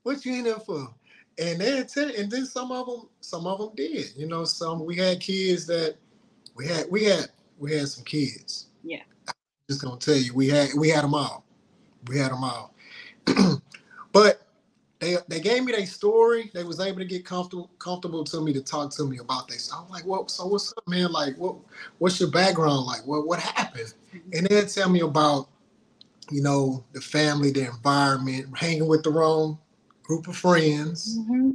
what 0.03 0.26
you 0.26 0.34
in 0.34 0.43
there 0.43 0.59
for. 0.59 0.93
And 1.38 1.59
they 1.59 1.84
tell, 1.84 2.09
and 2.16 2.32
then 2.32 2.45
some 2.45 2.72
of 2.72 2.88
them, 2.88 3.09
some 3.20 3.45
of 3.45 3.59
them 3.59 3.72
did. 3.76 4.13
You 4.16 4.28
know, 4.28 4.45
some 4.45 4.86
we 4.86 4.95
had 4.95 5.20
kids 5.20 5.68
that 5.68 5.97
we 6.55 6.68
had 6.68 6.89
we 6.89 7.03
had 7.03 7.30
we 7.58 7.76
had 7.76 7.88
some 7.88 8.03
kids. 8.03 8.68
Yeah. 8.84 9.01
I'm 9.28 9.34
just 9.70 9.82
gonna 9.82 9.97
tell 9.97 10.16
you, 10.16 10.34
we 10.34 10.49
had 10.49 10.70
we 10.78 10.89
had 10.89 11.03
them 11.03 11.14
all. 11.14 11.43
We 12.08 12.18
had 12.18 12.32
them 12.32 12.43
all. 12.43 12.74
but 14.12 14.45
they 14.99 15.18
they 15.28 15.39
gave 15.39 15.64
me 15.64 15.72
their 15.72 15.86
story. 15.86 16.51
They 16.53 16.64
was 16.64 16.80
able 16.80 16.99
to 16.99 17.06
get 17.06 17.26
comfortable 17.26 17.70
comfortable 17.80 18.24
to 18.26 18.41
me 18.41 18.53
to 18.53 18.62
talk 18.62 18.91
to 18.95 19.06
me 19.06 19.18
about 19.18 19.47
this. 19.47 19.72
I'm 19.74 19.89
like, 19.89 20.06
well, 20.06 20.28
so 20.28 20.47
what's 20.47 20.74
up, 20.78 20.88
man? 20.88 21.12
Like, 21.12 21.36
what 21.38 21.56
what's 21.97 22.20
your 22.20 22.32
background 22.32 22.86
like? 22.86 23.06
What 23.06 23.28
what 23.28 23.39
happened? 23.39 23.93
Mm-hmm. 24.14 24.30
And 24.34 24.47
they 24.47 24.62
tell 24.66 24.89
me 24.89 25.01
about, 25.01 25.49
you 26.32 26.41
know, 26.41 26.84
the 26.93 27.01
family, 27.01 27.51
the 27.51 27.68
environment, 27.68 28.58
hanging 28.58 28.88
with 28.88 29.03
the 29.03 29.12
wrong 29.12 29.58
group 30.03 30.28
of 30.28 30.36
friends. 30.36 31.18
Mm-hmm. 31.20 31.51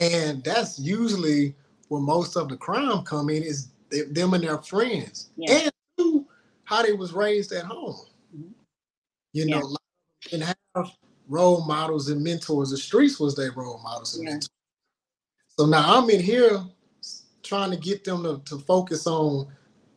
And 0.00 0.42
that's 0.42 0.78
usually 0.78 1.54
where 1.88 2.00
most 2.00 2.36
of 2.36 2.48
the 2.48 2.56
crime 2.56 3.02
come 3.02 3.30
in 3.30 3.42
is 3.42 3.68
they, 3.92 4.02
them 4.02 4.34
and 4.34 4.42
their 4.42 4.58
friends, 4.58 5.30
yeah. 5.36 5.68
and 5.98 6.24
how 6.64 6.82
they 6.82 6.92
was 6.92 7.12
raised 7.12 7.52
at 7.52 7.64
home. 7.64 8.00
Mm-hmm. 8.34 8.48
You 9.34 9.46
know, 9.46 9.76
yeah. 10.30 10.34
and 10.34 10.42
have 10.74 10.90
role 11.28 11.64
models 11.64 12.08
and 12.08 12.24
mentors. 12.24 12.70
The 12.70 12.76
streets 12.76 13.20
was 13.20 13.36
their 13.36 13.52
role 13.52 13.80
models 13.82 14.16
and 14.16 14.24
yeah. 14.24 14.30
mentors. 14.32 14.50
So 15.58 15.66
now 15.66 15.98
I'm 15.98 16.08
in 16.10 16.20
here 16.20 16.64
trying 17.42 17.70
to 17.70 17.76
get 17.76 18.04
them 18.04 18.22
to, 18.22 18.40
to 18.46 18.58
focus 18.60 19.06
on 19.06 19.46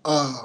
uh, 0.03 0.43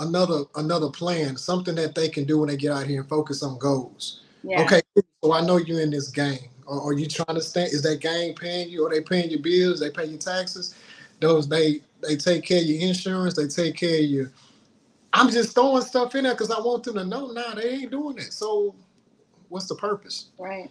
another 0.00 0.44
another 0.56 0.90
plan, 0.90 1.36
something 1.36 1.76
that 1.76 1.94
they 1.94 2.08
can 2.08 2.24
do 2.24 2.38
when 2.38 2.48
they 2.48 2.56
get 2.56 2.72
out 2.72 2.86
here 2.86 3.00
and 3.00 3.08
focus 3.08 3.42
on 3.42 3.58
goals. 3.58 4.22
Yeah. 4.42 4.62
Okay, 4.62 4.82
so 5.22 5.32
I 5.32 5.40
know 5.40 5.56
you're 5.58 5.80
in 5.80 5.90
this 5.90 6.08
game. 6.08 6.50
Or 6.66 6.90
are 6.90 6.92
you 6.92 7.06
trying 7.06 7.34
to 7.34 7.40
stand? 7.40 7.72
Is 7.72 7.82
that 7.82 8.00
gang 8.00 8.34
paying 8.34 8.68
you? 8.68 8.86
Or 8.86 8.90
they 8.90 9.00
paying 9.00 9.30
your 9.30 9.40
bills? 9.40 9.80
They 9.80 9.90
pay 9.90 10.04
your 10.04 10.18
taxes? 10.18 10.74
Those 11.20 11.48
they 11.48 11.80
they 12.02 12.16
take 12.16 12.44
care 12.44 12.60
of 12.60 12.66
your 12.66 12.80
insurance. 12.88 13.34
They 13.34 13.46
take 13.46 13.76
care 13.76 13.98
of 13.98 14.04
your. 14.04 14.32
I'm 15.12 15.30
just 15.30 15.54
throwing 15.54 15.82
stuff 15.82 16.14
in 16.14 16.24
there 16.24 16.34
because 16.34 16.50
I 16.50 16.60
want 16.60 16.84
them 16.84 16.94
to 16.96 17.04
know. 17.04 17.28
Nah, 17.28 17.54
they 17.54 17.70
ain't 17.70 17.90
doing 17.90 18.18
it. 18.18 18.32
So, 18.32 18.74
what's 19.48 19.66
the 19.66 19.74
purpose? 19.74 20.28
Right. 20.38 20.70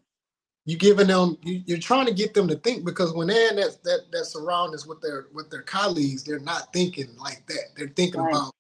You 0.66 0.78
giving 0.78 1.08
them. 1.08 1.38
You, 1.44 1.76
are 1.76 1.80
trying 1.80 2.08
to 2.08 2.14
get 2.14 2.34
them 2.34 2.48
to 2.50 2.56
think 2.56 2.86
because 2.86 3.14
when 3.14 3.28
they're 3.28 3.50
in 3.50 3.56
that 3.56 3.82
that 3.84 4.12
that 4.12 4.26
surroundings 4.26 4.86
with 4.86 5.02
their 5.02 5.28
with 5.34 5.50
their 5.50 5.64
colleagues, 5.64 6.24
they're 6.24 6.40
not 6.40 6.72
thinking 6.74 7.16
like 7.18 7.44
that. 7.48 7.70
They're 7.76 7.88
thinking 7.88 8.22
right. 8.22 8.34
about 8.34 8.54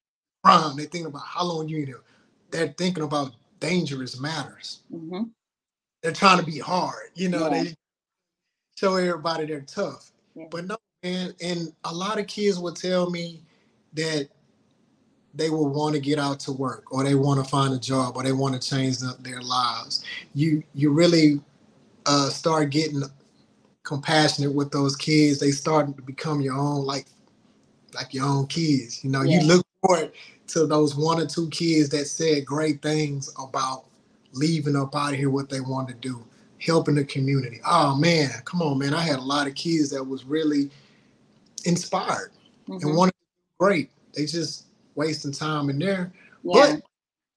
crime. 0.43 0.77
They're 0.77 0.85
thinking 0.85 1.07
about 1.07 1.25
how 1.25 1.43
long 1.43 1.67
you 1.67 1.85
know. 1.85 1.99
They're 2.49 2.73
thinking 2.77 3.03
about 3.03 3.33
dangerous 3.59 4.19
matters. 4.19 4.81
Mm-hmm. 4.93 5.23
They're 6.01 6.13
trying 6.13 6.39
to 6.39 6.45
be 6.45 6.59
hard. 6.59 7.09
You 7.15 7.29
know, 7.29 7.51
yeah. 7.51 7.63
they 7.63 7.75
show 8.75 8.95
everybody 8.95 9.45
they're 9.45 9.61
tough. 9.61 10.11
Yeah. 10.35 10.45
But 10.49 10.65
no, 10.65 10.77
man, 11.03 11.33
and 11.41 11.73
a 11.83 11.93
lot 11.93 12.19
of 12.19 12.27
kids 12.27 12.59
will 12.59 12.73
tell 12.73 13.09
me 13.09 13.41
that 13.93 14.29
they 15.33 15.49
will 15.49 15.69
want 15.69 15.93
to 15.95 16.01
get 16.01 16.17
out 16.17 16.39
to 16.41 16.51
work 16.51 16.91
or 16.91 17.03
they 17.03 17.15
want 17.15 17.43
to 17.43 17.49
find 17.49 17.73
a 17.73 17.79
job 17.79 18.17
or 18.17 18.23
they 18.23 18.31
want 18.31 18.59
to 18.59 18.69
change 18.69 18.97
the, 18.97 19.15
their 19.19 19.41
lives. 19.41 20.03
You 20.33 20.63
you 20.73 20.91
really 20.91 21.39
uh, 22.05 22.29
start 22.29 22.71
getting 22.71 23.03
compassionate 23.83 24.53
with 24.53 24.71
those 24.71 24.95
kids. 24.95 25.39
They 25.39 25.51
start 25.51 25.95
to 25.95 26.01
become 26.01 26.41
your 26.41 26.55
own 26.55 26.85
like 26.85 27.05
like 27.93 28.13
your 28.13 28.25
own 28.25 28.47
kids. 28.47 29.03
You 29.03 29.11
know, 29.11 29.21
yeah. 29.21 29.39
you 29.39 29.47
look 29.47 29.65
forward 29.81 30.11
to 30.47 30.65
those 30.65 30.95
one 30.95 31.19
or 31.19 31.25
two 31.25 31.49
kids 31.49 31.89
that 31.89 32.05
said 32.05 32.45
great 32.45 32.81
things 32.81 33.31
about 33.39 33.85
leaving 34.33 34.75
up 34.75 34.95
out 34.95 35.13
of 35.13 35.19
here 35.19 35.29
what 35.29 35.49
they 35.49 35.59
wanted 35.61 36.01
to 36.01 36.09
do, 36.09 36.25
helping 36.59 36.95
the 36.95 37.03
community. 37.03 37.59
Oh 37.65 37.95
man, 37.95 38.31
come 38.45 38.61
on, 38.61 38.79
man. 38.79 38.93
I 38.93 39.01
had 39.01 39.19
a 39.19 39.21
lot 39.21 39.47
of 39.47 39.55
kids 39.55 39.91
that 39.91 40.03
was 40.03 40.25
really 40.25 40.71
inspired 41.67 42.31
mm-hmm. 42.67 42.87
and 42.87 42.95
wanted 42.95 43.13
great. 43.59 43.91
They 44.13 44.25
just 44.25 44.67
wasting 44.95 45.31
time 45.31 45.69
in 45.69 45.77
there. 45.77 46.11
Yeah. 46.43 46.77
But 46.77 46.81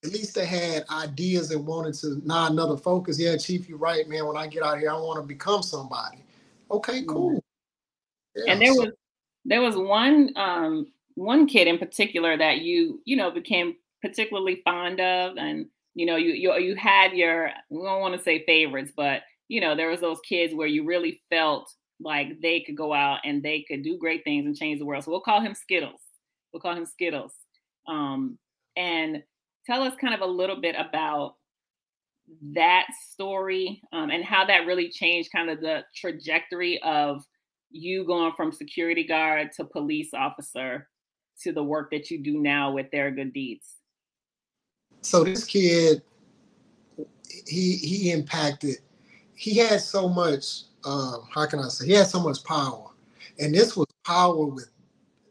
at 0.03 0.11
least 0.11 0.33
they 0.33 0.45
had 0.45 0.83
ideas 0.89 1.51
and 1.51 1.65
wanted 1.65 1.93
to 1.95 2.21
not 2.25 2.51
another 2.51 2.77
focus. 2.77 3.19
Yeah, 3.19 3.37
Chief, 3.37 3.69
you're 3.69 3.77
right, 3.77 4.07
man. 4.07 4.25
When 4.25 4.37
I 4.37 4.47
get 4.47 4.63
out 4.63 4.79
here, 4.79 4.89
I 4.89 4.97
want 4.97 5.21
to 5.21 5.27
become 5.27 5.61
somebody. 5.61 6.23
Okay, 6.71 7.03
cool. 7.07 7.43
Yeah, 8.35 8.53
and 8.53 8.61
there 8.61 8.73
so. 8.73 8.79
was 8.79 8.89
there 9.45 9.61
was 9.61 9.75
one 9.75 10.31
um 10.35 10.87
one 11.15 11.45
kid 11.45 11.67
in 11.67 11.77
particular 11.77 12.37
that 12.37 12.61
you 12.61 13.01
you 13.05 13.17
know 13.17 13.29
became 13.29 13.75
particularly 14.01 14.61
fond 14.63 14.99
of 14.99 15.37
and 15.37 15.67
you 15.93 16.05
know 16.05 16.15
you 16.15 16.31
you, 16.31 16.53
you 16.57 16.75
had 16.75 17.13
your 17.13 17.51
we 17.69 17.83
don't 17.83 17.99
want 17.99 18.15
to 18.15 18.23
say 18.23 18.45
favorites 18.45 18.93
but 18.95 19.23
you 19.49 19.59
know 19.59 19.75
there 19.75 19.89
was 19.89 19.99
those 19.99 20.19
kids 20.21 20.53
where 20.53 20.67
you 20.67 20.85
really 20.85 21.19
felt 21.29 21.73
like 22.03 22.41
they 22.41 22.61
could 22.61 22.77
go 22.77 22.93
out 22.93 23.19
and 23.23 23.43
they 23.43 23.63
could 23.67 23.83
do 23.83 23.97
great 23.97 24.23
things 24.23 24.45
and 24.45 24.55
change 24.55 24.79
the 24.79 24.85
world. 24.85 25.03
So 25.03 25.11
we'll 25.11 25.21
call 25.21 25.41
him 25.41 25.53
skittles. 25.53 26.01
We'll 26.51 26.61
call 26.61 26.75
him 26.75 26.85
skittles. 26.85 27.33
Um, 27.87 28.37
and 28.75 29.23
tell 29.65 29.83
us 29.83 29.93
kind 29.99 30.13
of 30.13 30.21
a 30.21 30.25
little 30.25 30.59
bit 30.59 30.75
about 30.77 31.35
that 32.53 32.85
story 33.11 33.81
um, 33.91 34.09
and 34.09 34.23
how 34.23 34.45
that 34.45 34.65
really 34.65 34.89
changed 34.89 35.31
kind 35.31 35.49
of 35.49 35.59
the 35.59 35.83
trajectory 35.95 36.81
of 36.83 37.23
you 37.69 38.05
going 38.05 38.33
from 38.35 38.51
security 38.51 39.05
guard 39.05 39.51
to 39.53 39.65
police 39.65 40.09
officer 40.13 40.87
to 41.41 41.51
the 41.51 41.63
work 41.63 41.91
that 41.91 42.11
you 42.11 42.21
do 42.23 42.39
now 42.39 42.71
with 42.71 42.91
Theragood 42.91 43.33
Deeds. 43.33 43.75
So 45.01 45.23
this 45.23 45.43
kid 45.43 46.03
he 47.47 47.77
he 47.77 48.11
impacted 48.11 48.77
he 49.33 49.57
had 49.57 49.81
so 49.81 50.07
much 50.07 50.63
uh, 50.85 51.17
how 51.33 51.45
can 51.45 51.59
i 51.59 51.67
say 51.67 51.85
he 51.87 51.93
had 51.93 52.07
so 52.07 52.19
much 52.19 52.43
power. 52.43 52.87
And 53.39 53.53
this 53.53 53.75
was 53.75 53.87
power 54.05 54.45
with 54.45 54.69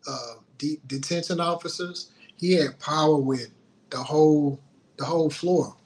uh, 0.08 0.34
de- 0.58 0.80
detention 0.86 1.40
officers. 1.40 2.10
He 2.36 2.52
had 2.54 2.78
power 2.78 3.16
with 3.16 3.50
the 3.90 3.98
whole 3.98 4.60
the 4.96 5.04
whole 5.04 5.30
floor. 5.30 5.76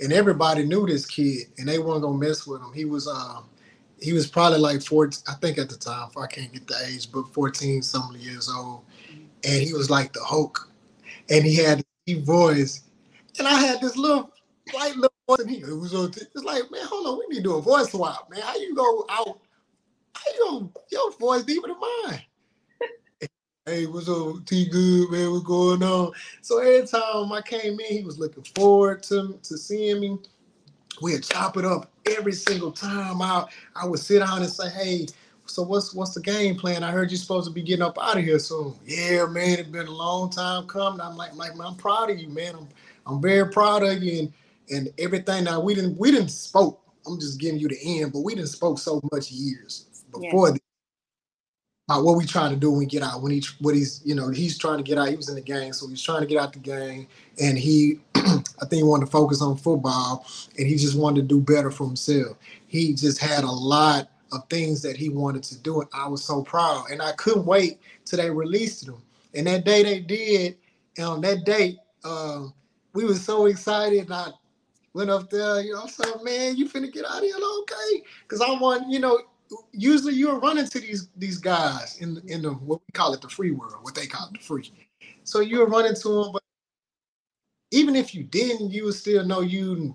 And 0.00 0.12
everybody 0.12 0.64
knew 0.64 0.86
this 0.86 1.06
kid 1.06 1.48
and 1.58 1.68
they 1.68 1.78
weren't 1.78 2.02
gonna 2.02 2.18
mess 2.18 2.46
with 2.46 2.60
him. 2.60 2.72
He 2.74 2.84
was 2.84 3.06
um 3.06 3.48
he 4.00 4.12
was 4.12 4.26
probably 4.26 4.58
like 4.58 4.82
14 4.82 5.22
i 5.28 5.34
think 5.34 5.58
at 5.58 5.68
the 5.68 5.76
time 5.76 6.08
i 6.16 6.26
can't 6.26 6.52
get 6.52 6.66
the 6.66 6.74
age 6.88 7.12
but 7.12 7.32
14 7.32 7.82
something 7.82 8.20
years 8.20 8.50
old. 8.50 8.84
And 9.44 9.62
he 9.62 9.72
was 9.72 9.90
like 9.90 10.12
the 10.12 10.22
hulk. 10.22 10.68
And 11.30 11.44
he 11.44 11.56
had 11.56 11.82
deep 12.06 12.24
voice. 12.24 12.82
And 13.38 13.46
I 13.46 13.60
had 13.60 13.80
this 13.80 13.96
little 13.96 14.30
white 14.72 14.96
little 14.96 15.11
here. 15.46 15.70
It 15.70 15.76
was 15.76 15.92
it's 15.94 16.44
like, 16.44 16.70
man, 16.70 16.84
hold 16.84 17.06
on, 17.06 17.18
we 17.18 17.26
need 17.28 17.36
to 17.36 17.42
do 17.42 17.54
a 17.56 17.62
voice 17.62 17.90
swap, 17.90 18.30
man. 18.30 18.40
How 18.40 18.56
you 18.56 18.74
go 18.74 19.06
out? 19.10 19.38
How 20.14 20.32
you 20.34 20.38
go, 20.38 20.82
your 20.90 21.12
voice 21.12 21.42
deeper 21.42 21.68
than 21.68 21.76
mine? 21.80 22.22
hey, 23.66 23.86
what's 23.86 24.08
up, 24.08 24.44
T 24.46 24.68
Good, 24.68 25.10
man? 25.10 25.32
What's 25.32 25.44
going 25.44 25.82
on? 25.82 26.12
So 26.40 26.58
every 26.58 26.86
time 26.86 27.32
I 27.32 27.40
came 27.42 27.78
in, 27.80 27.86
he 27.86 28.02
was 28.02 28.18
looking 28.18 28.44
forward 28.54 29.02
to, 29.04 29.38
to 29.42 29.58
seeing 29.58 30.00
me. 30.00 30.18
We'd 31.00 31.24
chop 31.24 31.56
it 31.56 31.64
up 31.64 31.90
every 32.06 32.32
single 32.32 32.70
time. 32.70 33.22
I 33.22 33.46
I 33.74 33.86
would 33.86 33.98
sit 33.98 34.20
down 34.20 34.42
and 34.42 34.52
say, 34.52 34.68
hey, 34.68 35.06
so 35.46 35.62
what's 35.62 35.94
what's 35.94 36.14
the 36.14 36.20
game 36.20 36.56
plan? 36.56 36.82
I 36.82 36.90
heard 36.90 37.10
you're 37.10 37.18
supposed 37.18 37.48
to 37.48 37.52
be 37.52 37.62
getting 37.62 37.82
up 37.82 37.98
out 38.00 38.18
of 38.18 38.24
here 38.24 38.38
soon. 38.38 38.74
Yeah, 38.84 39.26
man, 39.26 39.58
it's 39.58 39.68
been 39.68 39.86
a 39.86 39.90
long 39.90 40.30
time 40.30 40.66
coming. 40.66 41.00
I'm 41.00 41.16
like, 41.16 41.34
like, 41.34 41.56
man, 41.56 41.66
I'm 41.68 41.74
proud 41.74 42.10
of 42.10 42.18
you, 42.18 42.28
man. 42.28 42.54
I'm 42.54 42.68
I'm 43.06 43.20
very 43.20 43.50
proud 43.50 43.82
of 43.82 44.02
you 44.02 44.20
and 44.20 44.32
and 44.72 44.88
everything. 44.98 45.44
Now 45.44 45.60
we 45.60 45.74
didn't 45.74 45.98
we 45.98 46.10
didn't 46.10 46.30
spoke. 46.30 46.80
I'm 47.06 47.18
just 47.18 47.40
giving 47.40 47.60
you 47.60 47.68
the 47.68 48.00
end, 48.00 48.12
but 48.12 48.20
we 48.20 48.34
didn't 48.34 48.48
spoke 48.48 48.78
so 48.78 49.00
much 49.12 49.30
years 49.30 49.86
before 50.10 50.50
yeah. 50.50 50.56
about 51.88 52.04
what 52.04 52.16
we 52.16 52.24
trying 52.24 52.50
to 52.50 52.56
do 52.56 52.70
when 52.70 52.80
we 52.80 52.86
get 52.86 53.02
out. 53.02 53.22
When 53.22 53.32
he 53.32 53.42
what 53.60 53.74
he's 53.74 54.00
you 54.04 54.14
know 54.14 54.30
he's 54.30 54.58
trying 54.58 54.78
to 54.78 54.82
get 54.82 54.98
out. 54.98 55.08
He 55.08 55.16
was 55.16 55.28
in 55.28 55.34
the 55.34 55.40
gang, 55.40 55.72
so 55.72 55.88
he's 55.88 56.02
trying 56.02 56.20
to 56.20 56.26
get 56.26 56.38
out 56.38 56.52
the 56.52 56.58
gang, 56.58 57.06
and 57.40 57.58
he 57.58 58.00
I 58.14 58.66
think 58.66 58.74
he 58.74 58.82
wanted 58.82 59.06
to 59.06 59.12
focus 59.12 59.42
on 59.42 59.56
football, 59.56 60.26
and 60.58 60.66
he 60.66 60.76
just 60.76 60.98
wanted 60.98 61.22
to 61.22 61.26
do 61.26 61.40
better 61.40 61.70
for 61.70 61.86
himself. 61.86 62.36
He 62.66 62.94
just 62.94 63.18
had 63.18 63.44
a 63.44 63.50
lot 63.50 64.08
of 64.32 64.48
things 64.48 64.80
that 64.82 64.96
he 64.96 65.08
wanted 65.08 65.42
to 65.44 65.58
do, 65.58 65.80
and 65.80 65.90
I 65.92 66.08
was 66.08 66.24
so 66.24 66.42
proud, 66.42 66.90
and 66.90 67.02
I 67.02 67.12
couldn't 67.12 67.46
wait 67.46 67.80
till 68.04 68.18
they 68.18 68.30
released 68.30 68.86
him. 68.86 68.96
And 69.34 69.46
that 69.46 69.64
day 69.64 69.82
they 69.82 70.00
did, 70.00 70.56
and 70.96 71.06
on 71.06 71.20
that 71.22 71.44
date, 71.44 71.78
um, 72.04 72.52
we 72.92 73.04
were 73.04 73.14
so 73.14 73.46
excited. 73.46 74.04
And 74.04 74.14
I 74.14 74.30
went 74.94 75.10
up 75.10 75.30
there, 75.30 75.60
you 75.60 75.72
know, 75.72 75.82
I 75.82 75.86
said, 75.88 76.22
man, 76.22 76.56
you 76.56 76.68
finna 76.68 76.92
get 76.92 77.04
out 77.04 77.18
of 77.18 77.22
here, 77.24 77.34
okay? 77.36 78.02
Because 78.22 78.40
I 78.40 78.50
want, 78.58 78.90
you 78.90 78.98
know, 78.98 79.20
usually 79.72 80.14
you're 80.14 80.38
running 80.38 80.66
to 80.66 80.80
these 80.80 81.08
these 81.16 81.38
guys 81.38 81.98
in 82.00 82.22
in 82.26 82.42
the 82.42 82.52
what 82.52 82.80
we 82.86 82.92
call 82.92 83.12
it 83.12 83.20
the 83.20 83.28
free 83.28 83.50
world, 83.50 83.76
what 83.82 83.94
they 83.94 84.06
call 84.06 84.26
it 84.28 84.34
the 84.34 84.44
free. 84.44 84.70
So 85.24 85.40
you're 85.40 85.66
running 85.66 85.94
to 85.94 86.08
them, 86.08 86.32
but 86.32 86.42
even 87.70 87.96
if 87.96 88.14
you 88.14 88.24
didn't, 88.24 88.70
you 88.70 88.84
would 88.86 88.94
still 88.94 89.24
know 89.24 89.40
you 89.40 89.94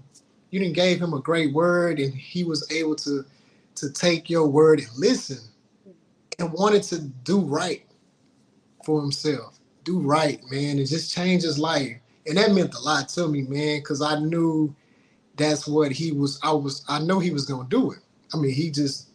you 0.51 0.59
didn't 0.59 0.75
gave 0.75 1.01
him 1.01 1.13
a 1.13 1.21
great 1.21 1.53
word, 1.53 1.99
and 1.99 2.13
he 2.13 2.43
was 2.43 2.69
able 2.71 2.95
to 2.97 3.25
to 3.75 3.91
take 3.91 4.29
your 4.29 4.47
word 4.47 4.79
and 4.79 4.89
listen, 4.97 5.39
and 6.39 6.51
wanted 6.53 6.83
to 6.83 7.01
do 7.23 7.41
right 7.41 7.85
for 8.85 9.01
himself, 9.01 9.59
do 9.83 9.99
right, 9.99 10.41
man, 10.51 10.77
and 10.77 10.87
just 10.87 11.13
change 11.13 11.43
his 11.43 11.59
life 11.59 11.97
and 12.27 12.37
that 12.37 12.51
meant 12.51 12.75
a 12.75 12.79
lot 12.79 13.07
to 13.09 13.27
me, 13.27 13.43
man, 13.43 13.79
because 13.79 14.01
I 14.01 14.19
knew 14.19 14.75
that's 15.37 15.67
what 15.67 15.91
he 15.91 16.11
was. 16.11 16.39
I 16.43 16.51
was. 16.51 16.83
I 16.87 16.99
know 16.99 17.19
he 17.19 17.31
was 17.31 17.45
gonna 17.45 17.67
do 17.69 17.91
it. 17.91 17.99
I 18.33 18.37
mean, 18.37 18.51
he 18.51 18.69
just 18.69 19.09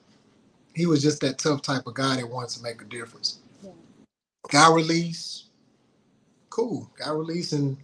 he 0.75 0.87
was 0.87 1.03
just 1.03 1.21
that 1.21 1.39
tough 1.39 1.63
type 1.63 1.87
of 1.87 1.95
guy 1.95 2.17
that 2.17 2.29
wants 2.29 2.57
to 2.57 2.63
make 2.63 2.81
a 2.81 2.87
difference. 2.87 3.39
Yeah. 3.63 3.71
Got 4.51 4.75
released. 4.75 5.47
Cool. 6.51 6.91
Got 6.99 7.17
released, 7.17 7.53
and 7.53 7.77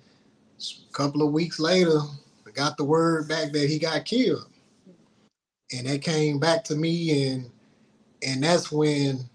a 0.60 0.92
couple 0.92 1.22
of 1.22 1.32
weeks 1.32 1.58
later, 1.58 1.98
I 2.46 2.50
got 2.52 2.76
the 2.76 2.84
word 2.84 3.28
back 3.28 3.52
that 3.52 3.68
he 3.68 3.78
got 3.78 4.04
killed, 4.04 4.46
and 5.72 5.86
that 5.86 6.02
came 6.02 6.38
back 6.38 6.64
to 6.64 6.76
me, 6.76 7.30
and 7.30 7.50
and 8.22 8.42
that's 8.42 8.72
when, 8.72 9.28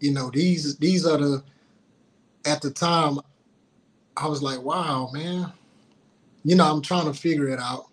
you 0.00 0.12
know, 0.12 0.30
these 0.30 0.76
these 0.78 1.06
are 1.06 1.18
the 1.18 1.42
at 2.46 2.60
the 2.60 2.70
time 2.70 3.18
I 4.16 4.28
was 4.28 4.42
like, 4.42 4.62
wow, 4.62 5.10
man. 5.12 5.52
You 6.44 6.56
know, 6.56 6.70
I'm 6.70 6.82
trying 6.82 7.10
to 7.10 7.18
figure 7.18 7.48
it 7.48 7.58
out. 7.58 7.86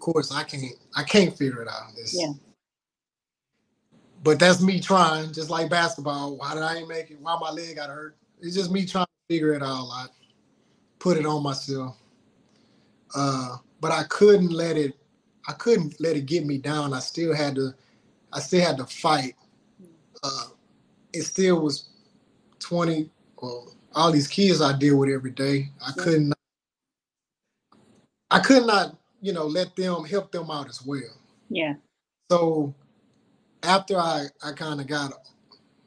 Of 0.00 0.14
course, 0.14 0.32
I 0.32 0.44
can't. 0.44 0.72
I 0.96 1.02
can't 1.02 1.36
figure 1.36 1.60
it 1.60 1.68
out. 1.68 1.92
It's, 1.98 2.18
yeah. 2.18 2.32
But 4.22 4.38
that's 4.38 4.62
me 4.62 4.80
trying, 4.80 5.30
just 5.30 5.50
like 5.50 5.68
basketball. 5.68 6.38
Why 6.38 6.54
did 6.54 6.62
I 6.62 6.76
ain't 6.76 6.88
make 6.88 7.10
it? 7.10 7.20
Why 7.20 7.36
my 7.38 7.50
leg 7.50 7.76
got 7.76 7.90
hurt? 7.90 8.16
It's 8.40 8.56
just 8.56 8.70
me 8.70 8.86
trying 8.86 9.04
to 9.04 9.34
figure 9.34 9.52
it 9.52 9.62
out. 9.62 9.88
Like, 9.88 10.08
put 10.98 11.18
it 11.18 11.26
on 11.26 11.42
myself. 11.42 11.98
Uh, 13.14 13.58
but 13.82 13.92
I 13.92 14.04
couldn't 14.04 14.50
let 14.50 14.78
it. 14.78 14.96
I 15.46 15.52
couldn't 15.52 16.00
let 16.00 16.16
it 16.16 16.24
get 16.24 16.46
me 16.46 16.56
down. 16.56 16.94
I 16.94 17.00
still 17.00 17.34
had 17.34 17.56
to. 17.56 17.74
I 18.32 18.40
still 18.40 18.64
had 18.64 18.78
to 18.78 18.86
fight. 18.86 19.34
Mm. 19.82 19.88
Uh, 20.22 20.44
it 21.12 21.24
still 21.24 21.60
was 21.60 21.90
20. 22.60 23.10
Well, 23.42 23.74
all 23.94 24.12
these 24.12 24.28
kids 24.28 24.62
I 24.62 24.78
deal 24.78 24.96
with 24.96 25.10
every 25.10 25.32
day. 25.32 25.68
I 25.86 25.92
couldn't 25.92 26.32
I 28.30 28.38
could 28.38 28.64
not, 28.64 28.96
you 29.20 29.32
know, 29.32 29.44
let 29.44 29.76
them 29.76 30.04
help 30.04 30.32
them 30.32 30.50
out 30.50 30.68
as 30.68 30.84
well. 30.84 31.16
Yeah. 31.48 31.74
So 32.30 32.74
after 33.62 33.98
I, 33.98 34.26
I 34.42 34.52
kind 34.52 34.80
of 34.80 34.86
got 34.86 35.12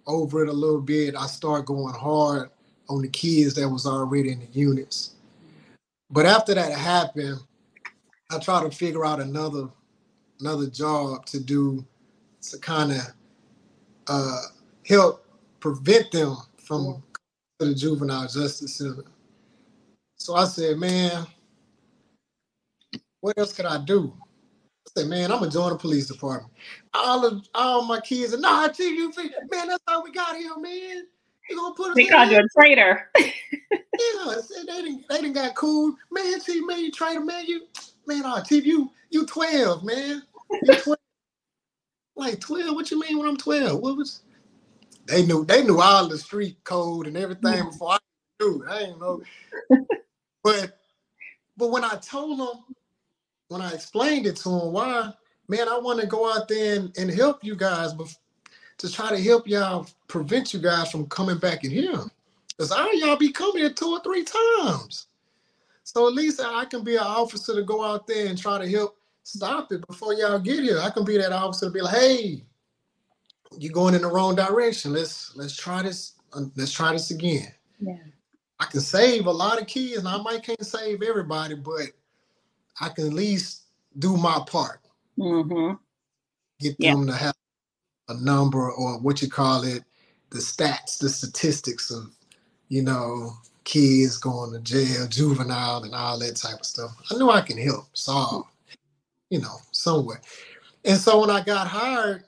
over 0.05 0.43
it 0.43 0.49
a 0.49 0.53
little 0.53 0.81
bit, 0.81 1.15
I 1.15 1.27
started 1.27 1.65
going 1.65 1.93
hard 1.93 2.49
on 2.89 3.01
the 3.01 3.07
kids 3.07 3.55
that 3.55 3.69
was 3.69 3.85
already 3.85 4.31
in 4.31 4.39
the 4.39 4.47
units. 4.51 5.15
But 6.09 6.25
after 6.25 6.53
that 6.53 6.71
happened, 6.71 7.39
I 8.29 8.39
tried 8.39 8.69
to 8.69 8.75
figure 8.75 9.05
out 9.05 9.19
another 9.19 9.69
another 10.39 10.67
job 10.67 11.25
to 11.27 11.39
do 11.39 11.85
to 12.41 12.57
kind 12.59 12.91
of 12.91 13.01
uh, 14.07 14.41
help 14.85 15.25
prevent 15.59 16.11
them 16.11 16.35
from 16.57 17.01
to 17.59 17.65
the 17.65 17.73
juvenile 17.73 18.27
justice 18.27 18.75
center. 18.75 19.03
So 20.17 20.35
I 20.35 20.45
said, 20.45 20.77
man, 20.77 21.25
what 23.23 23.37
else 23.37 23.53
could 23.53 23.65
I 23.65 23.77
do? 23.77 24.13
I 24.85 24.99
said, 24.99 25.07
man, 25.07 25.31
I'm 25.31 25.39
gonna 25.39 25.49
join 25.49 25.69
the 25.69 25.77
police 25.77 26.07
department. 26.07 26.51
All 26.93 27.25
of 27.25 27.47
all 27.55 27.85
my 27.85 28.01
kids 28.01 28.33
are 28.33 28.37
nah, 28.37 28.67
you 28.77 29.13
man, 29.49 29.69
that's 29.69 29.83
how 29.87 30.03
we 30.03 30.11
got 30.11 30.35
here, 30.35 30.57
man. 30.57 31.05
You 31.49 31.55
gonna 31.55 31.73
put 31.73 31.91
us 31.91 31.95
They 31.95 32.05
called 32.05 32.31
you 32.31 32.39
a 32.39 32.47
traitor. 32.59 33.09
yeah, 33.17 33.29
they 33.71 34.63
didn't 34.65 35.05
they 35.07 35.21
didn't 35.21 35.33
got 35.33 35.55
cool. 35.55 35.95
Man, 36.11 36.41
Chief, 36.41 36.67
man, 36.67 36.79
you 36.79 36.91
traitor, 36.91 37.21
man, 37.21 37.45
you 37.45 37.61
man, 38.05 38.23
oh, 38.25 38.43
Chief, 38.45 38.65
you 38.65 38.91
you 39.09 39.25
12, 39.25 39.85
man. 39.85 40.23
You 40.51 40.75
12. 40.75 40.97
like 42.17 42.41
12, 42.41 42.75
what 42.75 42.91
you 42.91 42.99
mean 42.99 43.19
when 43.19 43.29
I'm 43.29 43.37
12? 43.37 43.79
What 43.79 43.95
was 43.95 44.23
they 45.05 45.25
knew 45.25 45.45
they 45.45 45.63
knew 45.63 45.79
all 45.79 46.09
the 46.09 46.17
street 46.17 46.57
code 46.65 47.07
and 47.07 47.15
everything 47.15 47.63
mm. 47.63 47.71
before 47.71 47.91
I 47.93 47.99
knew. 48.41 48.65
I 48.69 48.79
didn't 48.79 48.99
know. 48.99 49.21
but 50.43 50.77
but 51.55 51.71
when 51.71 51.85
I 51.85 51.95
told 51.95 52.39
them, 52.39 52.75
when 53.53 53.61
I 53.61 53.71
explained 53.71 54.25
it 54.25 54.35
to 54.37 54.49
him, 54.49 54.73
why, 54.73 55.13
man, 55.47 55.69
I 55.69 55.77
want 55.77 56.01
to 56.01 56.07
go 56.07 56.33
out 56.33 56.47
there 56.47 56.79
and, 56.79 56.97
and 56.97 57.13
help 57.13 57.43
you 57.43 57.55
guys, 57.55 57.93
but 57.93 58.13
to 58.79 58.91
try 58.91 59.11
to 59.11 59.21
help 59.21 59.47
y'all 59.47 59.87
prevent 60.07 60.53
you 60.53 60.59
guys 60.59 60.91
from 60.91 61.05
coming 61.05 61.37
back 61.37 61.63
in 61.63 61.69
here. 61.69 62.03
Because 62.49 62.71
I 62.71 62.91
y'all 62.93 63.15
be 63.15 63.31
coming 63.31 63.57
here 63.57 63.69
two 63.69 63.91
or 63.91 64.01
three 64.01 64.25
times. 64.25 65.07
So 65.83 66.07
at 66.07 66.13
least 66.13 66.41
I 66.43 66.65
can 66.65 66.83
be 66.83 66.95
an 66.95 67.03
officer 67.03 67.53
to 67.53 67.61
go 67.61 67.83
out 67.83 68.07
there 68.07 68.27
and 68.27 68.37
try 68.37 68.57
to 68.57 68.67
help 68.67 68.97
stop 69.21 69.71
it 69.71 69.85
before 69.85 70.15
y'all 70.15 70.39
get 70.39 70.63
here. 70.63 70.79
I 70.79 70.89
can 70.89 71.05
be 71.05 71.17
that 71.17 71.31
officer 71.31 71.67
to 71.67 71.71
be 71.71 71.81
like, 71.81 71.95
hey, 71.95 72.43
you're 73.57 73.71
going 73.71 73.93
in 73.93 74.01
the 74.01 74.07
wrong 74.07 74.35
direction. 74.35 74.93
Let's 74.93 75.35
let's 75.35 75.55
try 75.55 75.83
this. 75.83 76.13
Let's 76.55 76.71
try 76.71 76.93
this 76.93 77.11
again. 77.11 77.53
Yeah. 77.79 77.97
I 78.59 78.65
can 78.65 78.79
save 78.79 79.27
a 79.27 79.31
lot 79.31 79.61
of 79.61 79.67
kids, 79.67 79.97
and 79.97 80.07
I 80.07 80.17
might 80.21 80.43
can't 80.43 80.65
save 80.65 81.03
everybody, 81.03 81.53
but 81.53 81.87
I 82.81 82.89
can 82.89 83.07
at 83.07 83.13
least 83.13 83.63
do 83.99 84.17
my 84.17 84.41
part. 84.47 84.81
Mm-hmm. 85.19 85.75
Get 86.59 86.77
Yeah. 86.79 86.93
them 86.93 87.07
to 87.07 87.13
have 87.13 87.35
a 88.09 88.15
number 88.15 88.71
or 88.71 88.99
what 88.99 89.21
you 89.21 89.29
call 89.29 89.63
it, 89.63 89.83
the 90.31 90.39
stats, 90.39 90.99
the 90.99 91.09
statistics 91.09 91.91
of, 91.91 92.11
you 92.69 92.83
know, 92.83 93.33
kids 93.63 94.17
going 94.17 94.53
to 94.53 94.59
jail, 94.61 95.07
juvenile, 95.07 95.83
and 95.83 95.95
all 95.95 96.19
that 96.19 96.35
type 96.37 96.59
of 96.61 96.65
stuff. 96.65 96.91
I 97.11 97.15
knew 97.17 97.29
I 97.31 97.41
can 97.41 97.57
help 97.57 97.85
solve, 97.93 98.47
you 99.29 99.41
know, 99.41 99.57
somewhere. 99.71 100.21
And 100.85 100.99
so 100.99 101.21
when 101.21 101.29
I 101.29 101.43
got 101.43 101.67
hired, 101.67 102.25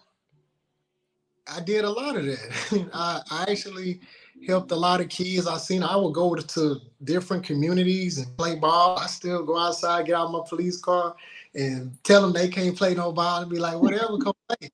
I 1.48 1.62
did 1.62 1.86
a 1.86 1.90
lot 1.90 2.18
of 2.18 2.26
that. 2.26 2.90
I, 2.94 3.22
I 3.32 3.52
actually 3.52 4.02
helped 4.46 4.72
a 4.72 4.76
lot 4.76 5.02
of 5.02 5.10
kids. 5.10 5.48
I 5.48 5.58
seen 5.58 5.84
I 5.84 5.96
would 5.96 6.14
go 6.14 6.36
to, 6.36 6.82
different 7.04 7.44
communities 7.44 8.18
and 8.18 8.38
play 8.38 8.56
ball. 8.56 8.98
I 8.98 9.08
still 9.08 9.44
go 9.44 9.58
outside, 9.60 10.08
get 10.08 10.16
out 10.16 10.32
my 10.32 10.42
police 10.48 10.82
car, 10.82 11.16
and 11.54 11.96
tell 12.04 12.22
them 12.22 12.34
they 12.34 12.48
can't 12.48 12.76
play 12.76 12.96
no 12.96 13.12
ball 13.12 13.42
and 13.42 13.52
be 13.52 13.60
like, 13.60 13.80
whatever, 13.80 14.18
come 14.18 14.34
play. 14.48 14.70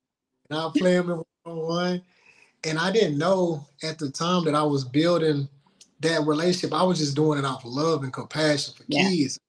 And 0.49 0.59
I'll 0.59 0.72
play 0.72 0.93
them 0.93 1.09
in 1.09 1.18
one 1.18 1.26
on 1.45 1.57
one. 1.57 2.01
And 2.64 2.80
I 2.80 2.91
didn't 2.91 3.18
know 3.18 3.66
at 3.84 3.97
the 3.97 4.09
time 4.09 4.45
that 4.45 4.55
I 4.55 4.64
was 4.64 4.86
building 4.86 5.49
that 5.99 6.26
relationship. 6.26 6.74
I 6.74 6.84
was 6.84 6.99
just 6.99 7.16
doing 7.16 7.39
it 7.39 7.45
out 7.45 7.66
of 7.66 7.66
love 7.66 8.03
and 8.03 8.14
compassion 8.14 8.74
for 8.78 8.84
Yeah. 8.88 9.09
kids. 9.09 9.39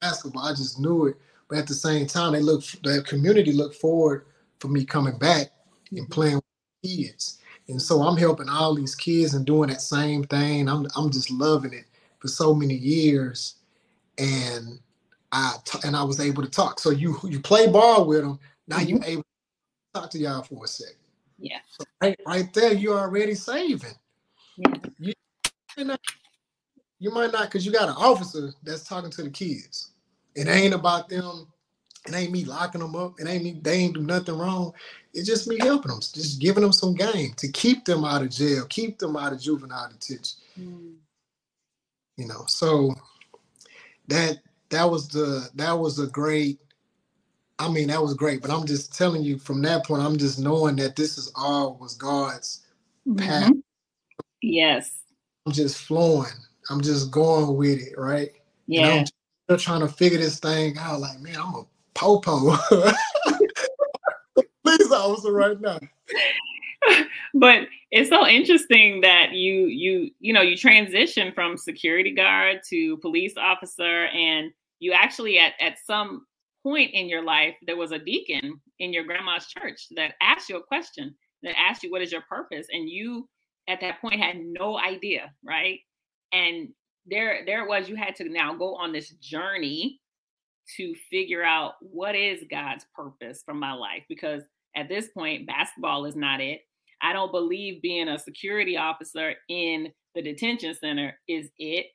Basketball, 0.00 0.44
I 0.44 0.54
just 0.54 0.78
knew 0.78 1.06
it. 1.06 1.16
But 1.48 1.58
at 1.58 1.66
the 1.66 1.74
same 1.74 2.06
time, 2.06 2.32
they 2.32 2.40
look 2.40 2.64
the 2.82 3.02
community 3.02 3.52
looked 3.52 3.76
forward 3.76 4.24
for 4.60 4.68
me 4.68 4.84
coming 4.84 5.18
back 5.18 5.50
and 5.90 6.00
mm-hmm. 6.00 6.12
playing 6.12 6.36
with 6.36 6.44
kids. 6.84 7.38
And 7.68 7.80
so 7.80 8.02
I'm 8.02 8.16
helping 8.16 8.48
all 8.48 8.74
these 8.74 8.94
kids 8.94 9.34
and 9.34 9.46
doing 9.46 9.70
that 9.70 9.80
same 9.80 10.24
thing. 10.24 10.68
I'm 10.68 10.86
I'm 10.96 11.10
just 11.10 11.30
loving 11.30 11.72
it 11.72 11.84
for 12.18 12.28
so 12.28 12.54
many 12.54 12.74
years. 12.74 13.56
And 14.18 14.80
I 15.32 15.54
t- 15.64 15.78
and 15.84 15.96
I 15.96 16.02
was 16.02 16.20
able 16.20 16.42
to 16.42 16.50
talk. 16.50 16.80
So 16.80 16.90
you 16.90 17.18
you 17.24 17.40
play 17.40 17.68
ball 17.68 18.06
with 18.06 18.22
them. 18.22 18.38
Now 18.66 18.80
you 18.80 18.96
mm-hmm. 18.96 19.10
able 19.10 19.22
to 19.22 20.00
talk 20.00 20.10
to 20.10 20.18
y'all 20.18 20.42
for 20.42 20.64
a 20.64 20.68
second. 20.68 20.96
Yeah. 21.38 21.58
So 21.70 21.84
right, 22.02 22.18
right 22.26 22.52
there, 22.52 22.74
you're 22.74 22.98
already 22.98 23.34
saving. 23.34 23.94
Yeah. 24.56 24.74
You, 24.98 25.12
you, 25.78 25.84
know, 25.84 25.96
you 26.98 27.10
might 27.10 27.32
not 27.32 27.44
because 27.44 27.64
you 27.64 27.72
got 27.72 27.88
an 27.88 27.94
officer 27.96 28.52
that's 28.62 28.84
talking 28.84 29.10
to 29.10 29.22
the 29.22 29.30
kids. 29.30 29.92
It 30.34 30.48
ain't 30.48 30.74
about 30.74 31.08
them. 31.08 31.46
It 32.06 32.14
ain't 32.14 32.32
me 32.32 32.44
locking 32.44 32.80
them 32.80 32.94
up. 32.94 33.14
It 33.18 33.28
ain't 33.28 33.44
me. 33.44 33.58
They 33.60 33.74
ain't 33.74 33.94
do 33.94 34.02
nothing 34.02 34.36
wrong. 34.36 34.72
It's 35.12 35.26
just 35.26 35.48
me 35.48 35.58
helping 35.58 35.90
them, 35.90 36.00
just 36.00 36.40
giving 36.40 36.62
them 36.62 36.72
some 36.72 36.94
game 36.94 37.32
to 37.38 37.48
keep 37.50 37.84
them 37.84 38.04
out 38.04 38.22
of 38.22 38.30
jail, 38.30 38.64
keep 38.68 38.98
them 38.98 39.16
out 39.16 39.32
of 39.32 39.40
juvenile 39.40 39.90
detention. 39.90 40.38
Mm. 40.58 40.94
You 42.16 42.28
know, 42.28 42.44
so 42.46 42.94
that 44.08 44.38
that 44.70 44.90
was 44.90 45.08
the 45.08 45.48
that 45.54 45.72
was 45.78 45.98
a 45.98 46.06
great. 46.06 46.60
I 47.58 47.70
mean, 47.70 47.88
that 47.88 48.02
was 48.02 48.14
great. 48.14 48.42
But 48.42 48.50
I'm 48.50 48.66
just 48.66 48.96
telling 48.96 49.22
you, 49.22 49.38
from 49.38 49.62
that 49.62 49.84
point, 49.86 50.02
I'm 50.02 50.16
just 50.18 50.38
knowing 50.38 50.76
that 50.76 50.96
this 50.96 51.18
is 51.18 51.32
all 51.36 51.76
was 51.80 51.94
God's 51.94 52.62
path. 53.16 53.50
Mhm. 53.50 53.62
Yes. 54.42 54.92
I'm 55.46 55.52
just 55.52 55.78
flowing. 55.78 56.32
I'm 56.70 56.80
just 56.80 57.10
going 57.10 57.56
with 57.56 57.80
it, 57.80 57.98
right? 57.98 58.28
And 58.30 58.34
Yeah. 58.68 58.88
I'm 59.00 59.06
still 59.06 59.58
trying 59.58 59.80
to 59.80 59.88
figure 59.88 60.18
this 60.18 60.38
thing 60.40 60.78
out. 60.78 61.00
Like, 61.00 61.20
man, 61.20 61.36
I'm 61.36 61.54
a 61.54 61.66
popo. 61.94 62.56
Officer 65.12 65.32
right 65.32 65.60
now. 65.60 65.78
but 67.34 67.66
it's 67.90 68.08
so 68.08 68.26
interesting 68.26 69.00
that 69.02 69.32
you 69.32 69.66
you 69.66 70.10
you 70.20 70.32
know 70.32 70.40
you 70.40 70.56
transition 70.56 71.32
from 71.32 71.56
security 71.56 72.14
guard 72.14 72.60
to 72.68 72.96
police 72.98 73.34
officer 73.36 74.06
and 74.06 74.50
you 74.78 74.92
actually 74.92 75.38
at 75.38 75.52
at 75.60 75.76
some 75.86 76.26
point 76.62 76.90
in 76.92 77.08
your 77.08 77.22
life 77.22 77.54
there 77.66 77.76
was 77.76 77.92
a 77.92 77.98
deacon 77.98 78.60
in 78.78 78.92
your 78.92 79.04
grandma's 79.04 79.46
church 79.46 79.86
that 79.94 80.14
asked 80.22 80.48
you 80.48 80.56
a 80.56 80.62
question 80.62 81.14
that 81.42 81.54
asked 81.58 81.82
you 81.82 81.90
what 81.90 82.02
is 82.02 82.12
your 82.12 82.22
purpose 82.22 82.66
and 82.70 82.88
you 82.88 83.28
at 83.68 83.80
that 83.80 84.00
point 84.00 84.20
had 84.20 84.38
no 84.38 84.78
idea 84.78 85.32
right 85.44 85.80
and 86.32 86.68
there 87.06 87.42
there 87.46 87.66
was 87.66 87.88
you 87.88 87.96
had 87.96 88.14
to 88.14 88.28
now 88.28 88.54
go 88.54 88.74
on 88.76 88.92
this 88.92 89.10
journey 89.20 90.00
to 90.76 90.94
figure 91.10 91.42
out 91.42 91.74
what 91.80 92.14
is 92.14 92.44
God's 92.50 92.86
purpose 92.94 93.42
for 93.44 93.54
my 93.54 93.72
life 93.72 94.04
because 94.08 94.44
at 94.76 94.88
this 94.88 95.08
point 95.08 95.46
basketball 95.46 96.04
is 96.04 96.16
not 96.16 96.40
it 96.40 96.60
I 97.02 97.12
don't 97.12 97.32
believe 97.32 97.82
being 97.82 98.08
a 98.08 98.18
security 98.18 98.76
officer 98.76 99.34
in 99.48 99.92
the 100.14 100.22
detention 100.22 100.74
center 100.74 101.18
is 101.28 101.48
it. 101.58 101.86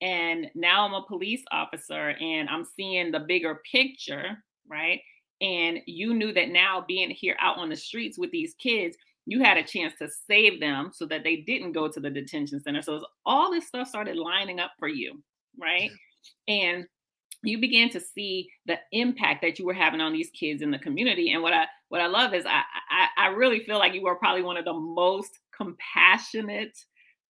And 0.00 0.48
now 0.54 0.86
I'm 0.86 0.94
a 0.94 1.06
police 1.06 1.42
officer 1.50 2.10
and 2.10 2.48
I'm 2.48 2.64
seeing 2.64 3.10
the 3.10 3.20
bigger 3.20 3.60
picture, 3.70 4.42
right? 4.68 5.00
And 5.40 5.78
you 5.86 6.14
knew 6.14 6.32
that 6.32 6.50
now 6.50 6.84
being 6.86 7.10
here 7.10 7.36
out 7.40 7.58
on 7.58 7.70
the 7.70 7.76
streets 7.76 8.18
with 8.18 8.30
these 8.30 8.54
kids, 8.54 8.96
you 9.24 9.42
had 9.42 9.56
a 9.56 9.64
chance 9.64 9.94
to 9.98 10.08
save 10.28 10.60
them 10.60 10.90
so 10.92 11.06
that 11.06 11.24
they 11.24 11.36
didn't 11.36 11.72
go 11.72 11.88
to 11.88 11.98
the 11.98 12.10
detention 12.10 12.60
center. 12.60 12.82
So 12.82 13.04
all 13.24 13.50
this 13.50 13.66
stuff 13.66 13.88
started 13.88 14.16
lining 14.16 14.60
up 14.60 14.72
for 14.78 14.88
you, 14.88 15.22
right? 15.58 15.90
And 16.46 16.86
you 17.42 17.60
began 17.60 17.90
to 17.90 18.00
see 18.00 18.48
the 18.66 18.78
impact 18.92 19.42
that 19.42 19.58
you 19.58 19.66
were 19.66 19.74
having 19.74 20.00
on 20.00 20.12
these 20.12 20.30
kids 20.30 20.62
in 20.62 20.70
the 20.70 20.78
community. 20.78 21.32
And 21.32 21.42
what 21.42 21.52
I 21.52 21.66
what 21.88 22.00
I 22.00 22.06
love 22.06 22.34
is 22.34 22.44
I 22.46 22.62
I, 22.90 23.08
I 23.16 23.26
really 23.28 23.60
feel 23.60 23.78
like 23.78 23.94
you 23.94 24.02
were 24.02 24.16
probably 24.16 24.42
one 24.42 24.56
of 24.56 24.64
the 24.64 24.72
most 24.72 25.38
compassionate 25.56 26.76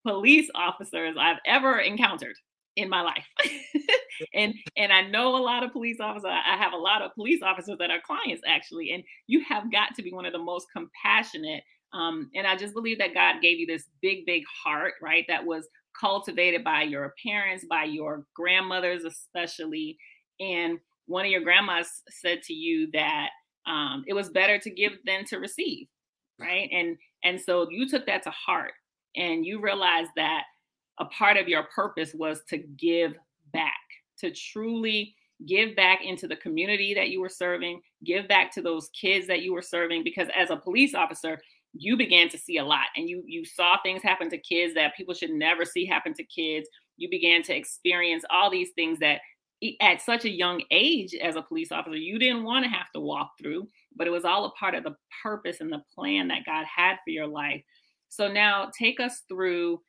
police 0.07 0.49
officers 0.55 1.17
I've 1.19 1.39
ever 1.47 1.79
encountered 1.79 2.37
in 2.77 2.89
my 2.89 3.03
life. 3.03 3.27
and 4.35 4.55
and 4.77 4.93
I 4.93 5.03
know 5.03 5.37
a 5.37 5.43
lot 5.43 5.65
of 5.65 5.73
police 5.73 5.99
officers. 6.01 6.31
I 6.31 6.57
have 6.57 6.73
a 6.73 6.79
lot 6.79 7.03
of 7.03 7.15
police 7.15 7.43
officers 7.43 7.77
that 7.79 7.91
are 7.91 8.01
clients 8.07 8.43
actually, 8.47 8.93
and 8.93 9.03
you 9.27 9.43
have 9.45 9.73
got 9.73 9.95
to 9.97 10.03
be 10.03 10.13
one 10.13 10.27
of 10.27 10.33
the 10.33 10.39
most 10.39 10.69
compassionate. 10.75 11.65
Um, 11.93 12.31
and 12.35 12.47
I 12.47 12.57
just 12.57 12.75
believe 12.75 12.99
that 12.99 13.15
God 13.15 13.41
gave 13.41 13.59
you 13.59 13.67
this 13.67 13.85
big, 14.03 14.27
big 14.27 14.43
heart, 14.65 14.95
right? 15.01 15.25
That 15.29 15.45
was 15.45 15.67
cultivated 16.01 16.65
by 16.65 16.83
your 16.83 17.15
parents, 17.25 17.65
by 17.69 17.85
your 17.85 18.27
grandmothers, 18.35 19.05
especially. 19.05 19.97
And 20.41 20.79
one 21.07 21.25
of 21.25 21.31
your 21.31 21.43
grandmas 21.43 21.89
said 22.11 22.43
to 22.45 22.53
you 22.53 22.91
that 22.93 23.29
um, 23.67 24.05
it 24.07 24.15
was 24.15 24.31
better 24.31 24.59
to 24.59 24.71
give 24.71 24.93
than 25.05 25.25
to 25.27 25.39
receive, 25.39 25.87
right? 26.39 26.69
And 26.73 26.97
and 27.25 27.41
so 27.41 27.69
you 27.71 27.89
took 27.89 28.07
that 28.07 28.23
to 28.25 28.31
heart, 28.31 28.73
and 29.17 29.45
you 29.45 29.61
realized 29.61 30.11
that 30.17 30.45
a 30.99 31.05
part 31.07 31.37
of 31.37 31.49
your 31.49 31.65
purpose 31.75 32.15
was 32.15 32.43
to 32.49 32.59
give 32.59 33.17
back, 33.53 33.73
to 34.21 34.31
truly 34.31 35.15
give 35.47 35.77
back 35.77 36.03
into 36.03 36.27
the 36.27 36.37
community 36.37 36.95
that 36.95 37.11
you 37.11 37.21
were 37.21 37.29
serving, 37.29 37.81
give 38.05 38.27
back 38.27 38.51
to 38.53 38.63
those 38.63 38.89
kids 38.99 39.27
that 39.27 39.43
you 39.43 39.53
were 39.53 39.63
serving 39.63 40.03
because 40.03 40.29
as 40.35 40.51
a 40.51 40.57
police 40.57 40.95
officer, 40.95 41.39
you 41.79 41.97
began 41.97 42.29
to 42.31 42.39
see 42.39 42.59
a 42.59 42.65
lot 42.65 42.87
and 42.97 43.09
you 43.09 43.23
you 43.27 43.45
saw 43.45 43.77
things 43.83 44.03
happen 44.03 44.31
to 44.31 44.39
kids 44.39 44.75
that 44.75 44.97
people 44.97 45.15
should 45.15 45.31
never 45.31 45.65
see 45.65 45.87
happen 45.87 46.15
to 46.15 46.25
kids. 46.25 46.69
You 46.97 47.09
began 47.11 47.43
to 47.45 47.55
experience 47.55 48.25
all 48.31 48.51
these 48.51 48.71
things 48.75 48.99
that 49.01 49.21
at 49.81 50.03
such 50.03 50.25
a 50.25 50.31
young 50.31 50.63
age 50.71 51.15
as 51.15 51.35
a 51.37 51.43
police 51.43 51.73
officer 51.73 51.97
you 51.97 52.19
didn't 52.19 52.45
want 52.45 52.65
to 52.65 52.71
have 52.71 52.91
to 52.95 53.01
walk 53.01 53.31
through, 53.41 53.69
but 53.97 54.07
it 54.07 54.11
was 54.11 54.25
all 54.25 54.45
a 54.45 54.51
part 54.53 54.75
of 54.75 54.85
the 54.85 54.95
purpose 55.23 55.61
and 55.61 55.73
the 55.73 55.83
plan 55.95 56.29
that 56.29 56.45
God 56.47 56.65
had 56.65 56.97
for 57.05 57.11
your 57.11 57.27
life. 57.27 57.63
So 58.09 58.29
now 58.29 58.71
take 58.79 59.01
us 59.01 59.23
through 59.29 59.81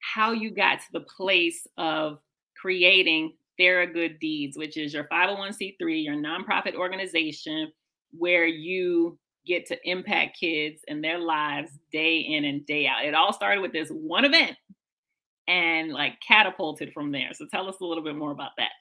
how 0.00 0.32
you 0.32 0.50
got 0.50 0.80
to 0.80 0.92
the 0.92 1.00
place 1.00 1.66
of 1.78 2.18
creating 2.60 3.34
Theragood 3.58 4.18
Deeds, 4.18 4.56
which 4.56 4.76
is 4.76 4.94
your 4.94 5.04
501c3, 5.04 5.76
your 6.04 6.16
nonprofit 6.16 6.74
organization 6.74 7.70
where 8.12 8.46
you 8.46 9.18
get 9.46 9.66
to 9.66 9.78
impact 9.88 10.38
kids 10.38 10.82
and 10.88 11.02
their 11.02 11.18
lives 11.18 11.70
day 11.90 12.18
in 12.18 12.44
and 12.44 12.64
day 12.66 12.86
out. 12.86 13.04
It 13.04 13.14
all 13.14 13.32
started 13.32 13.60
with 13.60 13.72
this 13.72 13.88
one 13.88 14.24
event 14.24 14.56
and 15.48 15.92
like 15.92 16.14
catapulted 16.26 16.92
from 16.92 17.12
there. 17.12 17.30
So 17.34 17.46
tell 17.50 17.68
us 17.68 17.76
a 17.80 17.84
little 17.84 18.04
bit 18.04 18.16
more 18.16 18.30
about 18.30 18.52
that. 18.58 18.72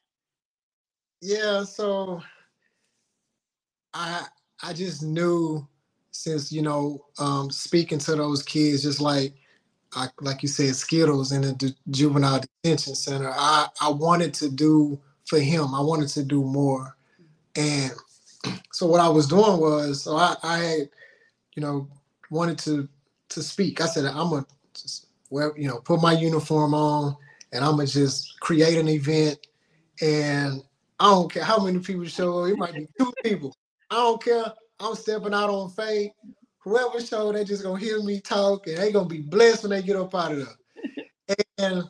Yeah, 1.21 1.63
so 1.63 2.21
I 3.93 4.25
I 4.63 4.73
just 4.73 5.03
knew 5.03 5.67
since 6.11 6.51
you 6.51 6.61
know 6.61 7.05
um, 7.19 7.49
speaking 7.51 7.99
to 7.99 8.15
those 8.15 8.43
kids, 8.43 8.83
just 8.83 9.01
like 9.01 9.33
I, 9.93 10.07
like 10.21 10.41
you 10.41 10.49
said, 10.49 10.75
Skittles 10.75 11.31
in 11.31 11.41
the 11.41 11.75
juvenile 11.89 12.41
detention 12.63 12.95
center. 12.95 13.31
I 13.33 13.67
I 13.81 13.89
wanted 13.89 14.33
to 14.35 14.49
do 14.49 14.99
for 15.25 15.39
him. 15.39 15.75
I 15.75 15.81
wanted 15.81 16.09
to 16.09 16.23
do 16.23 16.43
more, 16.43 16.95
and 17.55 17.91
so 18.71 18.85
what 18.85 19.01
I 19.01 19.09
was 19.09 19.27
doing 19.27 19.59
was, 19.59 20.03
so 20.03 20.15
I 20.15 20.35
I 20.43 20.57
had, 20.57 20.89
you 21.55 21.61
know 21.61 21.87
wanted 22.29 22.57
to 22.59 22.87
to 23.29 23.43
speak. 23.43 23.81
I 23.81 23.87
said 23.87 24.05
I'm 24.05 24.29
gonna 24.29 24.45
just 24.73 25.07
wear 25.29 25.53
you 25.57 25.67
know 25.67 25.79
put 25.79 26.01
my 26.01 26.13
uniform 26.13 26.73
on, 26.73 27.15
and 27.51 27.63
I'm 27.63 27.71
gonna 27.71 27.87
just 27.87 28.39
create 28.39 28.77
an 28.77 28.87
event, 28.87 29.47
and 30.01 30.63
I 30.99 31.05
don't 31.05 31.31
care 31.31 31.43
how 31.43 31.63
many 31.63 31.79
people 31.79 32.05
show 32.05 32.43
up. 32.43 32.49
It 32.49 32.57
might 32.57 32.75
be 32.75 32.87
two 32.97 33.13
people. 33.23 33.55
I 33.89 33.95
don't 33.95 34.23
care. 34.23 34.45
I'm 34.79 34.95
stepping 34.95 35.33
out 35.33 35.49
on 35.49 35.69
faith 35.69 36.11
whoever 36.61 37.01
show, 37.01 37.31
they 37.31 37.43
just 37.43 37.63
gonna 37.63 37.79
hear 37.79 38.01
me 38.01 38.19
talk 38.19 38.67
and 38.67 38.77
they 38.77 38.91
gonna 38.91 39.07
be 39.07 39.21
blessed 39.21 39.63
when 39.63 39.71
they 39.71 39.81
get 39.81 39.95
up 39.95 40.15
out 40.15 40.31
of 40.31 40.37
there. 40.37 41.35
and 41.57 41.83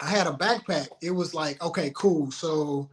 I 0.00 0.06
had 0.06 0.26
a 0.26 0.32
backpack. 0.32 0.88
It 1.00 1.10
was 1.10 1.34
like, 1.34 1.62
okay, 1.62 1.92
cool. 1.94 2.30
So 2.30 2.90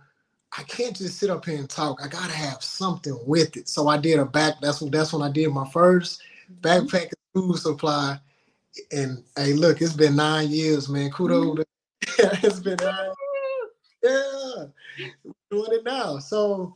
I 0.57 0.63
can't 0.63 0.95
just 0.95 1.19
sit 1.19 1.29
up 1.29 1.45
here 1.45 1.57
and 1.57 1.69
talk. 1.69 1.99
I 2.03 2.07
gotta 2.07 2.33
have 2.33 2.63
something 2.63 3.17
with 3.25 3.57
it. 3.57 3.67
So 3.67 3.87
I 3.87 3.97
did 3.97 4.19
a 4.19 4.25
back. 4.25 4.55
That's 4.61 4.81
when 4.81 4.91
that's 4.91 5.13
when 5.13 5.21
I 5.21 5.31
did 5.31 5.49
my 5.49 5.67
first 5.69 6.21
mm-hmm. 6.51 6.61
backpack 6.61 7.11
school 7.31 7.57
supply. 7.57 8.19
And 8.91 9.23
hey, 9.35 9.53
look, 9.53 9.81
it's 9.81 9.93
been 9.93 10.15
nine 10.15 10.49
years, 10.49 10.89
man. 10.89 11.11
Kudos. 11.11 11.57
Mm-hmm. 11.57 12.45
it's 12.45 12.59
been 12.59 12.77
nine. 12.81 13.11
Yeah, 14.03 14.65
doing 15.49 15.71
it 15.71 15.83
now. 15.83 16.19
So 16.19 16.75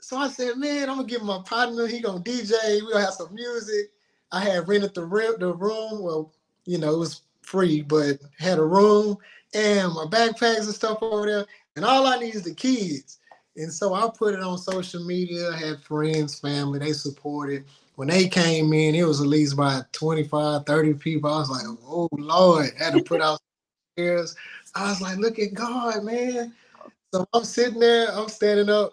so 0.00 0.18
I 0.18 0.28
said, 0.28 0.58
man, 0.58 0.90
I'm 0.90 0.96
gonna 0.96 1.08
give 1.08 1.22
my 1.22 1.40
partner. 1.44 1.86
He 1.86 2.00
gonna 2.00 2.20
DJ. 2.20 2.82
We 2.82 2.92
gonna 2.92 3.04
have 3.04 3.14
some 3.14 3.34
music. 3.34 3.90
I 4.32 4.40
had 4.40 4.68
rented 4.68 4.94
the 4.94 5.04
rent 5.04 5.40
the 5.40 5.54
room. 5.54 6.02
Well, 6.02 6.32
you 6.66 6.78
know, 6.78 6.92
it 6.92 6.98
was 6.98 7.22
free, 7.42 7.82
but 7.82 8.18
had 8.38 8.58
a 8.58 8.64
room 8.64 9.16
and 9.54 9.92
my 9.94 10.04
backpacks 10.04 10.64
and 10.64 10.74
stuff 10.74 10.98
over 11.00 11.26
there. 11.26 11.46
And 11.76 11.84
all 11.84 12.06
I 12.06 12.18
need 12.18 12.34
is 12.34 12.44
the 12.44 12.54
kids. 12.54 13.18
And 13.56 13.72
so 13.72 13.94
I 13.94 14.08
put 14.16 14.34
it 14.34 14.40
on 14.40 14.58
social 14.58 15.04
media. 15.04 15.50
I 15.50 15.56
had 15.56 15.82
friends, 15.82 16.38
family, 16.38 16.78
they 16.78 16.92
supported. 16.92 17.64
When 17.96 18.08
they 18.08 18.28
came 18.28 18.72
in, 18.72 18.94
it 18.94 19.06
was 19.06 19.20
at 19.20 19.28
least 19.28 19.54
about 19.54 19.92
25, 19.92 20.66
30 20.66 20.94
people. 20.94 21.32
I 21.32 21.38
was 21.38 21.50
like, 21.50 21.66
oh 21.86 22.08
Lord, 22.12 22.70
had 22.76 22.94
to 22.94 23.02
put 23.02 23.20
out 23.20 23.40
chairs. 23.96 24.34
I 24.74 24.90
was 24.90 25.00
like, 25.00 25.18
look 25.18 25.38
at 25.38 25.54
God, 25.54 26.02
man. 26.02 26.52
So 27.12 27.26
I'm 27.32 27.44
sitting 27.44 27.78
there, 27.78 28.08
I'm 28.12 28.28
standing 28.28 28.68
up 28.68 28.92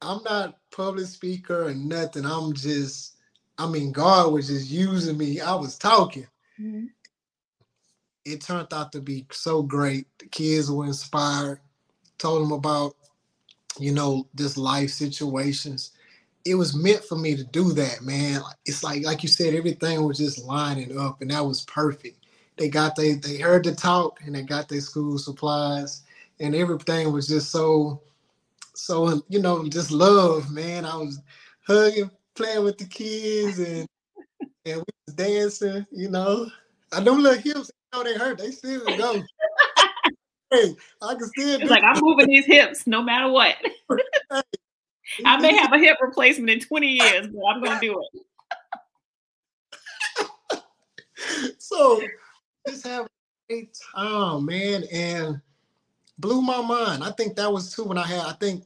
I'm 0.00 0.22
not 0.24 0.58
public 0.70 1.06
speaker 1.06 1.66
or 1.66 1.74
nothing. 1.74 2.24
I'm 2.24 2.52
just, 2.52 3.16
I 3.58 3.66
mean, 3.66 3.92
God 3.92 4.32
was 4.32 4.48
just 4.48 4.70
using 4.70 5.18
me. 5.18 5.40
I 5.40 5.54
was 5.54 5.76
talking. 5.76 6.26
Mm-hmm. 6.60 6.86
It 8.24 8.40
turned 8.40 8.72
out 8.72 8.92
to 8.92 9.00
be 9.00 9.26
so 9.32 9.62
great. 9.62 10.06
The 10.18 10.26
kids 10.26 10.70
were 10.70 10.86
inspired. 10.86 11.60
Told 12.18 12.42
them 12.42 12.52
about, 12.52 12.94
you 13.78 13.92
know, 13.92 14.26
this 14.34 14.56
life 14.56 14.90
situations. 14.90 15.92
It 16.44 16.54
was 16.54 16.74
meant 16.74 17.04
for 17.04 17.16
me 17.16 17.36
to 17.36 17.44
do 17.44 17.72
that, 17.74 18.02
man. 18.02 18.40
It's 18.64 18.82
like, 18.82 19.04
like 19.04 19.22
you 19.22 19.28
said, 19.28 19.54
everything 19.54 20.02
was 20.04 20.18
just 20.18 20.44
lining 20.44 20.98
up, 20.98 21.20
and 21.20 21.30
that 21.30 21.44
was 21.44 21.64
perfect. 21.64 22.24
They 22.56 22.68
got 22.68 22.96
they 22.96 23.14
they 23.14 23.36
heard 23.38 23.64
the 23.64 23.74
talk, 23.74 24.20
and 24.24 24.34
they 24.34 24.42
got 24.42 24.68
their 24.68 24.80
school 24.80 25.18
supplies, 25.18 26.02
and 26.40 26.54
everything 26.54 27.12
was 27.12 27.28
just 27.28 27.50
so 27.50 28.00
so 28.74 29.22
you 29.28 29.40
know, 29.40 29.68
just 29.68 29.90
love, 29.90 30.50
man. 30.50 30.84
I 30.84 30.96
was 30.96 31.20
hugging, 31.66 32.10
playing 32.34 32.64
with 32.64 32.78
the 32.78 32.86
kids, 32.86 33.58
and 33.58 33.86
and 34.64 34.76
we 34.76 34.84
was 35.06 35.14
dancing. 35.14 35.86
You 35.90 36.10
know, 36.10 36.48
I 36.92 37.00
them 37.00 37.22
little 37.22 37.40
hips, 37.40 37.70
you 37.92 37.98
know, 37.98 38.04
they 38.04 38.14
hurt. 38.16 38.38
They 38.38 38.50
still 38.50 38.84
go. 38.96 39.22
Hey, 40.50 40.76
I 41.02 41.14
can 41.14 41.28
still. 41.28 41.60
It's 41.60 41.70
like 41.70 41.82
I'm 41.82 42.00
moving 42.00 42.28
these 42.28 42.46
hips 42.46 42.86
no 42.86 43.02
matter 43.02 43.30
what. 43.30 43.56
hey, 44.30 44.42
I 45.24 45.40
may 45.40 45.56
have 45.56 45.72
a 45.72 45.78
hip 45.78 45.98
replacement 46.00 46.50
in 46.50 46.60
20 46.60 46.86
years, 46.86 47.26
but 47.28 47.44
I'm 47.44 47.62
gonna 47.62 47.80
do 47.80 48.02
it. 50.52 50.62
so 51.58 52.00
just 52.66 52.86
have 52.86 53.06
a 53.06 53.08
great 53.48 53.78
time, 53.94 54.46
man, 54.46 54.84
and 54.92 55.40
blew 56.18 56.42
my 56.42 56.60
mind. 56.60 57.02
I 57.02 57.10
think 57.12 57.36
that 57.36 57.52
was 57.52 57.74
too 57.74 57.84
when 57.84 57.98
I 57.98 58.06
had. 58.06 58.26
I 58.26 58.32
think 58.32 58.64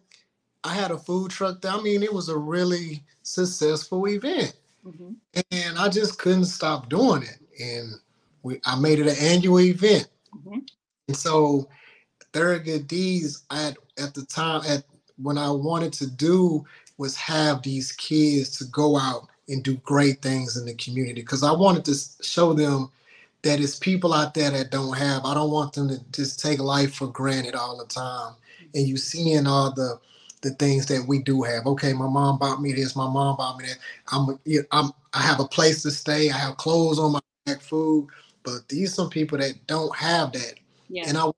I 0.64 0.74
had 0.74 0.90
a 0.90 0.98
food 0.98 1.30
truck 1.30 1.60
there. 1.60 1.72
I 1.72 1.80
mean, 1.80 2.02
it 2.02 2.12
was 2.12 2.28
a 2.28 2.36
really 2.36 3.04
successful 3.22 4.06
event. 4.08 4.54
Mm-hmm. 4.86 5.12
And 5.50 5.78
I 5.78 5.88
just 5.88 6.18
couldn't 6.18 6.46
stop 6.46 6.88
doing 6.88 7.22
it. 7.22 7.38
And 7.60 7.92
we 8.42 8.60
I 8.64 8.78
made 8.78 8.98
it 8.98 9.06
an 9.06 9.16
annual 9.20 9.60
event. 9.60 10.08
Mm-hmm. 10.34 10.58
And 11.08 11.16
so 11.16 11.68
Theragood 12.32 12.86
Deeds 12.88 13.44
at 13.50 13.76
at 13.98 14.14
the 14.14 14.24
time 14.26 14.62
at 14.68 14.84
when 15.18 15.38
I 15.38 15.50
wanted 15.50 15.92
to 15.94 16.10
do 16.10 16.64
was 16.98 17.16
have 17.16 17.62
these 17.62 17.92
kids 17.92 18.58
to 18.58 18.64
go 18.66 18.98
out 18.98 19.28
and 19.48 19.62
do 19.64 19.76
great 19.78 20.22
things 20.22 20.56
in 20.56 20.66
the 20.66 20.74
community 20.74 21.22
because 21.22 21.42
I 21.44 21.52
wanted 21.52 21.84
to 21.86 21.96
show 22.22 22.52
them 22.54 22.90
that 23.42 23.60
it's 23.60 23.78
people 23.78 24.14
out 24.14 24.34
there 24.34 24.50
that 24.50 24.70
don't 24.70 24.96
have. 24.96 25.24
I 25.24 25.34
don't 25.34 25.50
want 25.50 25.74
them 25.74 25.88
to 25.88 26.00
just 26.12 26.40
take 26.40 26.60
life 26.60 26.94
for 26.94 27.08
granted 27.08 27.54
all 27.54 27.78
the 27.78 27.86
time. 27.86 28.34
And 28.74 28.86
you 28.88 28.96
seeing 28.96 29.46
all 29.46 29.72
the 29.72 30.00
the 30.42 30.50
things 30.52 30.86
that 30.86 31.04
we 31.06 31.20
do 31.22 31.42
have. 31.42 31.66
Okay, 31.66 31.92
my 31.92 32.08
mom 32.08 32.38
bought 32.38 32.62
me 32.62 32.72
this. 32.72 32.96
My 32.96 33.08
mom 33.10 33.36
bought 33.36 33.58
me 33.58 33.66
that. 33.66 33.78
I'm, 34.12 34.38
I'm, 34.72 34.92
I 35.12 35.22
have 35.22 35.40
a 35.40 35.46
place 35.48 35.82
to 35.82 35.90
stay. 35.92 36.30
I 36.30 36.38
have 36.38 36.56
clothes 36.56 36.98
on 36.98 37.12
my 37.12 37.20
back, 37.46 37.60
food. 37.60 38.08
But 38.44 38.68
these 38.68 38.94
some 38.94 39.10
people 39.10 39.38
that 39.38 39.54
don't 39.68 39.94
have 39.96 40.32
that, 40.32 40.54
yeah. 40.92 41.08
and 41.08 41.18
I 41.18 41.24
want 41.24 41.36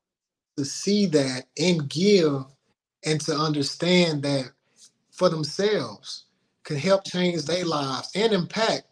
to 0.56 0.64
see 0.64 1.06
that 1.06 1.44
and 1.58 1.88
give, 1.88 2.44
and 3.04 3.20
to 3.22 3.34
understand 3.34 4.22
that 4.22 4.50
for 5.10 5.28
themselves 5.28 6.24
can 6.64 6.76
help 6.76 7.04
change 7.04 7.44
their 7.44 7.64
lives 7.64 8.10
and 8.14 8.32
impact 8.32 8.84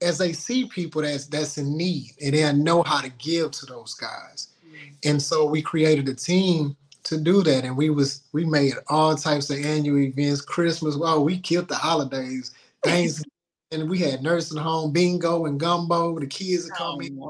as 0.00 0.18
they 0.18 0.32
see 0.32 0.66
people 0.66 1.02
that's 1.02 1.26
that's 1.26 1.58
in 1.58 1.76
need 1.76 2.12
and 2.22 2.34
they 2.34 2.52
know 2.52 2.82
how 2.82 3.00
to 3.00 3.10
give 3.10 3.50
to 3.52 3.66
those 3.66 3.94
guys. 3.94 4.48
Mm-hmm. 4.66 5.10
And 5.10 5.22
so 5.22 5.44
we 5.44 5.62
created 5.62 6.08
a 6.08 6.14
team 6.14 6.76
to 7.04 7.18
do 7.18 7.42
that. 7.42 7.64
And 7.64 7.76
we 7.76 7.90
was 7.90 8.22
we 8.32 8.44
made 8.44 8.74
all 8.88 9.14
types 9.14 9.50
of 9.50 9.64
annual 9.64 9.98
events, 9.98 10.40
Christmas. 10.40 10.96
Well, 10.96 11.24
we 11.24 11.38
killed 11.38 11.68
the 11.68 11.76
holidays, 11.76 12.52
Thanksgiving, 12.84 13.30
and 13.72 13.90
we 13.90 13.98
had 13.98 14.22
nursing 14.22 14.58
home 14.58 14.92
bingo 14.92 15.46
and 15.46 15.60
gumbo. 15.60 16.18
The 16.18 16.26
kids 16.26 16.64
would 16.64 16.74
come 16.74 17.00
in, 17.00 17.20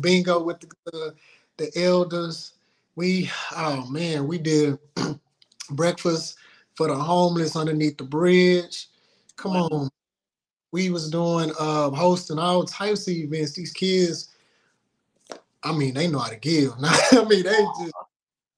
bingo 0.00 0.42
with 0.42 0.60
the, 0.60 0.68
the, 0.86 1.14
the 1.60 1.84
elders. 1.84 2.54
We 2.96 3.30
oh 3.56 3.86
man, 3.88 4.26
we 4.26 4.38
did 4.38 4.78
breakfast 5.70 6.36
for 6.74 6.88
the 6.88 6.94
homeless 6.94 7.54
underneath 7.54 7.98
the 7.98 8.04
bridge. 8.04 8.88
Come 9.36 9.54
wow. 9.54 9.68
on. 9.70 9.90
We 10.72 10.90
was 10.90 11.10
doing 11.10 11.52
uh 11.58 11.90
hosting 11.90 12.38
all 12.38 12.64
types 12.64 13.06
of 13.06 13.14
events. 13.14 13.52
These 13.52 13.72
kids, 13.72 14.34
I 15.62 15.72
mean, 15.72 15.94
they 15.94 16.08
know 16.08 16.18
how 16.18 16.30
to 16.30 16.36
give. 16.36 16.72
I 16.82 17.24
mean, 17.28 17.44
they 17.44 17.52
just 17.52 17.94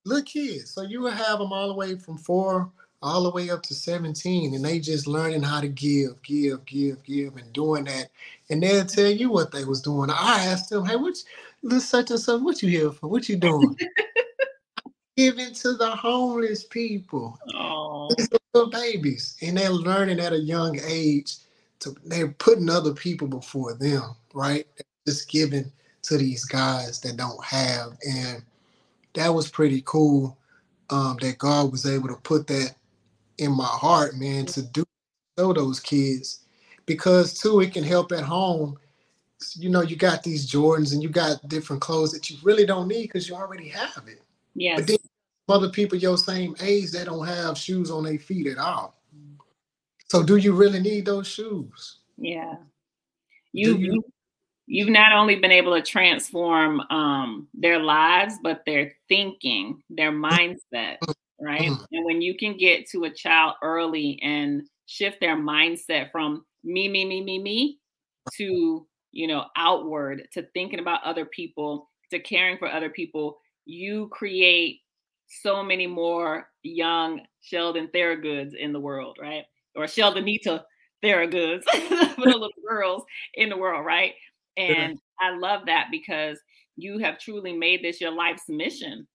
little 0.05 0.25
kids. 0.25 0.71
So 0.71 0.83
you 0.83 1.03
would 1.03 1.15
have 1.15 1.39
them 1.39 1.53
all 1.53 1.69
the 1.69 1.75
way 1.75 1.97
from 1.97 2.19
four 2.19 2.71
all 3.03 3.25
the 3.25 3.31
way 3.31 3.51
up 3.51 3.63
to 3.63 3.75
17 3.75 4.55
and 4.55 4.65
they 4.65 4.79
just 4.79 5.09
learning 5.09 5.43
how 5.43 5.61
to 5.61 5.69
give 5.69 6.23
give 6.23 6.65
give 6.65 7.03
give 7.03 7.37
and 7.37 7.53
doing 7.53 7.85
that 7.85 8.09
and 8.49 8.63
they'll 8.63 8.85
tell 8.85 9.11
you 9.11 9.29
what 9.29 9.51
they 9.51 9.65
was 9.65 9.81
doing 9.83 10.09
i 10.09 10.45
asked 10.45 10.71
them 10.71 10.87
hey 10.87 10.95
what 10.95 11.17
this 11.63 11.89
such 11.89 12.11
and 12.11 12.21
such 12.21 12.41
what 12.41 12.63
you 12.63 12.69
here 12.69 12.91
for? 12.91 13.09
What 13.09 13.29
you 13.29 13.37
doing? 13.37 13.77
Giving 15.17 15.55
to 15.55 15.75
the 15.75 15.91
homeless 15.91 16.65
people. 16.65 17.39
These 18.17 18.29
little 18.55 18.71
babies 18.71 19.37
and 19.43 19.57
they're 19.57 19.71
learning 19.71 20.21
at 20.21 20.33
a 20.33 20.39
young 20.39 20.79
age 20.87 21.37
to 21.81 21.95
they're 22.05 22.29
putting 22.29 22.71
other 22.71 22.95
people 22.95 23.29
before 23.29 23.75
them 23.75 24.15
right? 24.35 24.67
Just 25.07 25.29
giving 25.29 25.71
to 26.03 26.17
these 26.17 26.45
guys 26.45 27.01
that 27.01 27.17
don't 27.17 27.43
have 27.45 27.97
and 28.09 28.43
that 29.15 29.29
was 29.29 29.49
pretty 29.49 29.83
cool 29.85 30.37
um, 30.91 31.17
that 31.21 31.39
god 31.39 31.71
was 31.71 31.87
able 31.87 32.09
to 32.09 32.17
put 32.17 32.47
that 32.49 32.75
in 33.39 33.53
my 33.53 33.65
heart, 33.65 34.17
man, 34.17 34.47
to 34.47 34.63
do 34.63 34.85
show 35.39 35.53
those 35.53 35.81
kids 35.81 36.41
because 36.87 37.39
too 37.39 37.61
it 37.61 37.73
can 37.73 37.85
help 37.85 38.13
at 38.13 38.23
home. 38.23 38.77
You 39.57 39.71
know, 39.71 39.83
you 39.83 39.97
got 39.97 40.23
these 40.23 40.51
Jordans 40.51 40.93
and 40.93 41.03
you 41.03 41.09
got 41.09 41.47
different 41.49 41.83
clothes 41.83 42.13
that 42.13 42.31
you 42.31 42.37
really 42.43 42.67
don't 42.67 42.89
need 42.89 43.03
because 43.03 43.29
you 43.29 43.35
already 43.35 43.69
have 43.69 44.05
it. 44.07 44.23
Yes. 44.55 44.81
But 44.81 44.87
then 44.89 44.97
other 45.49 45.69
people 45.69 45.99
your 45.99 46.17
same 46.17 46.57
age 46.63 46.93
they 46.93 47.05
don't 47.05 47.27
have 47.27 47.59
shoes 47.59 47.91
on 47.91 48.05
their 48.05 48.19
feet 48.19 48.47
at 48.47 48.59
all. 48.59 49.01
So 50.09 50.23
do 50.23 50.37
you 50.37 50.53
really 50.53 50.81
need 50.81 51.07
those 51.07 51.27
shoes? 51.27 51.99
Yeah. 52.17 52.55
You, 53.53 53.77
you 53.77 54.05
you've 54.67 54.89
not 54.89 55.13
only 55.13 55.37
been 55.37 55.53
able 55.53 55.75
to 55.75 55.83
transform 55.83 56.81
um, 56.91 57.49
their 57.55 57.79
lives, 57.79 58.35
but 58.43 58.63
their 58.65 58.93
thinking, 59.09 59.83
their 59.91 60.13
mindset. 60.13 60.99
Mm 61.03 61.15
right? 61.43 61.71
Mm. 61.71 61.87
And 61.93 62.05
when 62.05 62.23
you 62.23 62.37
can 62.37 62.57
get 62.57 62.89
to 62.91 63.05
a 63.05 63.11
child 63.11 63.57
early 63.63 64.19
and 64.23 64.63
shift 64.87 65.21
their 65.21 65.37
mindset 65.37 66.11
from 66.11 66.45
me, 66.65 66.89
me, 66.89 67.05
me, 67.05 67.23
me, 67.23 67.39
me 67.39 67.79
to, 68.35 68.87
you 69.13 69.27
know, 69.27 69.45
outward 69.57 70.27
to 70.33 70.43
thinking 70.55 70.81
about 70.81 71.05
other 71.05 71.27
people, 71.27 71.89
to 72.11 72.19
caring 72.19 72.59
for 72.59 72.69
other 72.69 72.91
people, 72.91 73.39
you 73.65 74.09
create 74.09 74.81
so 75.29 75.63
many 75.63 75.87
more 75.87 76.49
young 76.63 77.21
Sheldon 77.41 77.89
Theragoods 77.93 78.55
in 78.59 78.73
the 78.73 78.81
world, 78.81 79.19
right? 79.21 79.45
Or 79.77 79.85
Sheldonita 79.85 80.63
Theragoods 81.03 81.65
for 81.73 81.79
the 81.79 82.39
little 82.39 82.51
girls 82.69 83.05
in 83.35 83.49
the 83.49 83.57
world, 83.57 83.85
right? 83.85 84.13
And 84.57 84.99
I 85.21 85.37
love 85.37 85.67
that 85.67 85.89
because 85.91 86.39
you 86.77 86.99
have 86.99 87.19
truly 87.19 87.53
made 87.53 87.83
this 87.83 88.01
your 88.01 88.11
life's 88.11 88.49
mission 88.49 89.07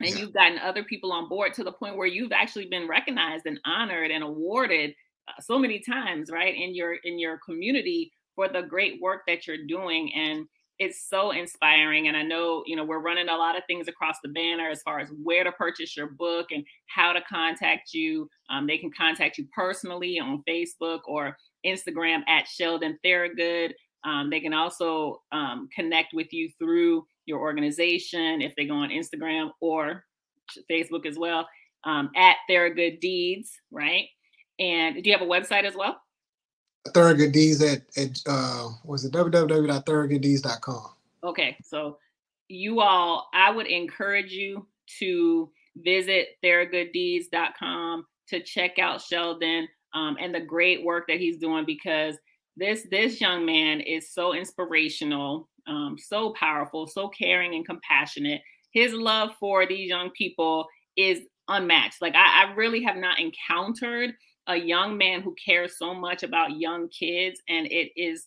and 0.00 0.10
yeah. 0.10 0.16
you've 0.16 0.34
gotten 0.34 0.58
other 0.58 0.84
people 0.84 1.12
on 1.12 1.28
board 1.28 1.54
to 1.54 1.64
the 1.64 1.72
point 1.72 1.96
where 1.96 2.06
you've 2.06 2.32
actually 2.32 2.66
been 2.66 2.88
recognized 2.88 3.46
and 3.46 3.60
honored 3.64 4.10
and 4.10 4.22
awarded 4.22 4.94
uh, 5.28 5.40
so 5.40 5.58
many 5.58 5.80
times 5.80 6.30
right 6.30 6.54
in 6.54 6.74
your 6.74 6.94
in 7.04 7.18
your 7.18 7.38
community 7.44 8.12
for 8.36 8.48
the 8.48 8.62
great 8.62 9.00
work 9.02 9.22
that 9.26 9.46
you're 9.46 9.66
doing 9.66 10.12
and 10.14 10.46
it's 10.78 11.08
so 11.08 11.30
inspiring 11.30 12.06
and 12.06 12.16
i 12.16 12.22
know 12.22 12.62
you 12.66 12.76
know 12.76 12.84
we're 12.84 13.00
running 13.00 13.28
a 13.28 13.36
lot 13.36 13.56
of 13.56 13.62
things 13.66 13.88
across 13.88 14.16
the 14.22 14.28
banner 14.28 14.68
as 14.68 14.82
far 14.82 15.00
as 15.00 15.08
where 15.22 15.42
to 15.42 15.50
purchase 15.52 15.96
your 15.96 16.08
book 16.08 16.46
and 16.50 16.64
how 16.86 17.12
to 17.12 17.20
contact 17.22 17.92
you 17.92 18.28
um, 18.50 18.66
they 18.66 18.78
can 18.78 18.90
contact 18.96 19.38
you 19.38 19.46
personally 19.54 20.20
on 20.20 20.42
facebook 20.48 21.00
or 21.06 21.36
instagram 21.66 22.20
at 22.28 22.46
sheldon 22.46 22.98
Theragood 23.04 23.72
um, 24.06 24.30
they 24.30 24.40
can 24.40 24.54
also 24.54 25.22
um, 25.32 25.68
connect 25.74 26.14
with 26.14 26.32
you 26.32 26.48
through 26.58 27.04
your 27.26 27.40
organization 27.40 28.40
if 28.40 28.54
they 28.56 28.64
go 28.64 28.74
on 28.74 28.90
Instagram 28.90 29.50
or 29.60 30.04
Facebook 30.70 31.06
as 31.06 31.18
well 31.18 31.46
um, 31.84 32.10
at 32.16 32.36
Theragood 32.48 33.00
Deeds, 33.00 33.50
right? 33.70 34.06
And 34.58 35.02
do 35.02 35.10
you 35.10 35.16
have 35.16 35.26
a 35.26 35.30
website 35.30 35.64
as 35.64 35.74
well? 35.74 36.00
Theragood 36.92 37.32
Deeds 37.32 37.62
at, 37.62 37.82
at 37.96 38.20
uh, 38.26 38.68
was 38.84 39.04
it 39.04 39.12
www.theragooddeeds.com. 39.12 40.90
Okay, 41.24 41.56
so 41.64 41.98
you 42.48 42.80
all, 42.80 43.28
I 43.34 43.50
would 43.50 43.66
encourage 43.66 44.32
you 44.32 44.66
to 44.98 45.50
visit 45.76 46.36
theragooddeeds.com 46.44 48.06
to 48.28 48.40
check 48.40 48.78
out 48.78 49.00
Sheldon 49.00 49.68
um, 49.94 50.16
and 50.20 50.34
the 50.34 50.40
great 50.40 50.84
work 50.84 51.06
that 51.08 51.18
he's 51.18 51.38
doing 51.38 51.64
because 51.64 52.16
this 52.56 52.86
this 52.90 53.20
young 53.20 53.44
man 53.44 53.80
is 53.80 54.12
so 54.12 54.34
inspirational 54.34 55.48
um, 55.66 55.96
so 55.98 56.32
powerful, 56.32 56.86
so 56.86 57.08
caring 57.08 57.54
and 57.54 57.66
compassionate. 57.66 58.40
His 58.72 58.92
love 58.92 59.30
for 59.40 59.66
these 59.66 59.88
young 59.88 60.10
people 60.10 60.66
is 60.96 61.20
unmatched. 61.48 62.00
Like 62.00 62.14
I, 62.14 62.44
I 62.44 62.54
really 62.54 62.82
have 62.82 62.96
not 62.96 63.18
encountered 63.18 64.14
a 64.46 64.56
young 64.56 64.96
man 64.96 65.22
who 65.22 65.34
cares 65.34 65.78
so 65.78 65.94
much 65.94 66.22
about 66.22 66.58
young 66.58 66.88
kids, 66.88 67.40
and 67.48 67.66
it 67.66 67.90
is 67.96 68.26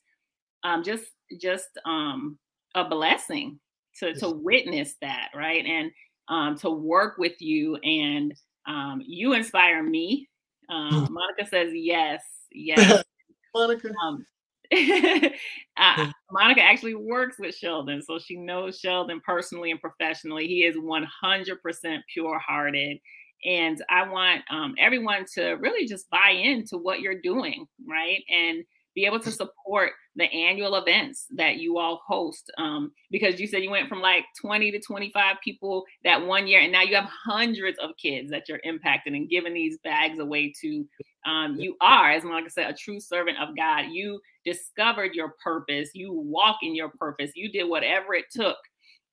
um, 0.63 0.84
just 0.84 1.05
just 1.39 1.70
um, 1.86 2.38
a 2.76 2.84
blessing 2.84 3.59
to 3.99 4.13
to 4.15 4.30
witness 4.30 4.95
that, 5.01 5.30
right? 5.36 5.65
And 5.65 5.91
um, 6.28 6.57
to 6.59 6.70
work 6.70 7.17
with 7.17 7.41
you, 7.41 7.76
and 7.78 8.34
um, 8.67 9.01
you 9.05 9.34
inspire 9.34 9.84
me. 9.84 10.28
Um, 10.70 11.05
hmm. 11.05 11.13
Monica 11.13 11.47
says 11.47 11.72
yes, 11.74 12.24
yes. 12.51 13.03
Monica. 13.55 13.89
Um, 14.03 14.26
uh, 15.78 16.11
Monica 16.32 16.61
actually 16.61 16.93
works 16.93 17.38
with 17.39 17.55
Sheldon, 17.55 18.03
so 18.03 18.20
she 18.20 18.36
knows 18.36 18.78
Sheldon 18.80 19.20
personally 19.26 19.72
and 19.72 19.82
professionally. 19.82 20.47
He 20.47 20.63
is 20.63 20.76
100% 20.76 21.99
pure 22.13 22.39
hearted. 22.39 22.99
And 23.46 23.84
I 23.90 24.08
want 24.08 24.42
um, 24.50 24.76
everyone 24.78 25.26
to 25.36 25.52
really 25.54 25.88
just 25.88 26.10
buy 26.10 26.32
into 26.32 26.78
what 26.78 27.00
you're 27.00 27.22
doing, 27.22 27.66
right? 27.88 28.24
And 28.30 28.64
be 28.96 29.06
able 29.06 29.20
to 29.20 29.32
support 29.32 29.92
the 30.16 30.26
annual 30.26 30.76
events 30.76 31.28
that 31.36 31.58
you 31.58 31.78
all 31.78 32.02
host. 32.06 32.52
Um, 32.58 32.92
because 33.12 33.40
you 33.40 33.48
said 33.48 33.64
you 33.64 33.70
went 33.70 33.88
from 33.88 34.02
like 34.02 34.26
20 34.42 34.72
to 34.72 34.80
25 34.80 35.38
people 35.44 35.86
that 36.04 36.26
one 36.26 36.48
year, 36.48 36.60
and 36.60 36.72
now 36.72 36.82
you 36.82 36.96
have 36.96 37.10
hundreds 37.26 37.78
of 37.80 37.92
kids 38.02 38.30
that 38.32 38.50
you're 38.50 38.60
impacting 38.66 39.16
and 39.16 39.30
giving 39.30 39.54
these 39.54 39.78
bags 39.84 40.20
away 40.20 40.54
to. 40.62 40.86
Um, 41.26 41.56
you 41.58 41.76
are, 41.82 42.12
as 42.12 42.24
Monica 42.24 42.50
said, 42.50 42.70
a 42.70 42.74
true 42.74 43.00
servant 43.00 43.38
of 43.40 43.56
God. 43.56 43.86
You 43.92 44.20
discovered 44.46 45.14
your 45.14 45.36
purpose. 45.44 45.90
You 45.94 46.12
walk 46.14 46.58
in 46.62 46.76
your 46.76 46.90
purpose. 46.90 47.32
You 47.36 47.52
did 47.52 47.66
whatever 47.66 48.14
it 48.14 48.26
took. 48.32 48.58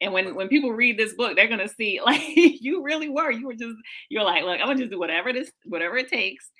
And 0.00 0.12
when 0.12 0.34
when 0.34 0.48
people 0.48 0.72
read 0.72 0.98
this 0.98 1.14
book, 1.14 1.36
they're 1.36 1.48
gonna 1.48 1.68
see 1.68 2.00
like 2.06 2.22
you 2.26 2.82
really 2.82 3.08
were. 3.08 3.30
You 3.30 3.46
were 3.46 3.54
just 3.54 3.76
you're 4.08 4.24
like, 4.24 4.44
look, 4.44 4.60
I'm 4.60 4.66
gonna 4.66 4.78
just 4.78 4.90
do 4.90 4.98
whatever 4.98 5.28
it 5.28 5.36
is, 5.36 5.50
whatever 5.64 5.96
it 5.96 6.08
takes 6.08 6.50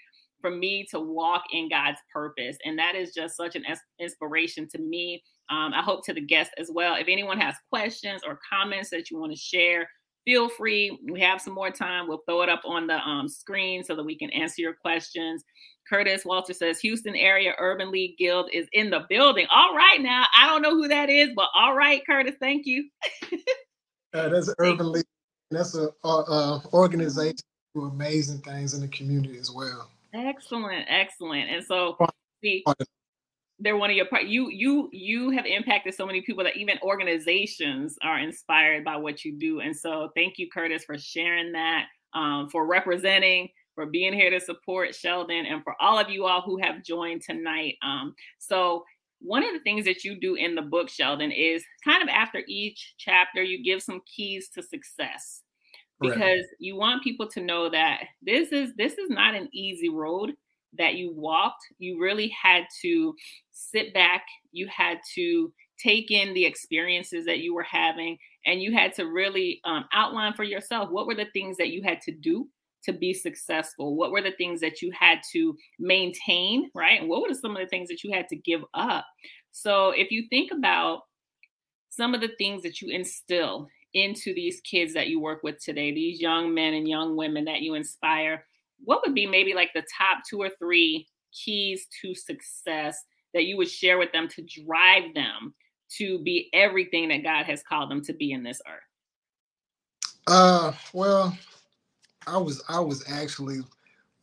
for 0.41 0.51
me 0.51 0.87
to 0.91 1.01
walk 1.01 1.43
in 1.53 1.69
God's 1.69 1.99
purpose. 2.13 2.57
And 2.65 2.79
that 2.79 2.95
is 2.95 3.15
just 3.15 3.37
such 3.37 3.57
an 3.57 3.65
inspiration 3.99 4.69
to 4.69 4.79
me. 4.79 5.23
Um, 5.51 5.73
I 5.75 5.83
hope 5.83 6.05
to 6.07 6.15
the 6.15 6.21
guests 6.21 6.55
as 6.59 6.71
well. 6.73 6.95
If 6.97 7.09
anyone 7.09 7.41
has 7.41 7.55
questions 7.71 8.23
or 8.27 8.39
comments 8.53 8.91
that 8.91 9.11
you 9.11 9.19
want 9.19 9.33
to 9.33 9.39
share, 9.39 9.89
feel 10.27 10.49
free. 10.51 10.99
We 11.11 11.21
have 11.21 11.41
some 11.41 11.55
more 11.55 11.71
time. 11.71 12.09
We'll 12.09 12.23
throw 12.27 12.43
it 12.43 12.49
up 12.49 12.63
on 12.67 12.87
the 12.87 12.99
um, 12.99 13.29
screen 13.29 13.83
so 13.83 13.97
that 13.97 14.05
we 14.05 14.19
can 14.19 14.31
answer 14.31 14.61
your 14.61 14.75
questions. 14.75 15.45
Curtis 15.89 16.25
Walter 16.25 16.53
says 16.53 16.81
Houston 16.81 17.15
Area 17.15 17.55
Urban 17.59 17.91
League 17.91 18.19
Guild 18.19 18.51
is 18.53 18.67
in 18.73 18.91
the 18.91 19.07
building. 19.09 19.47
All 19.55 19.75
right, 19.75 20.01
now 20.01 20.25
I 20.37 20.47
don't 20.47 20.63
know 20.63 20.75
who 20.75 20.89
that 20.89 21.09
is, 21.09 21.31
but 21.35 21.49
all 21.55 21.75
right, 21.75 22.03
Curtis, 22.05 22.35
thank 22.41 22.67
you. 22.67 22.89
uh, 24.13 24.29
that's 24.29 24.53
Urban 24.59 24.93
League. 24.93 25.05
That's 25.53 25.75
an 25.75 25.91
uh, 26.03 26.59
organization 26.73 27.37
do 27.77 27.85
amazing 27.85 28.39
things 28.39 28.75
in 28.75 28.81
the 28.81 28.89
community 28.89 29.39
as 29.39 29.51
well. 29.51 29.91
Excellent, 30.15 30.87
excellent. 30.89 31.51
And 31.51 31.65
so, 31.65 31.97
see, 32.43 32.65
they're 33.59 33.77
one 33.77 33.91
of 33.91 33.97
your 33.97 34.07
part. 34.07 34.25
You 34.25 34.51
you 34.51 34.89
you 34.93 35.31
have 35.31 35.47
impacted 35.47 35.95
so 35.95 36.07
many 36.07 36.21
people 36.21 36.45
that 36.45 36.57
even 36.57 36.79
organizations 36.83 37.97
are 38.03 38.19
inspired 38.19 38.85
by 38.85 38.97
what 38.97 39.25
you 39.25 39.39
do. 39.39 39.61
And 39.61 39.75
so, 39.75 40.11
thank 40.15 40.39
you, 40.39 40.49
Curtis, 40.53 40.85
for 40.85 40.99
sharing 40.99 41.53
that, 41.53 41.87
um, 42.15 42.49
for 42.51 42.67
representing, 42.67 43.49
for 43.75 43.87
being 43.87 44.13
here 44.13 44.31
to 44.31 44.41
support 44.41 44.95
Sheldon, 44.95 45.47
and 45.47 45.63
for 45.63 45.75
all 45.81 45.99
of 45.99 46.11
you 46.11 46.27
all 46.27 46.43
who 46.43 46.59
have 46.63 46.83
joined 46.83 47.23
tonight. 47.23 47.77
Um, 47.83 48.15
so. 48.39 48.85
One 49.23 49.43
of 49.43 49.55
the 49.55 49.61
things 49.61 49.87
that 49.87 50.05
you 50.05 50.21
do 50.21 50.35
in 50.35 50.55
the 50.55 50.61
book, 50.61 50.91
Sheldon, 50.91 51.33
is 51.33 51.65
kind 51.83 52.03
of 52.03 52.09
after 52.11 52.43
each 52.47 52.93
chapter, 52.99 53.43
you 53.43 53.65
give 53.65 53.83
some 53.83 54.03
keys 54.15 54.51
to 54.51 54.63
success 54.63 55.43
because 56.01 56.21
right. 56.21 56.45
you 56.59 56.77
want 56.77 57.03
people 57.03 57.27
to 57.29 57.41
know 57.41 57.71
that 57.71 58.03
this 58.21 58.53
is 58.53 58.75
this 58.77 58.93
is 58.99 59.09
not 59.09 59.35
an 59.35 59.49
easy 59.53 59.89
road 59.89 60.35
that 60.77 60.95
you 60.95 61.13
walked 61.15 61.63
you 61.79 62.01
really 62.01 62.29
had 62.29 62.65
to 62.83 63.15
sit 63.53 63.93
back 63.95 64.25
you 64.53 64.67
had 64.69 64.99
to 65.15 65.53
take 65.83 66.11
in 66.11 66.33
the 66.35 66.45
experiences 66.45 67.25
that 67.27 67.39
you 67.39 67.55
were 67.55 67.63
having 67.63 68.17
and 68.47 68.63
you 68.63 68.73
had 68.73 68.95
to 68.95 69.05
really 69.05 69.61
um, 69.65 69.85
outline 69.93 70.33
for 70.33 70.45
yourself 70.45 70.91
what 70.91 71.07
were 71.07 71.15
the 71.15 71.27
things 71.33 71.57
that 71.57 71.69
you 71.69 71.83
had 71.83 72.01
to 72.01 72.13
do 72.13 72.49
to 72.83 72.93
be 72.93 73.13
successful 73.13 73.97
what 73.97 74.13
were 74.13 74.23
the 74.23 74.35
things 74.39 74.61
that 74.61 74.81
you 74.81 74.91
had 74.99 75.19
to 75.33 75.57
maintain 75.79 76.71
right 76.75 77.01
and 77.01 77.09
what 77.09 77.23
were 77.23 77.35
some 77.35 77.57
of 77.57 77.63
the 77.63 77.69
things 77.69 77.89
that 77.89 78.05
you 78.05 78.13
had 78.13 78.29
to 78.29 78.37
give 78.37 78.63
up 78.75 79.07
so 79.53 79.91
if 79.91 80.11
you 80.11 80.27
think 80.29 80.51
about 80.53 81.01
some 81.89 82.15
of 82.15 82.21
the 82.21 82.33
things 82.39 82.63
that 82.63 82.83
you 82.83 82.91
instill 82.91 83.69
into 83.95 84.35
these 84.35 84.61
kids 84.61 84.93
that 84.95 85.09
you 85.09 85.19
work 85.19 85.43
with 85.43 85.59
today, 85.59 85.93
these 85.93 86.21
young 86.21 86.55
men 86.55 86.75
and 86.75 86.87
young 86.87 87.17
women 87.17 87.47
that 87.47 87.63
you 87.63 87.75
inspire. 87.75 88.45
What 88.85 89.03
would 89.05 89.15
be 89.15 89.27
maybe 89.27 89.55
like 89.55 89.71
the 89.75 89.85
top 89.97 90.19
two 90.29 90.41
or 90.41 90.51
three 90.59 91.07
keys 91.33 91.87
to 92.01 92.15
success 92.15 92.99
that 93.35 93.45
you 93.45 93.57
would 93.57 93.71
share 93.71 93.99
with 93.99 94.13
them 94.13 94.29
to 94.29 94.47
drive 94.65 95.15
them 95.15 95.55
to 95.89 96.19
be 96.21 96.49
everything 96.53 97.09
that 97.09 97.23
God 97.23 97.45
has 97.45 97.63
called 97.63 97.91
them 97.91 98.03
to 98.05 98.13
be 98.13 98.33
in 98.33 98.43
this 98.43 98.61
earth? 98.67 100.13
Uh, 100.27 100.73
well, 100.93 101.37
I 102.27 102.39
was 102.39 102.63
I 102.69 102.81
was 102.81 103.05
actually 103.09 103.61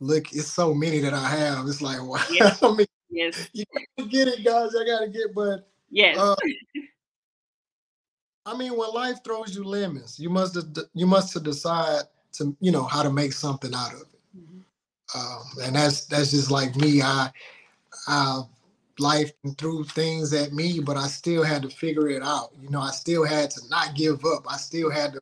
look. 0.00 0.32
It's 0.32 0.52
so 0.52 0.74
many 0.74 0.98
that 1.00 1.14
I 1.14 1.28
have. 1.28 1.66
It's 1.66 1.80
like 1.80 2.02
wow. 2.06 2.22
Yes. 2.30 2.62
I 2.62 2.74
mean, 2.74 2.86
yes. 3.08 3.48
You 3.52 3.64
gotta 3.96 4.10
get 4.10 4.28
it, 4.28 4.44
guys. 4.44 4.76
I 4.76 4.84
gotta 4.84 5.08
get, 5.08 5.34
but 5.34 5.66
yes. 5.90 6.18
Uh, 6.18 6.36
I 8.46 8.56
mean, 8.56 8.76
when 8.76 8.90
life 8.90 9.18
throws 9.24 9.56
you 9.56 9.64
lemons, 9.64 10.18
you 10.18 10.28
must 10.28 10.58
you 10.92 11.06
must 11.06 11.42
decide 11.42 12.02
to 12.32 12.54
you 12.60 12.72
know 12.72 12.84
how 12.84 13.02
to 13.02 13.10
make 13.10 13.32
something 13.32 13.72
out 13.74 13.94
of 13.94 14.02
it. 14.02 14.13
Um, 15.14 15.42
and 15.62 15.76
that's 15.76 16.06
that's 16.06 16.30
just 16.30 16.50
like 16.50 16.76
me. 16.76 17.02
I 17.02 17.30
I 18.06 18.42
life 18.98 19.32
threw 19.58 19.84
things 19.84 20.32
at 20.32 20.52
me, 20.52 20.80
but 20.80 20.96
I 20.96 21.06
still 21.08 21.42
had 21.42 21.62
to 21.62 21.68
figure 21.68 22.08
it 22.08 22.22
out. 22.22 22.52
You 22.62 22.70
know, 22.70 22.80
I 22.80 22.90
still 22.90 23.24
had 23.24 23.50
to 23.52 23.60
not 23.68 23.94
give 23.94 24.24
up. 24.24 24.44
I 24.48 24.56
still 24.56 24.90
had 24.90 25.12
to 25.14 25.20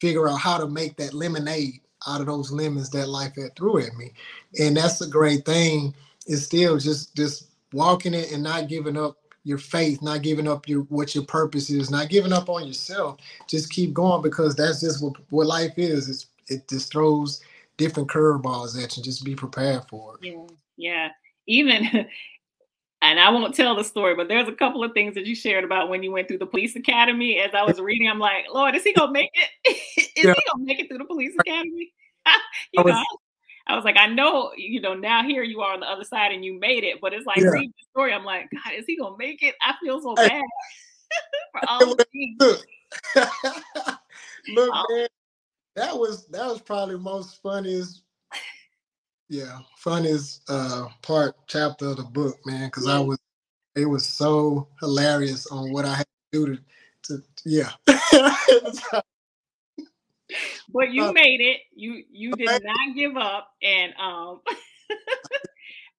figure 0.00 0.28
out 0.28 0.40
how 0.40 0.58
to 0.58 0.66
make 0.66 0.96
that 0.96 1.14
lemonade 1.14 1.80
out 2.06 2.20
of 2.20 2.26
those 2.26 2.50
lemons 2.50 2.90
that 2.90 3.08
life 3.08 3.36
had 3.36 3.54
threw 3.54 3.78
at 3.78 3.94
me. 3.96 4.12
And 4.58 4.76
that's 4.76 5.00
a 5.00 5.08
great 5.08 5.44
thing. 5.44 5.94
Is 6.26 6.44
still 6.44 6.78
just 6.78 7.16
just 7.16 7.48
walking 7.72 8.14
it 8.14 8.32
and 8.32 8.42
not 8.42 8.68
giving 8.68 8.96
up 8.96 9.16
your 9.44 9.58
faith, 9.58 10.02
not 10.02 10.22
giving 10.22 10.46
up 10.46 10.68
your 10.68 10.82
what 10.82 11.14
your 11.14 11.24
purpose 11.24 11.68
is, 11.70 11.90
not 11.90 12.08
giving 12.08 12.32
up 12.32 12.48
on 12.48 12.66
yourself. 12.66 13.18
Just 13.48 13.72
keep 13.72 13.92
going 13.92 14.22
because 14.22 14.54
that's 14.54 14.80
just 14.80 15.02
what, 15.02 15.14
what 15.30 15.46
life 15.48 15.72
is. 15.76 16.08
It's, 16.08 16.26
it 16.48 16.68
just 16.68 16.92
throws 16.92 17.40
different 17.82 18.08
curveballs 18.08 18.82
at 18.82 18.96
you. 18.96 19.02
Just 19.02 19.24
be 19.24 19.34
prepared 19.34 19.82
for 19.88 20.14
it. 20.14 20.32
Yeah, 20.32 20.46
yeah. 20.76 21.08
Even 21.46 21.84
and 23.02 23.18
I 23.18 23.30
won't 23.30 23.54
tell 23.54 23.74
the 23.74 23.82
story, 23.82 24.14
but 24.14 24.28
there's 24.28 24.48
a 24.48 24.52
couple 24.52 24.84
of 24.84 24.92
things 24.92 25.14
that 25.14 25.26
you 25.26 25.34
shared 25.34 25.64
about 25.64 25.88
when 25.88 26.02
you 26.02 26.12
went 26.12 26.28
through 26.28 26.38
the 26.38 26.46
police 26.46 26.76
academy. 26.76 27.40
As 27.40 27.50
I 27.54 27.64
was 27.64 27.80
reading, 27.80 28.08
I'm 28.08 28.20
like, 28.20 28.46
Lord, 28.52 28.76
is 28.76 28.84
he 28.84 28.92
gonna 28.92 29.12
make 29.12 29.30
it? 29.34 29.76
is 30.16 30.24
yeah. 30.24 30.34
he 30.34 30.42
gonna 30.50 30.64
make 30.64 30.78
it 30.78 30.88
through 30.88 30.98
the 30.98 31.04
police 31.04 31.34
academy? 31.38 31.92
you 32.72 32.80
I 32.80 32.82
was, 32.82 32.94
know, 32.94 33.04
I 33.66 33.74
was 33.74 33.84
like, 33.84 33.96
I 33.96 34.06
know, 34.06 34.52
you 34.56 34.80
know, 34.80 34.94
now 34.94 35.24
here 35.24 35.42
you 35.42 35.60
are 35.60 35.74
on 35.74 35.80
the 35.80 35.90
other 35.90 36.04
side 36.04 36.30
and 36.30 36.44
you 36.44 36.58
made 36.60 36.84
it, 36.84 37.00
but 37.00 37.12
it's 37.12 37.26
like 37.26 37.38
yeah. 37.38 37.48
reading 37.48 37.74
the 37.76 37.84
story. 37.90 38.12
I'm 38.12 38.24
like, 38.24 38.48
God, 38.52 38.74
is 38.74 38.86
he 38.86 38.96
gonna 38.96 39.16
make 39.18 39.42
it? 39.42 39.56
I 39.60 39.74
feel 39.82 40.00
so 40.00 40.14
bad 40.14 40.42
for 41.50 41.60
all 41.68 41.96
the 41.96 42.06
things. 42.12 42.36
Look, 44.48 44.74
man, 44.90 45.08
that 45.76 45.96
was 45.96 46.26
that 46.28 46.46
was 46.46 46.60
probably 46.60 46.98
most 46.98 47.40
funniest 47.42 48.02
yeah, 49.32 49.60
funniest 49.78 50.42
uh 50.50 50.88
part 51.00 51.34
chapter 51.46 51.86
of 51.86 51.96
the 51.96 52.02
book, 52.02 52.36
man, 52.44 52.66
because 52.66 52.86
I 52.86 52.98
was 52.98 53.18
it 53.74 53.86
was 53.86 54.06
so 54.06 54.68
hilarious 54.80 55.46
on 55.46 55.72
what 55.72 55.86
I 55.86 55.94
had 55.94 56.06
to 56.32 56.46
do 56.46 56.58
to, 57.04 57.16
to 57.16 57.22
yeah. 57.46 57.70
but 60.68 60.92
you 60.92 61.04
uh, 61.04 61.12
made 61.12 61.40
it. 61.40 61.60
You 61.74 62.04
you 62.10 62.32
did 62.32 62.62
not 62.62 62.94
give 62.94 63.16
up, 63.16 63.48
and 63.62 63.94
um, 63.98 64.40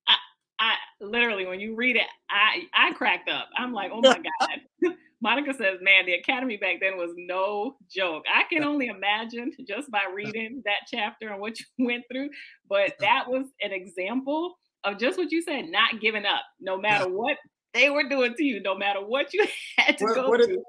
I 0.07 0.15
I 0.59 0.75
literally 1.01 1.47
when 1.47 1.59
you 1.59 1.75
read 1.75 1.95
it, 1.95 2.05
I 2.29 2.65
I 2.71 2.93
cracked 2.93 3.29
up. 3.29 3.49
I'm 3.57 3.73
like, 3.73 3.89
oh 3.91 4.01
my 4.01 4.21
god. 4.81 4.93
Monica 5.23 5.53
says, 5.53 5.79
man, 5.81 6.05
the 6.05 6.15
academy 6.15 6.57
back 6.57 6.81
then 6.81 6.97
was 6.97 7.11
no 7.15 7.77
joke. 7.89 8.25
I 8.31 8.43
can 8.43 8.65
only 8.65 8.87
imagine 8.87 9.53
just 9.65 9.89
by 9.89 10.01
reading 10.13 10.61
that 10.65 10.85
chapter 10.93 11.29
and 11.29 11.39
what 11.39 11.57
you 11.59 11.65
went 11.85 12.03
through. 12.11 12.29
But 12.69 12.95
that 12.99 13.29
was 13.29 13.47
an 13.61 13.71
example 13.71 14.55
of 14.83 14.99
just 14.99 15.17
what 15.17 15.31
you 15.31 15.41
said, 15.41 15.69
not 15.69 16.01
giving 16.01 16.25
up, 16.25 16.41
no 16.59 16.77
matter 16.77 17.07
what 17.07 17.37
they 17.73 17.89
were 17.89 18.07
doing 18.07 18.35
to 18.35 18.43
you, 18.43 18.61
no 18.61 18.75
matter 18.75 18.99
what 18.99 19.33
you 19.33 19.47
had 19.77 19.97
to 19.97 20.03
what, 20.03 20.15
go 20.15 20.29
what 20.29 20.43
through. 20.43 20.55
It, 20.55 20.63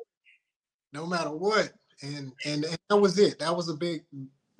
no 0.93 1.05
matter 1.05 1.31
what. 1.31 1.73
And, 2.03 2.33
and 2.45 2.65
and 2.65 2.79
that 2.89 2.97
was 2.97 3.19
it. 3.19 3.41
That 3.41 3.57
was 3.57 3.69
a 3.69 3.75
big, 3.75 4.05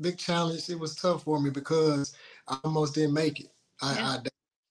big 0.01 0.19
challenge. 0.19 0.69
It 0.69 0.79
was 0.79 0.97
tough 0.97 1.23
for 1.23 1.41
me 1.41 1.51
because 1.51 2.17
I 2.49 2.59
almost 2.65 2.97
didn't 2.97 3.15
make 3.15 3.39
it. 3.39 3.51
I, 3.81 3.95
yeah. 3.95 4.09
I 4.09 4.19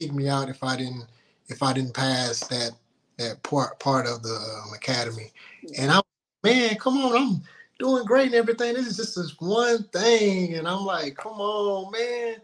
kicked 0.01 0.13
me 0.13 0.27
out 0.27 0.49
if 0.49 0.61
I 0.63 0.75
didn't 0.75 1.05
if 1.47 1.63
I 1.63 1.71
didn't 1.71 1.93
pass 1.93 2.45
that 2.47 2.71
that 3.17 3.41
part 3.43 3.79
part 3.79 4.05
of 4.05 4.23
the 4.23 4.33
um, 4.33 4.73
academy. 4.75 5.31
And 5.77 5.91
I, 5.91 6.01
man, 6.43 6.75
come 6.75 6.97
on, 6.97 7.15
I'm 7.15 7.41
doing 7.79 8.05
great 8.05 8.27
and 8.27 8.35
everything. 8.35 8.73
This 8.73 8.87
is 8.87 8.97
just 8.97 9.15
this 9.15 9.35
one 9.39 9.83
thing, 9.85 10.55
and 10.55 10.67
I'm 10.67 10.85
like, 10.85 11.15
come 11.15 11.33
on, 11.33 11.91
man. 11.91 12.35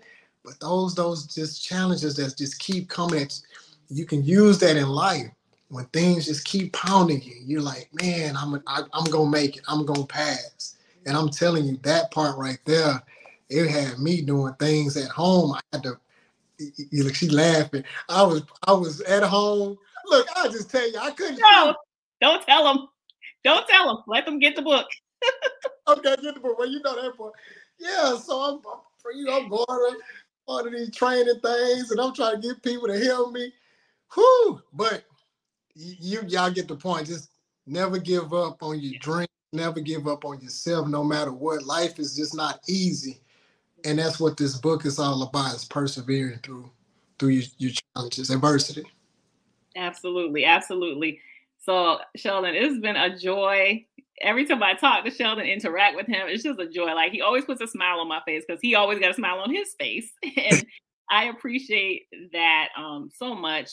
But 0.43 0.59
those 0.59 0.95
those 0.95 1.27
just 1.27 1.63
challenges 1.63 2.15
that 2.15 2.37
just 2.37 2.59
keep 2.59 2.89
coming. 2.89 3.23
At, 3.23 3.39
you 3.89 4.05
can 4.05 4.23
use 4.23 4.59
that 4.59 4.77
in 4.77 4.87
life 4.87 5.31
when 5.69 5.85
things 5.85 6.25
just 6.25 6.45
keep 6.45 6.73
pounding 6.73 7.21
you. 7.21 7.35
You're 7.45 7.61
like, 7.61 7.89
man, 8.01 8.35
I'm 8.37 8.55
I, 8.67 8.79
am 8.79 8.89
i 8.93 8.99
am 8.99 9.05
gonna 9.05 9.29
make 9.29 9.57
it. 9.57 9.63
I'm 9.67 9.85
gonna 9.85 10.05
pass. 10.05 10.75
And 11.05 11.15
I'm 11.17 11.29
telling 11.29 11.65
you, 11.65 11.77
that 11.83 12.11
part 12.11 12.37
right 12.37 12.59
there, 12.65 13.01
it 13.49 13.69
had 13.69 13.99
me 13.99 14.21
doing 14.21 14.53
things 14.59 14.97
at 14.97 15.09
home. 15.09 15.53
I 15.53 15.59
had 15.73 15.83
to. 15.83 15.99
You 16.91 17.05
look, 17.05 17.15
she 17.15 17.29
laughing. 17.29 17.85
I 18.09 18.21
was 18.23 18.43
I 18.67 18.73
was 18.73 18.99
at 19.01 19.23
home 19.23 19.77
Look, 20.09 20.27
I'll 20.35 20.51
just 20.51 20.69
tell 20.69 20.89
you, 20.89 20.97
I 20.99 21.11
couldn't. 21.11 21.39
No, 21.39 21.75
don't 22.21 22.43
tell 22.45 22.63
them. 22.63 22.87
Don't 23.43 23.67
tell 23.67 23.87
them. 23.87 24.03
Let 24.07 24.25
them 24.25 24.39
get 24.39 24.55
the 24.55 24.61
book. 24.61 24.87
okay, 25.87 26.15
get 26.21 26.33
the 26.33 26.39
book. 26.39 26.57
Well, 26.57 26.67
you 26.67 26.81
know 26.81 27.01
that 27.01 27.17
part. 27.17 27.33
Yeah, 27.79 28.17
so 28.17 28.39
I'm, 28.39 28.55
I'm 28.55 29.17
you 29.17 29.25
know, 29.25 29.41
I'm 29.41 29.49
going 29.49 29.95
on 30.47 30.67
of 30.67 30.73
these 30.73 30.95
training 30.95 31.39
things, 31.41 31.91
and 31.91 32.01
I'm 32.01 32.13
trying 32.13 32.41
to 32.41 32.47
get 32.47 32.63
people 32.63 32.87
to 32.87 32.99
help 32.99 33.31
me. 33.31 33.53
Whew. 34.13 34.61
But 34.73 35.03
you 35.75 36.21
y'all 36.27 36.51
get 36.51 36.67
the 36.67 36.75
point. 36.75 37.07
Just 37.07 37.29
never 37.65 37.97
give 37.97 38.33
up 38.33 38.61
on 38.61 38.79
your 38.79 38.99
dream. 38.99 39.27
Never 39.53 39.79
give 39.79 40.07
up 40.07 40.25
on 40.25 40.39
yourself, 40.41 40.87
no 40.87 41.03
matter 41.03 41.31
what. 41.31 41.63
Life 41.63 41.99
is 41.99 42.15
just 42.15 42.35
not 42.35 42.59
easy, 42.67 43.21
and 43.85 43.97
that's 43.97 44.19
what 44.19 44.37
this 44.37 44.57
book 44.57 44.85
is 44.85 44.99
all 44.99 45.23
about: 45.23 45.55
is 45.55 45.65
persevering 45.65 46.39
through 46.43 46.69
through 47.17 47.29
your, 47.29 47.43
your 47.57 47.71
challenges, 47.95 48.29
adversity. 48.29 48.85
Absolutely, 49.75 50.45
absolutely. 50.45 51.19
So 51.59 51.99
Sheldon, 52.15 52.55
it's 52.55 52.79
been 52.79 52.95
a 52.95 53.17
joy. 53.17 53.85
Every 54.21 54.45
time 54.45 54.63
I 54.63 54.73
talk 54.73 55.05
to 55.05 55.11
Sheldon, 55.11 55.45
interact 55.45 55.95
with 55.95 56.07
him, 56.07 56.27
it's 56.27 56.43
just 56.43 56.59
a 56.59 56.67
joy. 56.67 56.93
Like 56.93 57.11
he 57.11 57.21
always 57.21 57.45
puts 57.45 57.61
a 57.61 57.67
smile 57.67 57.99
on 57.99 58.07
my 58.07 58.21
face 58.25 58.43
because 58.47 58.61
he 58.61 58.75
always 58.75 58.99
got 58.99 59.11
a 59.11 59.15
smile 59.15 59.39
on 59.39 59.53
his 59.53 59.73
face, 59.77 60.11
and 60.37 60.65
I 61.09 61.25
appreciate 61.25 62.03
that 62.33 62.69
um, 62.77 63.09
so 63.13 63.33
much. 63.35 63.71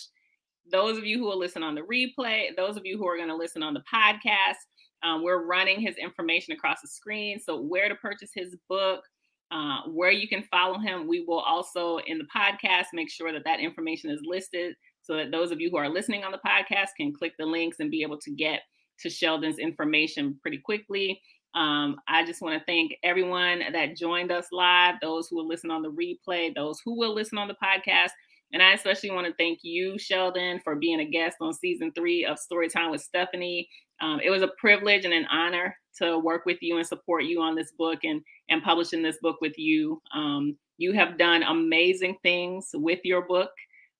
Those 0.70 0.98
of 0.98 1.04
you 1.04 1.18
who 1.18 1.24
will 1.26 1.38
listen 1.38 1.62
on 1.62 1.76
the 1.76 1.82
replay, 1.82 2.54
those 2.56 2.76
of 2.76 2.84
you 2.84 2.98
who 2.98 3.06
are 3.06 3.16
going 3.16 3.28
to 3.28 3.36
listen 3.36 3.62
on 3.62 3.72
the 3.72 3.84
podcast, 3.92 4.56
um, 5.04 5.22
we're 5.22 5.44
running 5.44 5.80
his 5.80 5.96
information 5.96 6.52
across 6.52 6.80
the 6.80 6.88
screen. 6.88 7.38
So 7.38 7.60
where 7.60 7.88
to 7.88 7.94
purchase 7.94 8.30
his 8.34 8.56
book, 8.68 9.04
uh, 9.52 9.82
where 9.86 10.10
you 10.10 10.26
can 10.28 10.42
follow 10.50 10.78
him. 10.78 11.06
We 11.06 11.24
will 11.26 11.38
also 11.38 11.98
in 11.98 12.18
the 12.18 12.26
podcast 12.34 12.86
make 12.92 13.10
sure 13.10 13.32
that 13.32 13.44
that 13.44 13.60
information 13.60 14.10
is 14.10 14.20
listed 14.24 14.74
so 15.06 15.16
that 15.16 15.30
those 15.30 15.52
of 15.52 15.60
you 15.60 15.70
who 15.70 15.76
are 15.76 15.88
listening 15.88 16.24
on 16.24 16.32
the 16.32 16.40
podcast 16.44 16.88
can 16.96 17.14
click 17.14 17.34
the 17.38 17.46
links 17.46 17.78
and 17.78 17.90
be 17.90 18.02
able 18.02 18.18
to 18.18 18.30
get 18.32 18.62
to 19.00 19.08
Sheldon's 19.08 19.58
information 19.58 20.38
pretty 20.42 20.58
quickly. 20.58 21.20
Um, 21.54 21.96
I 22.08 22.24
just 22.26 22.42
want 22.42 22.58
to 22.58 22.64
thank 22.66 22.92
everyone 23.02 23.62
that 23.72 23.96
joined 23.96 24.32
us 24.32 24.48
live, 24.52 24.96
those 25.00 25.28
who 25.28 25.36
will 25.36 25.48
listen 25.48 25.70
on 25.70 25.82
the 25.82 25.90
replay, 25.90 26.54
those 26.54 26.80
who 26.84 26.98
will 26.98 27.14
listen 27.14 27.38
on 27.38 27.48
the 27.48 27.56
podcast. 27.62 28.10
And 28.52 28.62
I 28.62 28.72
especially 28.72 29.10
want 29.10 29.26
to 29.26 29.34
thank 29.38 29.60
you, 29.62 29.98
Sheldon, 29.98 30.60
for 30.62 30.74
being 30.74 31.00
a 31.00 31.04
guest 31.04 31.36
on 31.40 31.54
season 31.54 31.92
three 31.94 32.24
of 32.24 32.38
Storytime 32.38 32.90
with 32.90 33.00
Stephanie. 33.00 33.68
Um, 34.00 34.20
it 34.22 34.30
was 34.30 34.42
a 34.42 34.52
privilege 34.58 35.04
and 35.04 35.14
an 35.14 35.26
honor 35.30 35.76
to 35.98 36.18
work 36.18 36.44
with 36.46 36.58
you 36.60 36.76
and 36.76 36.86
support 36.86 37.24
you 37.24 37.40
on 37.40 37.54
this 37.54 37.72
book 37.72 38.00
and, 38.04 38.20
and 38.50 38.62
publishing 38.62 39.02
this 39.02 39.18
book 39.22 39.36
with 39.40 39.56
you. 39.56 40.00
Um, 40.14 40.56
you 40.78 40.92
have 40.92 41.16
done 41.16 41.42
amazing 41.42 42.16
things 42.22 42.70
with 42.74 43.00
your 43.02 43.26
book. 43.26 43.50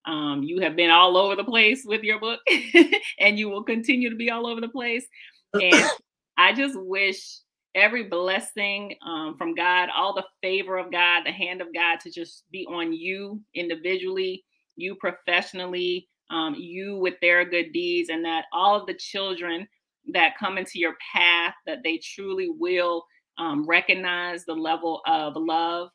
Um, 0.06 0.42
you 0.42 0.60
have 0.60 0.76
been 0.76 0.90
all 0.90 1.16
over 1.16 1.34
the 1.34 1.44
place 1.44 1.82
with 1.84 2.02
your 2.02 2.20
book, 2.20 2.40
and 3.18 3.38
you 3.38 3.48
will 3.48 3.64
continue 3.64 4.08
to 4.08 4.16
be 4.16 4.30
all 4.30 4.46
over 4.46 4.60
the 4.60 4.68
place. 4.68 5.06
And 5.54 5.84
I 6.38 6.52
just 6.52 6.78
wish 6.78 7.38
every 7.74 8.04
blessing 8.04 8.94
um, 9.06 9.36
from 9.36 9.54
God, 9.54 9.88
all 9.94 10.14
the 10.14 10.24
favor 10.42 10.78
of 10.78 10.90
God, 10.90 11.24
the 11.24 11.32
hand 11.32 11.60
of 11.60 11.74
God 11.74 12.00
to 12.00 12.10
just 12.10 12.44
be 12.50 12.66
on 12.66 12.92
you 12.92 13.40
individually, 13.54 14.44
you 14.76 14.94
professionally, 14.96 16.08
um, 16.30 16.54
you 16.54 16.96
with 16.96 17.14
Theragood 17.22 17.72
Deeds, 17.72 18.08
and 18.08 18.24
that 18.24 18.46
all 18.52 18.80
of 18.80 18.86
the 18.86 18.94
children 18.94 19.66
that 20.12 20.38
come 20.38 20.56
into 20.56 20.78
your 20.78 20.94
path, 21.14 21.54
that 21.66 21.78
they 21.84 21.98
truly 21.98 22.48
will 22.48 23.04
um, 23.38 23.66
recognize 23.66 24.44
the 24.44 24.54
level 24.54 25.02
of 25.06 25.34
love 25.36 25.90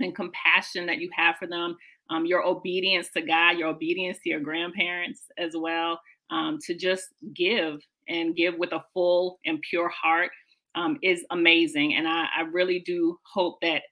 and 0.00 0.14
compassion 0.14 0.86
that 0.86 0.98
you 0.98 1.10
have 1.14 1.36
for 1.36 1.46
them 1.46 1.76
um, 2.10 2.26
your 2.26 2.44
obedience 2.44 3.08
to 3.16 3.22
God, 3.22 3.56
your 3.56 3.68
obedience 3.68 4.18
to 4.22 4.30
your 4.30 4.40
grandparents 4.40 5.22
as 5.38 5.52
well, 5.56 6.00
um, 6.30 6.58
to 6.66 6.76
just 6.76 7.08
give 7.34 7.80
and 8.08 8.36
give 8.36 8.54
with 8.58 8.72
a 8.72 8.84
full 8.92 9.38
and 9.46 9.60
pure 9.68 9.88
heart 9.88 10.30
um, 10.74 10.98
is 11.02 11.24
amazing. 11.30 11.94
And 11.94 12.06
I, 12.06 12.26
I 12.38 12.42
really 12.52 12.80
do 12.80 13.18
hope 13.32 13.58
that 13.62 13.82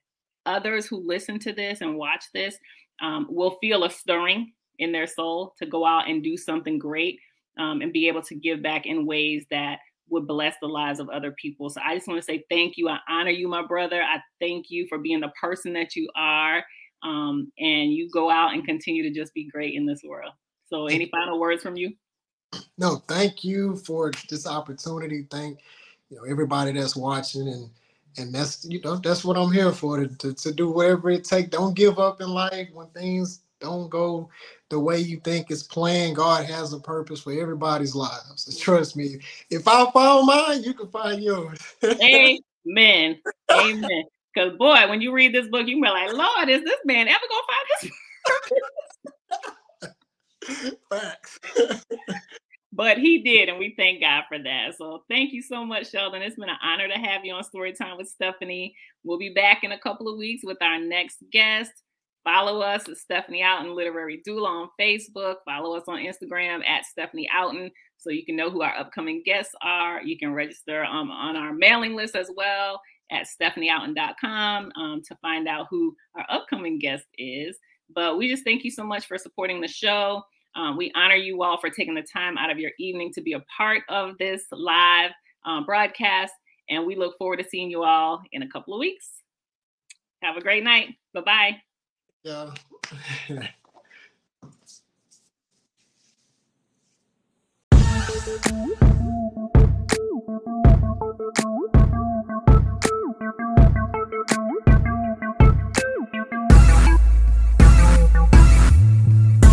others 0.45 0.85
who 0.85 1.05
listen 1.05 1.39
to 1.39 1.53
this 1.53 1.81
and 1.81 1.97
watch 1.97 2.25
this 2.33 2.57
um, 3.01 3.27
will 3.29 3.57
feel 3.61 3.83
a 3.83 3.89
stirring 3.89 4.51
in 4.79 4.91
their 4.91 5.07
soul 5.07 5.53
to 5.59 5.65
go 5.65 5.85
out 5.85 6.09
and 6.09 6.23
do 6.23 6.37
something 6.37 6.79
great 6.79 7.19
um, 7.59 7.81
and 7.81 7.93
be 7.93 8.07
able 8.07 8.21
to 8.23 8.35
give 8.35 8.61
back 8.63 8.85
in 8.85 9.05
ways 9.05 9.45
that 9.51 9.79
would 10.09 10.27
bless 10.27 10.55
the 10.61 10.67
lives 10.67 10.99
of 10.99 11.09
other 11.09 11.31
people. 11.39 11.69
So 11.69 11.81
I 11.85 11.95
just 11.95 12.07
want 12.07 12.19
to 12.19 12.25
say 12.25 12.43
thank 12.49 12.77
you. 12.77 12.89
I 12.89 12.97
honor 13.07 13.31
you, 13.31 13.47
my 13.47 13.65
brother. 13.65 14.01
I 14.01 14.19
thank 14.39 14.67
you 14.69 14.87
for 14.87 14.97
being 14.97 15.19
the 15.19 15.31
person 15.39 15.73
that 15.73 15.95
you 15.95 16.09
are. 16.15 16.63
Um, 17.03 17.51
and 17.57 17.93
you 17.93 18.09
go 18.09 18.29
out 18.29 18.53
and 18.53 18.65
continue 18.65 19.03
to 19.03 19.11
just 19.11 19.33
be 19.33 19.49
great 19.49 19.75
in 19.75 19.85
this 19.85 20.01
world. 20.03 20.33
So, 20.67 20.87
any 20.87 21.07
final 21.07 21.39
words 21.39 21.63
from 21.63 21.77
you? 21.77 21.93
No, 22.77 22.97
thank 23.07 23.43
you 23.43 23.77
for 23.77 24.11
this 24.29 24.45
opportunity. 24.45 25.25
Thank 25.29 25.59
you 26.09 26.17
know 26.17 26.23
everybody 26.23 26.71
that's 26.71 26.95
watching 26.95 27.47
and 27.47 27.69
and 28.17 28.33
that's 28.33 28.65
you 28.65 28.81
know 28.81 28.95
that's 28.97 29.23
what 29.23 29.37
I'm 29.37 29.51
here 29.51 29.71
for 29.71 29.99
to, 29.99 30.07
to, 30.17 30.33
to 30.33 30.51
do 30.51 30.69
whatever 30.69 31.09
it 31.09 31.23
takes. 31.23 31.49
Don't 31.49 31.75
give 31.75 31.99
up 31.99 32.21
in 32.21 32.29
life 32.29 32.69
when 32.73 32.87
things 32.87 33.41
don't 33.59 33.89
go 33.89 34.29
the 34.69 34.79
way 34.79 34.99
you 34.99 35.19
think 35.19 35.51
it's 35.51 35.63
planned. 35.63 36.15
God 36.15 36.45
has 36.45 36.73
a 36.73 36.79
purpose 36.79 37.21
for 37.21 37.33
everybody's 37.33 37.93
lives. 37.93 38.57
Trust 38.57 38.95
me. 38.95 39.19
If 39.49 39.67
I 39.67 39.89
found 39.91 40.27
mine, 40.27 40.63
you 40.63 40.73
can 40.73 40.87
find 40.89 41.21
yours. 41.21 41.59
Amen. 41.83 43.19
Amen. 43.51 44.03
Because 44.33 44.57
boy, 44.57 44.87
when 44.87 45.01
you 45.01 45.11
read 45.11 45.33
this 45.33 45.47
book, 45.47 45.67
you 45.67 45.81
be 45.81 45.89
like, 45.89 46.13
Lord, 46.13 46.49
is 46.49 46.63
this 46.63 46.79
man 46.85 47.07
ever 47.07 47.19
gonna 47.29 47.41
find 47.47 47.67
his 47.81 47.91
Facts. 50.89 51.39
but 52.73 52.97
he 52.97 53.21
did, 53.21 53.49
and 53.49 53.59
we 53.59 53.73
thank 53.77 54.01
God 54.01 54.23
for 54.27 54.39
that. 54.39 54.75
So 54.77 55.03
thank 55.09 55.33
you 55.33 55.41
so 55.41 55.65
much, 55.65 55.91
Sheldon. 55.91 56.21
It's 56.21 56.37
been 56.37 56.49
an 56.49 56.57
honor 56.63 56.87
to 56.87 56.95
have 56.95 57.25
you 57.25 57.33
on 57.33 57.43
Storytime 57.43 57.97
with 57.97 58.07
Stephanie. 58.07 58.75
We'll 59.03 59.19
be 59.19 59.33
back 59.33 59.63
in 59.63 59.71
a 59.71 59.79
couple 59.79 60.07
of 60.07 60.17
weeks 60.17 60.43
with 60.43 60.61
our 60.61 60.79
next 60.79 61.17
guest. 61.31 61.71
Follow 62.23 62.61
us 62.61 62.87
at 62.87 62.97
Stephanie 62.97 63.43
Outen 63.43 63.75
Literary 63.75 64.21
Doula 64.27 64.47
on 64.47 64.69
Facebook. 64.79 65.35
Follow 65.45 65.75
us 65.75 65.83
on 65.87 65.99
Instagram 65.99 66.65
at 66.67 66.85
Stephanie 66.85 67.29
Outen 67.33 67.71
so 67.97 68.09
you 68.11 68.25
can 68.25 68.35
know 68.35 68.49
who 68.49 68.61
our 68.61 68.75
upcoming 68.75 69.23
guests 69.25 69.55
are. 69.61 70.03
You 70.03 70.17
can 70.17 70.33
register 70.33 70.83
um, 70.83 71.11
on 71.11 71.35
our 71.35 71.53
mailing 71.53 71.95
list 71.95 72.15
as 72.15 72.29
well 72.35 72.81
at 73.11 73.27
stephanieouten.com 73.27 74.71
um, 74.75 75.01
to 75.07 75.15
find 75.21 75.47
out 75.47 75.67
who 75.69 75.95
our 76.15 76.25
upcoming 76.29 76.79
guest 76.79 77.05
is. 77.17 77.57
But 77.93 78.17
we 78.17 78.29
just 78.29 78.43
thank 78.43 78.63
you 78.63 78.71
so 78.71 78.83
much 78.83 79.07
for 79.07 79.17
supporting 79.17 79.61
the 79.61 79.67
show. 79.67 80.21
Um, 80.55 80.77
we 80.77 80.91
honor 80.95 81.15
you 81.15 81.43
all 81.43 81.59
for 81.59 81.69
taking 81.69 81.95
the 81.95 82.03
time 82.03 82.37
out 82.37 82.49
of 82.49 82.59
your 82.59 82.71
evening 82.79 83.11
to 83.13 83.21
be 83.21 83.33
a 83.33 83.43
part 83.55 83.83
of 83.89 84.17
this 84.17 84.45
live 84.51 85.11
um, 85.45 85.65
broadcast. 85.65 86.33
And 86.69 86.85
we 86.85 86.95
look 86.95 87.17
forward 87.17 87.37
to 87.37 87.45
seeing 87.47 87.71
you 87.71 87.83
all 87.83 88.21
in 88.31 88.43
a 88.43 88.49
couple 88.49 88.73
of 88.73 88.79
weeks. 88.79 89.09
Have 90.21 90.37
a 90.37 90.41
great 90.41 90.63
night. 90.63 90.95
Bye 91.13 91.21
bye. 91.21 91.55
Yeah. 92.23 92.51
Thank 98.29 98.47
you. 101.71 101.71